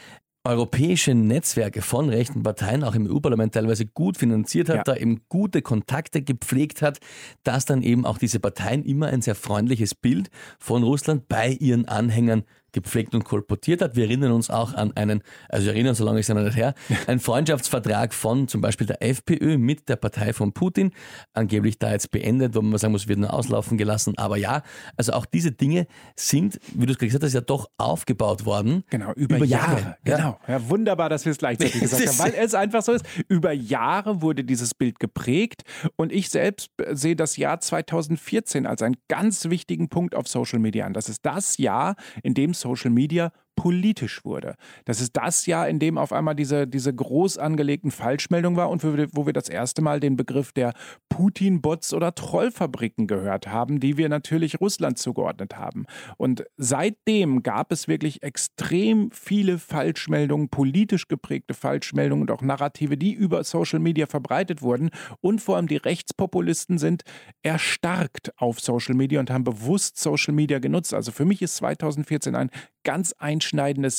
europäische 0.47 1.15
Netzwerke 1.15 1.83
von 1.83 2.09
rechten 2.09 2.43
Parteien, 2.43 2.85
auch 2.85 2.95
im 2.95 3.11
EU-Parlament 3.11 3.55
teilweise 3.55 3.87
gut 3.87 4.17
finanziert 4.17 4.69
hat, 4.69 4.77
ja. 4.77 4.83
da 4.85 4.97
eben 4.97 5.23
gute 5.29 5.63
Kontakte 5.63 6.23
gepflegt 6.23 6.83
hat, 6.83 6.99
dass 7.43 7.65
dann 7.65 7.83
eben 7.83 8.07
auch 8.07 8.19
diese 8.19 8.41
Parteien 8.41 8.85
immer 8.85 9.09
ein 9.09 9.23
sehr 9.23 9.35
freundliches 9.35 9.95
Bild 9.95 10.31
von 10.59 10.83
Russland 10.83 11.29
bei 11.29 11.51
ihren 11.51 11.87
Anhängern 11.87 12.45
gepflegt 12.77 13.15
und 13.15 13.25
kolportiert 13.25 13.81
hat. 13.81 13.97
Wir 13.97 14.05
erinnern 14.05 14.33
uns 14.33 14.51
auch 14.51 14.75
an 14.75 14.95
einen, 14.97 15.23
also 15.49 15.69
erinnern, 15.69 15.95
solange 15.95 16.21
ich 16.21 16.29
es 16.29 16.35
noch 16.35 16.43
nicht 16.43 16.57
her, 16.57 16.75
einen 17.07 17.21
Freundschaftsvertrag 17.21 18.13
von 18.13 18.49
zum 18.49 18.61
Beispiel 18.61 18.87
der 18.87 19.03
FPÖ 19.03 19.57
mit 19.57 19.89
der 19.89 19.97
Partei 19.97 20.33
von 20.35 20.53
Putin, 20.53 20.93
angeblich 21.33 21.79
da 21.79 21.91
jetzt 21.91 22.11
beendet, 22.11 22.55
wo 22.55 22.61
man 22.61 22.79
sagen 22.79 22.93
muss, 22.93 23.09
wird 23.09 23.19
nur 23.19 23.33
auslaufen 23.33 23.79
gelassen. 23.79 24.19
Aber 24.19 24.37
ja, 24.37 24.63
also 24.97 25.13
auch 25.13 25.25
diese 25.25 25.53
Dinge 25.53 25.87
sind, 26.17 26.61
wie 26.75 26.85
du 26.85 26.93
es 26.93 26.99
gesagt 26.99 27.25
hast, 27.25 27.33
ja 27.33 27.41
doch 27.41 27.71
aufgebaut 27.79 28.45
worden. 28.45 28.85
Genau, 28.91 29.13
über, 29.15 29.37
über 29.37 29.47
Jahre. 29.47 29.81
Jahre. 29.81 29.97
Genau. 30.05 30.39
Ja, 30.47 30.69
wunderbar, 30.69 31.09
dass 31.09 31.25
wir 31.25 31.33
es 31.33 31.39
gleichzeitig 31.39 31.81
gesagt 31.81 32.07
haben, 32.07 32.19
weil 32.19 32.35
es 32.35 32.55
einfach 32.55 32.83
so 32.83 32.93
ist. 32.93 33.07
Über 33.29 33.53
Jahre 33.53 34.21
wurde 34.21 34.45
dieses 34.45 34.75
Bild 34.75 35.01
geprägt 35.01 35.63
und 35.97 36.13
ich 36.13 36.29
selbst 36.29 36.71
sehe 36.93 37.17
das 37.17 37.39
Jahr 37.39 37.59
2014 37.59 38.67
als 38.67 38.83
einen 38.83 38.97
ganz 39.09 39.49
wichtigen 39.49 39.89
Punkt 39.89 40.15
auf 40.15 40.29
Social 40.29 40.59
Media 40.59 40.85
an. 40.85 40.93
Das 40.93 41.09
ist 41.09 41.25
das 41.25 41.57
Jahr, 41.57 41.97
in 42.23 42.35
dem 42.35 42.53
Social 42.53 42.66
Media 42.91 43.33
politisch 43.57 44.25
wurde. 44.25 44.55
Das 44.85 45.01
ist 45.01 45.17
das 45.17 45.47
Jahr, 45.47 45.69
in 45.69 45.81
dem 45.81 45.99
auf 45.99 46.13
einmal 46.13 46.37
diese, 46.37 46.69
diese 46.69 46.95
groß 46.95 47.39
angelegten 47.39 47.91
Falschmeldungen 47.91 48.57
war 48.57 48.71
und 48.71 48.85
wo 48.85 49.27
wir, 49.27 49.33
das 49.33 49.49
erste 49.49 49.83
Mal 49.83 49.99
den 49.99 50.17
Begriff 50.17 50.53
der 50.53 50.73
Putin-Bots 51.09 51.93
oder 51.93 52.15
Trollfabriken 52.15 53.07
gehört 53.07 53.49
haben, 53.49 53.81
die 53.81 53.97
wir 53.97 54.09
natürlich 54.09 54.61
Russland 54.61 54.99
zugeordnet 54.99 55.57
haben. 55.57 55.87
Und 56.17 56.45
seitdem 56.57 57.43
gab 57.43 57.73
es 57.73 57.89
wirklich 57.89 58.23
extrem 58.23 59.11
viele 59.11 59.59
Falschmeldungen, 59.59 60.49
politisch 60.49 61.09
geprägte 61.09 61.55
Falschmeldungen 61.55 62.23
und 62.23 62.31
auch 62.31 62.43
Narrative, 62.43 62.97
die 62.97 63.13
über 63.13 63.43
Social 63.43 63.81
Media 63.81 64.07
verbreitet 64.07 64.63
wurden. 64.63 64.91
Und 65.21 65.41
vor 65.41 65.57
allem 65.57 65.67
die 65.67 65.77
Rechtspopulisten 65.77 66.79
sind 66.79 67.03
erstarkt 67.43 68.33
auf 68.37 68.61
Social 68.61 68.95
Media 68.95 69.19
und 69.19 69.31
haben 69.31 69.45
bewusst 69.45 69.99
Social 69.99 70.35
Media 70.35 70.59
genutzt. 70.59 70.93
Also 70.93 71.11
für 71.11 71.25
mich 71.25 71.41
ist 71.41 71.57
2014 71.57 72.35
ein 72.35 72.51
ganz 72.85 73.13
einschneidendes 73.19 73.46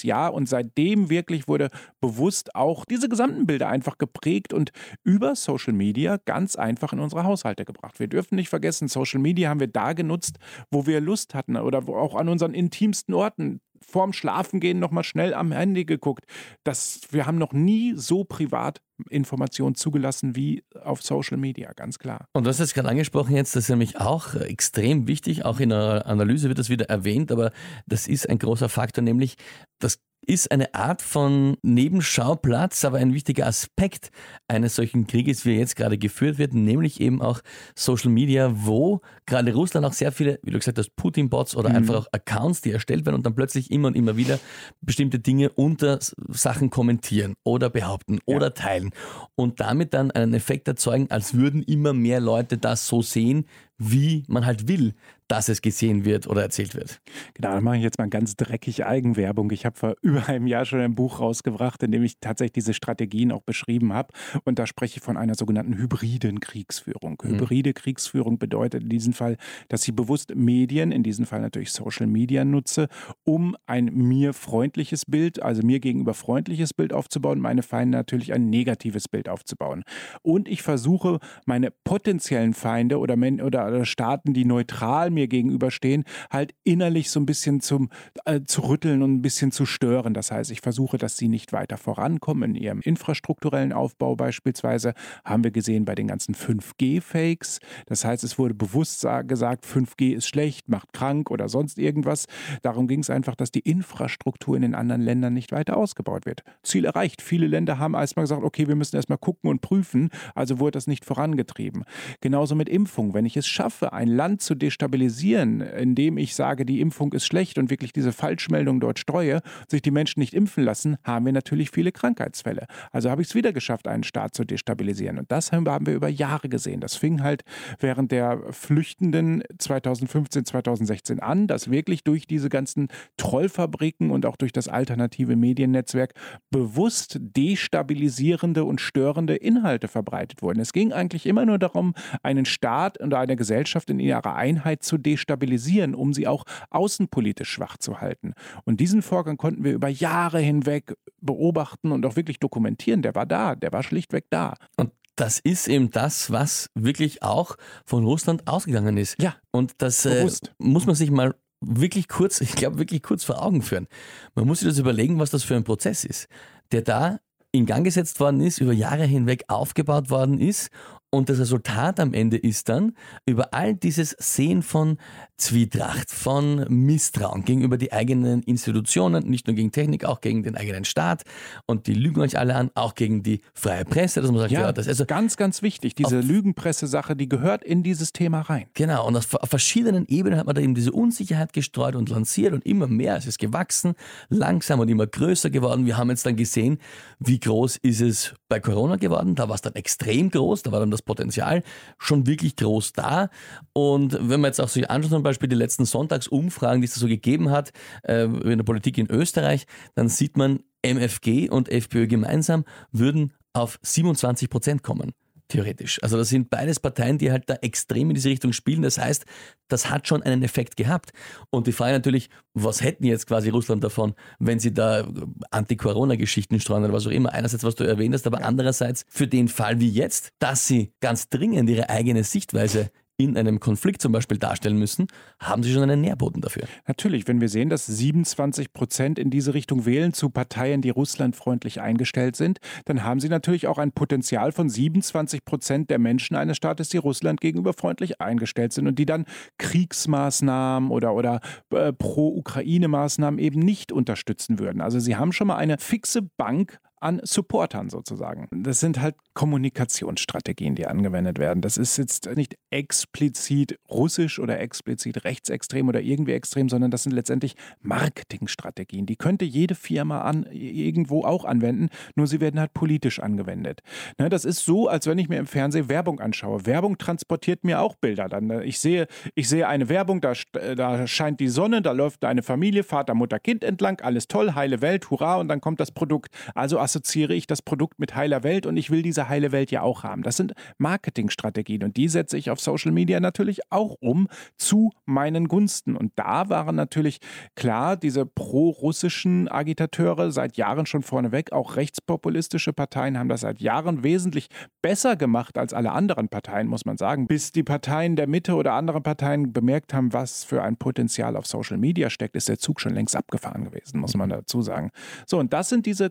Jahr 0.04 0.34
und 0.34 0.48
seitdem 0.48 1.10
wirklich 1.10 1.48
wurde 1.48 1.70
bewusst 2.02 2.56
auch 2.56 2.86
diese 2.86 3.10
gesamten 3.10 3.46
Bilder 3.46 3.70
einfach 3.70 3.98
geprägt 3.98 4.54
und 4.54 4.72
über 5.04 5.36
Social 5.36 5.74
Media 5.74 6.18
ganz 6.26 6.56
einfach 6.56 6.94
in 6.94 7.00
unsere 7.00 7.24
Haushalte 7.24 7.66
gebracht. 7.66 8.00
Wir 8.00 8.08
dürfen 8.08 8.36
nicht 8.36 8.50
vergessen, 8.50 8.88
Social 8.88 9.20
Media 9.20 9.50
haben 9.50 9.60
wir 9.60 9.68
da 9.68 9.94
genutzt, 9.94 10.38
wo 10.72 10.86
wir 10.86 11.02
Lust 11.02 11.34
hatten 11.34 11.56
oder 11.58 11.88
auch 11.88 12.16
an 12.16 12.30
unseren 12.30 12.54
intimsten 12.54 13.14
Orten 13.14 13.62
vorm 13.82 14.14
Schlafengehen 14.14 14.80
nochmal 14.80 15.04
schnell 15.04 15.34
am 15.34 15.52
Handy 15.52 15.86
geguckt. 15.86 16.26
Das, 16.64 17.02
wir 17.12 17.26
haben 17.26 17.38
noch 17.38 17.54
nie 17.54 17.94
so 17.96 18.24
privat 18.24 18.82
Informationen 19.10 19.76
zugelassen 19.76 20.36
wie 20.36 20.64
auf 20.84 21.02
Social 21.02 21.38
Media, 21.38 21.72
ganz 21.74 22.00
klar. 22.00 22.28
Und 22.34 22.46
du 22.46 22.50
hast 22.50 22.60
jetzt 22.60 22.74
gerade 22.74 22.90
angesprochen 22.90 23.36
jetzt, 23.36 23.56
das 23.56 23.66
ist 23.66 23.70
nämlich 23.70 24.00
auch 24.00 24.34
extrem 24.36 25.08
wichtig, 25.08 25.46
auch 25.46 25.60
in 25.60 25.70
der 25.70 26.06
Analyse 26.06 26.48
wird 26.48 26.60
das 26.60 26.70
wieder 26.70 26.90
erwähnt, 26.90 27.32
aber 27.32 27.52
das 27.86 28.08
ist 28.08 28.30
ein 28.30 28.40
großer 28.40 28.70
Faktor, 28.70 29.04
nämlich 29.04 29.36
das 29.80 30.00
ist 30.28 30.52
eine 30.52 30.74
Art 30.76 31.02
von 31.02 31.58
Nebenschauplatz, 31.62 32.84
aber 32.84 32.98
ein 32.98 33.14
wichtiger 33.14 33.48
Aspekt 33.48 34.12
eines 34.48 34.76
solchen 34.76 35.08
Krieges, 35.08 35.46
wie 35.46 35.54
er 35.54 35.60
jetzt 35.60 35.78
gerade 35.78 35.98
geführt 35.98 36.38
wird, 36.38 36.54
nämlich 36.54 37.00
eben 37.00 37.22
auch 37.22 37.40
Social 37.76 38.12
Media, 38.12 38.52
wo 38.54 39.02
gerade 39.26 39.54
Russland 39.54 39.86
auch 39.86 39.94
sehr 39.94 40.12
viele, 40.12 40.40
wie 40.44 40.52
du 40.52 40.60
gesagt 40.60 40.78
hast, 40.78 40.96
Putin-Bots 40.98 41.56
oder 41.56 41.70
mhm. 41.70 41.78
einfach 41.78 41.96
auch 41.96 42.08
Accounts, 42.12 42.62
die 42.62 42.72
erstellt 42.72 43.06
werden 43.06 43.16
und 43.16 43.26
dann 43.26 43.36
plötzlich 43.36 43.72
immer 43.72 43.88
und 43.88 43.96
immer 43.96 44.18
wieder 44.18 44.38
bestimmte 44.82 45.20
Dinge 45.20 45.50
unter 45.50 46.00
Sachen 46.28 46.70
kommentieren 46.70 47.36
oder 47.46 47.70
behaupten 47.70 48.20
ja. 48.28 48.36
oder 48.36 48.54
teilen 48.54 48.92
und 49.36 49.62
damit 49.62 49.94
dann 49.94 50.12
einen 50.12 50.34
Effekt 50.34 50.68
erzeugen, 50.68 51.10
als 51.10 51.36
würden 51.36 51.64
immer 51.64 51.94
mehr 51.94 52.20
Leute 52.20 52.58
das 52.58 52.86
so 52.88 53.02
sehen, 53.02 53.46
wie 53.78 54.24
man 54.28 54.46
halt 54.46 54.68
will, 54.68 54.94
dass 55.28 55.50
es 55.50 55.62
gesehen 55.62 56.06
wird 56.06 56.28
oder 56.28 56.42
erzählt 56.42 56.74
wird. 56.74 57.02
Genau, 57.34 57.52
da 57.52 57.62
mache 57.62 57.78
ich 57.78 57.84
jetzt 57.84 57.98
mal 57.98 58.10
ganz 58.10 58.36
dreckig 58.36 58.86
Eigenwerbung. 58.86 59.52
Ich 59.52 59.66
habe 59.66 59.78
vor 59.78 59.96
über 60.02 60.28
einem 60.28 60.48
Jahr 60.48 60.66
schon 60.66 60.80
ein 60.80 60.96
Buch 60.96 61.20
rausgebracht, 61.20 61.84
in 61.84 61.92
dem 61.92 62.04
ich 62.04 62.20
tatsächlich 62.20 62.54
diese 62.54 62.74
Strategien 62.74 63.32
auch 63.32 63.42
beschrieben 63.42 63.94
habe. 63.94 64.14
Und 64.46 64.58
da 64.60 64.66
spreche 64.66 64.98
ich 64.98 65.04
von 65.04 65.18
einer 65.18 65.36
sogenannten 65.36 65.78
hybriden 65.78 66.40
Kriegsführung. 66.40 67.22
Mhm. 67.24 67.30
Hybride 67.30 67.74
Kriegsführung 67.74 68.40
bedeutet 68.40 68.84
in 68.84 68.90
diesem 68.90 69.14
Fall, 69.14 69.38
dass 69.68 69.88
ich 69.88 69.96
bewusst 69.96 70.34
Medien, 70.36 70.92
in 70.92 71.04
diesem 71.04 71.26
Fall 71.26 71.42
natürlich 71.42 71.72
Social 71.72 72.08
Media 72.08 72.46
nutze, 72.46 72.88
um 73.24 73.56
ein 73.66 73.86
mir 73.86 74.34
freundliches 74.34 75.06
Bild, 75.06 75.42
also 75.42 75.62
mir 75.62 75.80
gegenüber 75.80 76.14
freundliches 76.14 76.74
Bild 76.74 76.94
aufzubauen, 76.94 77.40
meine 77.40 77.64
Feinde 77.64 77.98
natürlich 77.98 78.34
ein 78.34 78.50
negatives 78.50 79.10
Bild 79.10 79.28
aufzubauen. 79.28 79.84
Und 80.22 80.48
ich 80.48 80.62
versuche, 80.62 81.20
meine 81.46 81.72
potenziellen 81.84 82.54
Feinde 82.54 83.00
oder, 83.00 83.16
oder 83.16 83.67
oder 83.74 83.86
Staaten, 83.86 84.34
die 84.34 84.46
neutral 84.46 85.10
mir 85.10 85.28
gegenüberstehen, 85.28 86.04
halt 86.30 86.54
innerlich 86.64 87.10
so 87.10 87.20
ein 87.20 87.26
bisschen 87.26 87.62
zum, 87.62 87.90
äh, 88.26 88.42
zu 88.42 88.62
rütteln 88.62 89.02
und 89.02 89.16
ein 89.16 89.22
bisschen 89.22 89.52
zu 89.52 89.66
stören. 89.66 90.14
Das 90.14 90.32
heißt, 90.32 90.52
ich 90.52 90.62
versuche, 90.62 90.98
dass 90.98 91.18
sie 91.18 91.28
nicht 91.28 91.54
weiter 91.54 91.78
vorankommen 91.78 92.56
in 92.56 92.62
ihrem 92.62 92.82
infrastrukturellen 92.82 93.74
Aufbau 93.74 94.16
beispielsweise. 94.16 94.94
Haben 95.26 95.44
wir 95.44 95.52
gesehen 95.52 95.86
bei 95.86 95.96
den 95.96 96.08
ganzen 96.08 96.36
5G-Fakes. 96.36 97.60
Das 97.86 98.06
heißt, 98.06 98.24
es 98.24 98.40
wurde 98.40 98.54
bewusst 98.54 99.06
gesagt, 99.28 99.66
5G 99.66 100.14
ist 100.14 100.28
schlecht, 100.28 100.70
macht 100.70 100.94
krank 100.94 101.32
oder 101.32 101.50
sonst 101.50 101.78
irgendwas. 101.78 102.26
Darum 102.62 102.88
ging 102.88 103.00
es 103.00 103.10
einfach, 103.10 103.36
dass 103.36 103.52
die 103.52 103.60
Infrastruktur 103.60 104.56
in 104.56 104.62
den 104.62 104.76
anderen 104.76 105.02
Ländern 105.02 105.34
nicht 105.34 105.52
weiter 105.52 105.78
ausgebaut 105.78 106.26
wird. 106.26 106.44
Ziel 106.64 106.86
erreicht. 106.86 107.22
Viele 107.22 107.48
Länder 107.48 107.80
haben 107.80 107.94
erstmal 107.94 108.24
gesagt, 108.24 108.44
okay, 108.44 108.68
wir 108.68 108.76
müssen 108.76 108.96
erstmal 108.96 109.18
gucken 109.18 109.50
und 109.50 109.62
prüfen. 109.62 110.10
Also 110.36 110.60
wurde 110.60 110.72
das 110.72 110.88
nicht 110.88 111.06
vorangetrieben. 111.06 111.84
Genauso 112.22 112.56
mit 112.56 112.70
Impfung. 112.70 113.14
Wenn 113.14 113.26
ich 113.26 113.38
es 113.38 113.48
schaffe, 113.58 113.92
ein 113.92 114.08
Land 114.08 114.42
zu 114.42 114.54
destabilisieren, 114.54 115.62
indem 115.62 116.18
ich 116.18 116.36
sage, 116.36 116.64
die 116.64 116.80
Impfung 116.80 117.12
ist 117.14 117.26
schlecht 117.26 117.58
und 117.58 117.72
wirklich 117.72 117.92
diese 117.92 118.12
Falschmeldung 118.12 118.80
dort 118.80 119.00
streue, 119.00 119.42
sich 119.68 119.82
die 119.82 119.90
Menschen 119.90 120.20
nicht 120.20 120.34
impfen 120.34 120.64
lassen, 120.64 120.98
haben 121.04 121.26
wir 121.26 121.34
natürlich 121.34 121.72
viele 121.72 121.92
Krankheitsfälle. 121.92 122.68
Also 122.92 123.10
habe 123.10 123.24
ich 123.24 123.30
es 123.30 123.36
wieder 123.36 123.54
geschafft, 123.54 123.88
einen 123.88 124.04
Staat 124.04 124.36
zu 124.36 124.46
destabilisieren. 124.46 125.18
Und 125.18 125.32
das 125.32 125.52
haben 125.52 125.66
wir 125.66 125.96
über 125.96 126.08
Jahre 126.08 126.50
gesehen. 126.50 126.82
Das 126.82 126.96
fing 126.96 127.24
halt 127.24 127.44
während 127.80 128.12
der 128.12 128.42
Flüchtenden 128.52 129.44
2015, 129.58 130.46
2016 130.46 131.20
an, 131.20 131.48
dass 131.48 131.72
wirklich 131.72 132.04
durch 132.04 132.28
diese 132.28 132.50
ganzen 132.50 132.90
Trollfabriken 133.18 134.12
und 134.12 134.28
auch 134.28 134.36
durch 134.36 134.52
das 134.52 134.68
alternative 134.68 135.36
Mediennetzwerk 135.36 136.14
bewusst 136.52 137.18
destabilisierende 137.20 138.66
und 138.66 138.82
störende 138.82 139.36
Inhalte 139.36 139.88
verbreitet 139.88 140.44
wurden. 140.44 140.60
Es 140.60 140.74
ging 140.74 140.94
eigentlich 140.94 141.26
immer 141.26 141.46
nur 141.46 141.58
darum, 141.58 141.96
einen 142.22 142.46
Staat 142.46 143.00
und 143.00 143.16
eine 143.16 143.36
Gesellschaft 143.36 143.47
in 143.90 144.00
ihrer 144.00 144.36
Einheit 144.36 144.84
zu 144.84 144.98
destabilisieren, 144.98 145.96
um 145.96 146.14
sie 146.14 146.28
auch 146.28 146.44
außenpolitisch 146.70 147.50
schwach 147.50 147.78
zu 147.78 148.02
halten. 148.02 148.34
Und 148.66 148.80
diesen 148.80 149.02
Vorgang 149.02 149.38
konnten 149.38 149.64
wir 149.64 149.74
über 149.74 149.88
Jahre 149.88 150.40
hinweg 150.40 150.96
beobachten 151.22 151.92
und 151.92 152.06
auch 152.06 152.16
wirklich 152.16 152.40
dokumentieren. 152.40 153.02
Der 153.02 153.16
war 153.16 153.26
da, 153.26 153.56
der 153.56 153.72
war 153.72 153.84
schlichtweg 153.84 154.26
da. 154.30 154.56
Und 154.76 154.92
das 155.16 155.40
ist 155.40 155.68
eben 155.68 155.90
das, 155.90 156.32
was 156.32 156.70
wirklich 156.76 157.24
auch 157.24 157.56
von 157.86 158.06
Russland 158.06 158.48
ausgegangen 158.48 158.98
ist. 158.98 159.22
Ja. 159.22 159.36
Und 159.52 159.74
das 159.80 160.06
äh, 160.06 160.30
muss 160.60 160.86
man 160.86 160.96
sich 160.96 161.12
mal 161.12 161.36
wirklich 161.60 162.08
kurz, 162.08 162.40
ich 162.42 162.54
glaube, 162.54 162.78
wirklich 162.78 163.02
kurz 163.02 163.24
vor 163.24 163.42
Augen 163.42 163.62
führen. 163.62 163.88
Man 164.36 164.46
muss 164.46 164.60
sich 164.60 164.68
das 164.68 164.78
überlegen, 164.78 165.20
was 165.20 165.32
das 165.32 165.44
für 165.44 165.56
ein 165.56 165.64
Prozess 165.64 166.06
ist, 166.06 166.28
der 166.72 166.84
da 166.84 167.20
in 167.52 167.66
Gang 167.66 167.84
gesetzt 167.84 168.20
worden 168.20 168.42
ist, 168.42 168.60
über 168.60 168.74
Jahre 168.74 169.06
hinweg 169.06 169.46
aufgebaut 169.48 170.10
worden 170.10 170.40
ist 170.40 170.70
Und 171.10 171.30
das 171.30 171.40
Resultat 171.40 172.02
am 172.02 172.14
Ende 172.14 172.36
ist 172.36 172.68
dann, 172.68 172.94
über 173.26 173.54
all 173.54 173.76
dieses 173.76 174.12
Sehen 174.20 174.62
von 174.62 174.98
Zwietracht, 175.38 176.12
von 176.12 176.66
Misstrauen 176.68 177.46
gegenüber 177.46 177.78
die 177.78 177.94
eigenen 177.94 178.44
Institutionen, 178.44 179.30
nicht 179.30 179.48
nur 179.48 179.56
gegen 179.56 179.72
Technik, 179.72 180.04
auch 180.04 180.20
gegen 180.20 180.44
den 180.44 180.58
eigenen 180.58 180.84
Staat. 180.84 181.24
Und 181.66 181.88
die 181.88 181.94
lügen 181.94 182.20
euch 182.20 182.38
alle 182.38 182.56
an, 182.56 182.72
auch 182.76 182.94
gegen 182.94 183.24
die 183.24 183.42
freie 183.54 183.86
Presse, 183.86 184.22
dass 184.22 184.32
man 184.32 184.42
sagt, 184.42 184.52
Ja, 184.52 184.62
ja, 184.62 184.74
das 184.74 184.88
ist 184.88 184.98
ist 185.00 185.08
ganz, 185.08 185.38
ganz 185.38 185.62
wichtig. 185.62 185.96
Diese 185.96 186.20
Lügenpresse-Sache, 186.20 187.16
die 187.16 187.30
gehört 187.30 187.64
in 187.64 187.84
dieses 187.84 188.14
Thema 188.14 188.42
rein. 188.42 188.66
Genau, 188.74 189.08
und 189.08 189.16
auf, 189.16 189.34
auf 189.34 189.50
verschiedenen 189.50 190.06
Ebenen 190.08 190.40
hat 190.40 190.46
man 190.46 190.56
da 190.56 190.62
eben 190.62 190.76
diese 190.76 190.92
Unsicherheit 190.92 191.54
gestreut 191.54 191.96
und 191.96 192.10
lanciert 192.10 192.54
und 192.54 192.66
immer 192.66 192.88
mehr. 192.88 193.16
Es 193.16 193.26
ist 193.26 193.40
gewachsen, 193.40 193.94
langsam 194.30 194.80
und 194.80 194.90
immer 194.90 195.08
größer 195.08 195.50
geworden. 195.50 195.86
Wir 195.86 195.98
haben 195.98 196.10
jetzt 196.10 196.26
dann 196.26 196.36
gesehen, 196.36 196.80
wie 197.20 197.40
groß 197.40 197.78
ist 197.78 198.02
es 198.02 198.34
bei 198.50 198.60
Corona 198.60 198.96
geworden. 198.96 199.36
Da 199.36 199.48
war 199.48 199.56
es 199.56 199.62
dann 199.62 199.76
extrem 199.76 200.30
groß, 200.30 200.64
da 200.64 200.72
war 200.72 200.80
dann 200.80 200.92
das 200.92 200.97
Potenzial 201.02 201.64
schon 201.98 202.28
wirklich 202.28 202.56
groß 202.56 202.94
da. 202.94 203.30
Und 203.74 204.14
wenn 204.14 204.42
man 204.42 204.50
jetzt 204.50 204.62
auch 204.62 204.70
sich 204.70 204.90
anschaut, 204.90 205.12
zum 205.12 205.24
Beispiel 205.24 205.50
die 205.50 205.56
letzten 205.56 205.86
Sonntagsumfragen, 205.86 206.82
die 206.82 206.86
es 206.86 206.94
da 206.94 207.00
so 207.00 207.08
gegeben 207.08 207.50
hat 207.50 207.72
äh, 208.04 208.24
in 208.24 208.58
der 208.58 208.66
Politik 208.66 208.98
in 208.98 209.10
Österreich, 209.10 209.66
dann 209.96 210.10
sieht 210.10 210.38
man, 210.38 210.60
MFG 210.84 211.50
und 211.50 211.70
FPÖ 211.70 212.08
gemeinsam 212.08 212.64
würden 212.92 213.34
auf 213.54 213.80
27 213.82 214.50
Prozent 214.50 214.84
kommen 214.84 215.14
theoretisch. 215.48 216.02
Also 216.04 216.18
das 216.18 216.30
sind 216.30 216.50
beides 216.50 216.80
Parteien, 216.80 217.18
die 217.18 217.32
halt 217.32 217.50
da 217.50 217.56
extrem 217.56 218.10
in 218.10 218.16
diese 218.16 218.30
Richtung 218.30 218.54
spielen. 218.54 218.82
Das 218.82 218.98
heißt, 218.98 219.26
das 219.68 219.90
hat 219.90 220.08
schon 220.08 220.24
einen 220.24 220.44
Effekt 220.44 220.78
gehabt. 220.78 221.12
Und 221.50 221.68
die 221.68 221.72
Frage 221.72 221.94
natürlich, 221.94 222.30
was 222.54 222.82
hätten 222.82 223.06
jetzt 223.06 223.28
quasi 223.28 223.50
Russland 223.50 223.84
davon, 223.84 224.14
wenn 224.40 224.60
sie 224.60 224.74
da 224.74 225.08
Anti-Corona-Geschichten 225.52 226.60
streuen 226.60 226.84
oder 226.84 226.94
was 226.94 227.08
auch 227.08 227.12
immer. 227.12 227.34
Einerseits, 227.34 227.64
was 227.64 227.76
du 227.76 227.84
erwähnt 227.84 228.14
hast, 228.14 228.28
aber 228.28 228.44
andererseits 228.44 229.06
für 229.10 229.28
den 229.28 229.48
Fall 229.48 229.80
wie 229.80 229.90
jetzt, 229.90 230.32
dass 230.40 230.68
sie 230.68 230.94
ganz 231.00 231.30
dringend 231.30 231.70
ihre 231.70 231.90
eigene 231.90 232.24
Sichtweise 232.24 232.92
in 233.18 233.36
einem 233.36 233.60
Konflikt 233.60 234.02
zum 234.02 234.12
Beispiel 234.12 234.38
darstellen 234.38 234.78
müssen, 234.78 235.08
haben 235.40 235.64
sie 235.64 235.74
schon 235.74 235.82
einen 235.82 236.02
Nährboden 236.02 236.42
dafür. 236.42 236.64
Natürlich, 236.88 237.28
wenn 237.28 237.42
wir 237.42 237.50
sehen, 237.50 237.70
dass 237.70 237.88
27 237.88 238.74
Prozent 238.74 239.18
in 239.18 239.32
diese 239.32 239.56
Richtung 239.56 239.86
wählen 239.86 240.14
zu 240.14 240.30
Parteien, 240.30 240.82
die 240.82 240.92
russlandfreundlich 240.92 241.82
eingestellt 241.82 242.36
sind, 242.36 242.60
dann 242.86 243.04
haben 243.04 243.20
sie 243.20 243.30
natürlich 243.30 243.66
auch 243.66 243.80
ein 243.80 243.92
Potenzial 243.92 244.52
von 244.52 244.70
27 244.70 245.46
Prozent 245.46 245.90
der 245.90 245.98
Menschen 245.98 246.36
eines 246.36 246.58
Staates, 246.58 246.90
die 246.90 246.98
Russland 246.98 247.42
gegenüber 247.42 247.74
freundlich 247.74 248.22
eingestellt 248.22 248.72
sind 248.72 248.88
und 248.88 249.00
die 249.00 249.08
dann 249.08 249.26
Kriegsmaßnahmen 249.58 250.92
oder, 250.92 251.16
oder 251.16 251.42
äh, 251.72 251.94
Pro-Ukraine-Maßnahmen 251.94 253.40
eben 253.40 253.60
nicht 253.60 253.92
unterstützen 253.92 254.60
würden. 254.60 254.80
Also 254.80 255.00
sie 255.00 255.16
haben 255.16 255.32
schon 255.32 255.48
mal 255.48 255.58
eine 255.58 255.80
fixe 255.80 256.22
Bank 256.22 256.80
an 257.00 257.22
Supportern 257.24 257.90
sozusagen. 257.90 258.48
Das 258.52 258.80
sind 258.80 259.00
halt 259.00 259.16
Kommunikationsstrategien, 259.34 260.76
die 260.76 260.88
angewendet 260.88 261.38
werden. 261.38 261.62
Das 261.62 261.78
ist 261.78 261.98
jetzt 261.98 262.28
nicht 262.36 262.56
explizit 262.72 263.78
russisch 263.90 264.40
oder 264.40 264.60
explizit 264.60 265.24
rechtsextrem 265.24 265.88
oder 265.88 266.02
irgendwie 266.02 266.34
extrem, 266.34 266.70
sondern 266.70 266.92
das 266.92 267.04
sind 267.04 267.12
letztendlich 267.12 267.56
Marketingstrategien. 267.82 269.06
Die 269.06 269.16
könnte 269.16 269.46
jede 269.46 269.76
Firma 269.76 270.22
an, 270.22 270.48
irgendwo 270.52 271.24
auch 271.24 271.46
anwenden, 271.46 271.90
nur 272.16 272.28
sie 272.28 272.42
werden 272.42 272.60
halt 272.60 272.74
politisch 272.74 273.20
angewendet. 273.20 273.82
Ne, 274.18 274.30
das 274.30 274.44
ist 274.46 274.66
so, 274.66 274.88
als 274.88 275.06
wenn 275.06 275.20
ich 275.20 275.30
mir 275.30 275.38
im 275.38 275.48
Fernsehen 275.48 275.90
Werbung 275.90 276.20
anschaue. 276.20 276.66
Werbung 276.66 276.98
transportiert 276.98 277.64
mir 277.64 277.82
auch 277.82 277.96
Bilder. 277.96 278.30
Dann, 278.30 278.50
äh, 278.50 278.64
ich, 278.64 278.80
sehe, 278.80 279.08
ich 279.36 279.50
sehe 279.50 279.68
eine 279.68 279.90
Werbung, 279.90 280.22
da, 280.22 280.34
äh, 280.54 280.76
da 280.76 281.06
scheint 281.06 281.40
die 281.40 281.50
Sonne, 281.50 281.82
da 281.82 281.92
läuft 281.92 282.26
eine 282.26 282.42
Familie, 282.42 282.84
Vater, 282.84 283.14
Mutter, 283.14 283.40
Kind 283.40 283.64
entlang, 283.64 284.02
alles 284.02 284.28
toll, 284.28 284.56
heile 284.56 284.82
Welt, 284.82 285.10
hurra, 285.12 285.38
und 285.38 285.48
dann 285.48 285.62
kommt 285.62 285.80
das 285.80 285.92
Produkt. 285.92 286.34
Also 286.56 286.80
assoziiere 286.88 287.34
ich 287.34 287.48
das 287.48 287.62
Produkt 287.62 288.00
mit 288.00 288.16
heiler 288.16 288.44
Welt 288.44 288.66
und 288.66 288.78
ich 288.78 288.90
will 288.90 289.02
diese 289.02 289.28
heile 289.28 289.52
Welt 289.52 289.72
ja 289.72 289.82
auch 289.82 290.04
haben. 290.04 290.24
Das 290.24 290.38
sind 290.38 290.54
Marketingstrategien 290.78 291.84
und 291.84 291.98
die 291.98 292.08
setze 292.08 292.38
ich 292.38 292.50
auf 292.50 292.62
Social 292.62 292.94
Media 292.94 293.20
natürlich 293.20 293.60
auch 293.70 293.98
um 294.00 294.30
zu 294.58 294.92
meinen 295.06 295.50
Gunsten. 295.50 295.98
Und 295.98 296.14
da 296.16 296.48
waren 296.48 296.78
natürlich 296.78 297.20
klar 297.56 297.98
diese 297.98 298.26
pro-russischen 298.26 299.52
Agitateure 299.52 300.32
seit 300.32 300.56
Jahren 300.56 300.86
schon 300.86 301.04
vorneweg. 301.04 301.52
Auch 301.52 301.76
rechtspopulistische 301.76 302.72
Parteien 302.72 303.20
haben 303.20 303.28
das 303.28 303.42
seit 303.42 303.60
Jahren 303.60 304.04
wesentlich 304.04 304.48
besser 304.82 305.18
gemacht 305.18 305.58
als 305.58 305.74
alle 305.74 305.92
anderen 305.92 306.30
Parteien, 306.30 306.68
muss 306.68 306.86
man 306.86 306.96
sagen. 306.96 307.28
Bis 307.28 307.52
die 307.52 307.64
Parteien 307.64 308.16
der 308.16 308.28
Mitte 308.28 308.56
oder 308.56 308.74
andere 308.74 309.02
Parteien 309.02 309.52
bemerkt 309.52 309.94
haben, 309.94 310.14
was 310.14 310.46
für 310.46 310.64
ein 310.64 310.78
Potenzial 310.78 311.36
auf 311.36 311.48
Social 311.48 311.78
Media 311.78 312.10
steckt, 312.10 312.38
ist 312.38 312.48
der 312.48 312.60
Zug 312.60 312.80
schon 312.80 312.94
längst 312.94 313.18
abgefahren 313.18 313.66
gewesen, 313.66 314.00
muss 314.00 314.16
man 314.16 314.30
dazu 314.30 314.62
sagen. 314.62 314.92
So, 315.26 315.38
und 315.38 315.52
das 315.52 315.68
sind 315.68 315.86
diese 315.86 316.10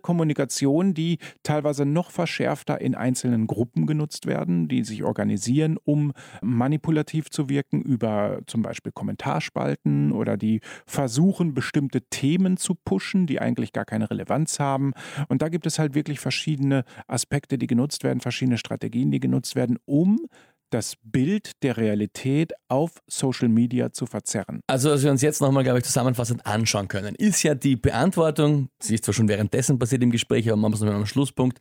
Kommunikationen, 0.66 0.94
die 0.94 1.18
teilweise 1.42 1.86
noch 1.86 2.10
verschärfter 2.10 2.80
in 2.80 2.94
einzelnen 2.94 3.46
Gruppen 3.46 3.86
genutzt 3.86 4.26
werden, 4.26 4.68
die 4.68 4.84
sich 4.84 5.04
organisieren, 5.04 5.78
um 5.84 6.12
manipulativ 6.42 7.30
zu 7.30 7.48
wirken 7.48 7.82
über 7.82 8.40
zum 8.46 8.62
Beispiel 8.62 8.92
Kommentarspalten 8.92 10.12
oder 10.12 10.36
die 10.36 10.60
versuchen, 10.86 11.54
bestimmte 11.54 12.02
Themen 12.02 12.56
zu 12.56 12.74
pushen, 12.74 13.26
die 13.26 13.40
eigentlich 13.40 13.72
gar 13.72 13.84
keine 13.84 14.10
Relevanz 14.10 14.58
haben. 14.58 14.92
Und 15.28 15.42
da 15.42 15.48
gibt 15.48 15.66
es 15.66 15.78
halt 15.78 15.94
wirklich 15.94 16.20
verschiedene 16.20 16.84
Aspekte, 17.06 17.58
die 17.58 17.66
genutzt 17.66 18.02
werden, 18.04 18.20
verschiedene 18.20 18.58
Strategien, 18.58 19.10
die 19.10 19.20
genutzt 19.20 19.54
werden, 19.54 19.78
um 19.84 20.26
das 20.70 20.96
Bild 21.02 21.62
der 21.62 21.76
Realität 21.76 22.52
auf 22.68 23.02
Social 23.06 23.48
Media 23.48 23.92
zu 23.92 24.06
verzerren. 24.06 24.60
Also, 24.66 24.90
was 24.90 25.02
wir 25.02 25.10
uns 25.10 25.22
jetzt 25.22 25.40
nochmal, 25.40 25.64
glaube 25.64 25.78
ich, 25.78 25.84
zusammenfassend 25.84 26.44
anschauen 26.46 26.88
können, 26.88 27.14
ist 27.14 27.42
ja 27.42 27.54
die 27.54 27.76
Beantwortung, 27.76 28.68
sie 28.82 28.94
ist 28.94 29.04
zwar 29.04 29.14
schon 29.14 29.28
währenddessen 29.28 29.78
passiert 29.78 30.02
im 30.02 30.10
Gespräch, 30.10 30.48
aber 30.48 30.56
machen 30.56 30.72
wir 30.72 30.76
es 30.76 30.80
nochmal 30.80 30.96
am 30.96 31.06
Schlusspunkt. 31.06 31.58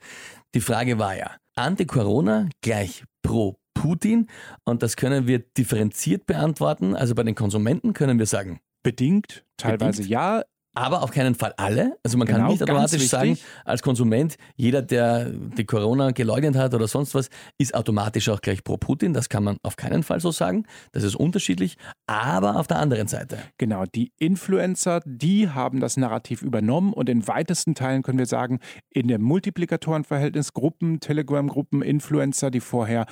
Die 0.53 0.61
Frage 0.61 0.97
war 0.99 1.15
ja, 1.15 1.31
Anti-Corona 1.55 2.49
gleich 2.61 3.03
pro 3.21 3.57
Putin 3.73 4.27
und 4.63 4.81
das 4.81 4.95
können 4.95 5.27
wir 5.27 5.39
differenziert 5.39 6.25
beantworten. 6.25 6.95
Also 6.95 7.13
bei 7.13 7.23
den 7.23 7.35
Konsumenten 7.35 7.93
können 7.93 8.19
wir 8.19 8.25
sagen, 8.25 8.59
Bedingt, 8.83 9.43
teilweise 9.57 10.03
Bedingt? 10.03 10.09
ja, 10.09 10.43
aber 10.75 11.01
auf 11.01 11.11
keinen 11.11 11.35
Fall 11.35 11.53
alle. 11.57 11.97
Also 12.03 12.17
man 12.17 12.27
kann 12.27 12.37
Genau, 12.37 12.49
nicht 12.49 12.59
ganz 12.59 12.69
automatisch 12.69 13.07
sagen, 13.07 13.37
als 13.63 13.81
Konsument, 13.81 14.35
jeder, 14.55 14.81
der 14.81 15.29
die 15.29 15.65
Corona 15.65 16.11
geleugnet 16.11 16.55
hat 16.55 16.73
oder 16.73 16.87
sonst 16.87 17.15
was, 17.15 17.29
ist 17.57 17.73
automatisch 17.73 18.29
auch 18.29 18.41
gleich 18.41 18.63
pro 18.63 18.77
Putin. 18.77 19.13
Das 19.13 19.29
kann 19.29 19.43
man 19.43 19.57
auf 19.63 19.77
keinen 19.77 20.03
Fall 20.03 20.19
so 20.19 20.31
sagen. 20.31 20.65
Das 20.91 21.03
ist 21.03 21.15
unterschiedlich. 21.15 21.77
Aber 22.07 22.57
auf 22.57 22.67
der 22.67 22.77
anderen 22.77 23.07
Seite, 23.07 23.39
Genau, 23.57 23.85
die 23.85 24.11
Influencer, 24.19 24.99
die 25.05 25.49
haben 25.49 25.79
das 25.79 25.97
Narrativ 25.97 26.41
übernommen 26.41 26.93
und 26.93 27.09
in 27.09 27.27
weitesten 27.27 27.73
Teilen 27.73 28.03
können 28.03 28.19
wir 28.19 28.25
sagen, 28.25 28.59
in 28.89 29.07
dem 29.07 29.21
Multiplikatorenverhältnis 29.21 30.53
Gruppen, 30.53 30.99
Telegram-Gruppen, 30.99 31.81
Influencer, 31.81 32.51
die 32.51 32.59
vorher 32.59 33.05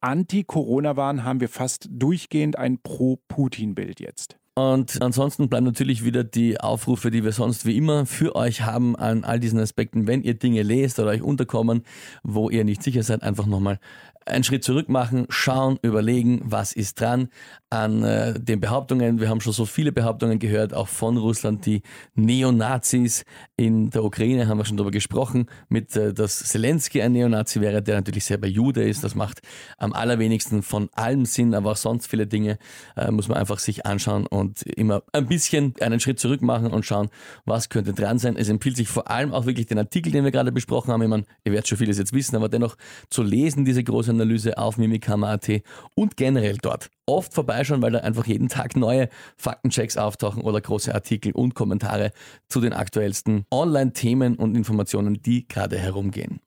anti-Corona 0.00 0.96
waren, 0.96 1.24
haben 1.24 1.40
wir 1.40 1.48
fast 1.48 1.88
durchgehend 1.90 2.58
ein 2.58 2.78
Pro-Putin-Bild 2.82 4.00
jetzt. 4.00 4.36
Und 4.56 5.02
ansonsten 5.02 5.48
bleiben 5.48 5.66
natürlich 5.66 6.04
wieder 6.04 6.22
die 6.22 6.60
Aufrufe, 6.60 7.10
die 7.10 7.24
wir 7.24 7.32
sonst 7.32 7.66
wie 7.66 7.76
immer 7.76 8.06
für 8.06 8.36
euch 8.36 8.62
haben 8.62 8.94
an 8.94 9.24
all 9.24 9.40
diesen 9.40 9.58
Aspekten. 9.58 10.06
Wenn 10.06 10.22
ihr 10.22 10.34
Dinge 10.34 10.62
lest 10.62 11.00
oder 11.00 11.10
euch 11.10 11.22
unterkommen, 11.22 11.82
wo 12.22 12.50
ihr 12.50 12.64
nicht 12.64 12.82
sicher 12.84 13.02
seid, 13.02 13.24
einfach 13.24 13.46
nochmal 13.46 13.80
einen 14.26 14.44
Schritt 14.44 14.62
zurück 14.62 14.88
machen, 14.88 15.26
schauen, 15.28 15.78
überlegen, 15.82 16.40
was 16.44 16.72
ist 16.72 17.00
dran 17.00 17.28
an 17.74 18.04
äh, 18.04 18.38
den 18.38 18.60
Behauptungen. 18.60 19.18
Wir 19.18 19.28
haben 19.28 19.40
schon 19.40 19.52
so 19.52 19.66
viele 19.66 19.90
Behauptungen 19.90 20.38
gehört, 20.38 20.72
auch 20.72 20.86
von 20.86 21.16
Russland. 21.16 21.66
Die 21.66 21.82
Neonazis 22.14 23.24
in 23.56 23.90
der 23.90 24.04
Ukraine 24.04 24.46
haben 24.46 24.58
wir 24.58 24.64
schon 24.64 24.76
darüber 24.76 24.92
gesprochen, 24.92 25.46
mit 25.68 25.96
äh, 25.96 26.14
dass 26.14 26.38
Zelensky 26.38 27.02
ein 27.02 27.12
Neonazi 27.12 27.60
wäre, 27.60 27.82
der 27.82 27.96
natürlich 27.96 28.26
selber 28.26 28.46
Jude 28.46 28.84
ist. 28.84 29.02
Das 29.02 29.16
macht 29.16 29.40
am 29.76 29.92
allerwenigsten 29.92 30.62
von 30.62 30.88
allem 30.92 31.26
Sinn, 31.26 31.52
aber 31.52 31.72
auch 31.72 31.76
sonst 31.76 32.06
viele 32.06 32.28
Dinge 32.28 32.58
äh, 32.96 33.10
muss 33.10 33.26
man 33.26 33.38
einfach 33.38 33.58
sich 33.58 33.84
anschauen 33.84 34.28
und 34.28 34.62
immer 34.62 35.02
ein 35.12 35.26
bisschen 35.26 35.74
einen 35.80 35.98
Schritt 35.98 36.20
zurück 36.20 36.42
machen 36.42 36.68
und 36.68 36.86
schauen, 36.86 37.08
was 37.44 37.70
könnte 37.70 37.92
dran 37.92 38.20
sein. 38.20 38.36
Es 38.36 38.48
empfiehlt 38.48 38.76
sich 38.76 38.86
vor 38.86 39.10
allem 39.10 39.32
auch 39.34 39.46
wirklich 39.46 39.66
den 39.66 39.78
Artikel, 39.78 40.12
den 40.12 40.22
wir 40.22 40.30
gerade 40.30 40.52
besprochen 40.52 40.92
haben. 40.92 41.02
Ich 41.02 41.08
meine, 41.08 41.24
ihr 41.42 41.50
werdet 41.50 41.66
schon 41.66 41.78
vieles 41.78 41.98
jetzt 41.98 42.12
wissen, 42.12 42.36
aber 42.36 42.48
dennoch 42.48 42.76
zu 43.10 43.24
lesen, 43.24 43.64
diese 43.64 43.82
große 43.82 44.12
Analyse 44.12 44.58
auf 44.58 44.78
mimikama.at 44.78 45.62
und 45.96 46.16
generell 46.16 46.58
dort 46.62 46.90
oft 47.06 47.34
vorbeischauen, 47.64 47.82
weil 47.82 47.92
da 47.92 48.00
einfach 48.00 48.26
jeden 48.26 48.48
Tag 48.48 48.76
neue 48.76 49.08
Faktenchecks 49.36 49.96
auftauchen 49.96 50.42
oder 50.42 50.60
große 50.60 50.94
Artikel 50.94 51.32
und 51.32 51.54
Kommentare 51.54 52.12
zu 52.48 52.60
den 52.60 52.72
aktuellsten 52.72 53.44
Online-Themen 53.50 54.36
und 54.36 54.56
Informationen, 54.56 55.20
die 55.22 55.48
gerade 55.48 55.78
herumgehen. 55.78 56.40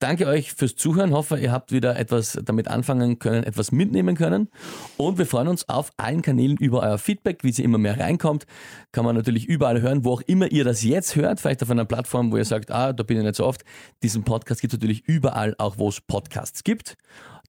Danke 0.00 0.28
euch 0.28 0.52
fürs 0.52 0.76
Zuhören. 0.76 1.12
Hoffe, 1.12 1.40
ihr 1.40 1.50
habt 1.50 1.72
wieder 1.72 1.98
etwas 1.98 2.38
damit 2.44 2.68
anfangen 2.68 3.18
können, 3.18 3.42
etwas 3.42 3.72
mitnehmen 3.72 4.14
können. 4.14 4.48
Und 4.96 5.18
wir 5.18 5.26
freuen 5.26 5.48
uns 5.48 5.68
auf 5.68 5.90
allen 5.96 6.22
Kanälen 6.22 6.56
über 6.56 6.82
euer 6.84 6.98
Feedback, 6.98 7.42
wie 7.42 7.50
sie 7.50 7.64
immer 7.64 7.78
mehr 7.78 7.98
reinkommt. 7.98 8.46
Kann 8.92 9.04
man 9.04 9.16
natürlich 9.16 9.46
überall 9.46 9.82
hören, 9.82 10.04
wo 10.04 10.12
auch 10.12 10.20
immer 10.20 10.52
ihr 10.52 10.62
das 10.62 10.84
jetzt 10.84 11.16
hört. 11.16 11.40
Vielleicht 11.40 11.64
auf 11.64 11.70
einer 11.72 11.84
Plattform, 11.84 12.30
wo 12.30 12.36
ihr 12.36 12.44
sagt, 12.44 12.70
ah, 12.70 12.92
da 12.92 13.02
bin 13.02 13.18
ich 13.18 13.24
nicht 13.24 13.34
so 13.34 13.44
oft. 13.44 13.64
Diesen 14.04 14.22
Podcast 14.22 14.60
gibt 14.60 14.72
es 14.72 14.78
natürlich 14.78 15.02
überall, 15.04 15.56
auch 15.58 15.78
wo 15.78 15.88
es 15.88 16.00
Podcasts 16.00 16.62
gibt. 16.62 16.96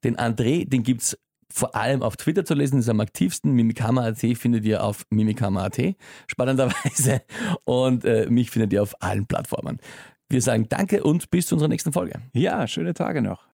Den 0.03 0.17
André, 0.17 0.67
den 0.67 0.81
gibt's 0.81 1.15
vor 1.51 1.75
allem 1.75 2.03
auf 2.03 2.17
Twitter 2.17 2.45
zu 2.45 2.53
lesen, 2.53 2.79
ist 2.79 2.89
am 2.89 2.99
aktivsten. 2.99 3.53
Mimikama.at 3.53 4.19
findet 4.37 4.65
ihr 4.65 4.83
auf 4.83 5.05
mimikama.at, 5.09 5.95
spannenderweise. 6.27 7.21
Und 7.65 8.05
äh, 8.05 8.27
mich 8.29 8.51
findet 8.51 8.73
ihr 8.73 8.83
auf 8.83 9.01
allen 9.01 9.25
Plattformen. 9.25 9.79
Wir 10.29 10.41
sagen 10.41 10.67
Danke 10.69 11.03
und 11.03 11.31
bis 11.31 11.47
zu 11.47 11.55
unserer 11.55 11.69
nächsten 11.69 11.91
Folge. 11.91 12.21
Ja, 12.33 12.67
schöne 12.67 12.93
Tage 12.93 13.21
noch. 13.21 13.47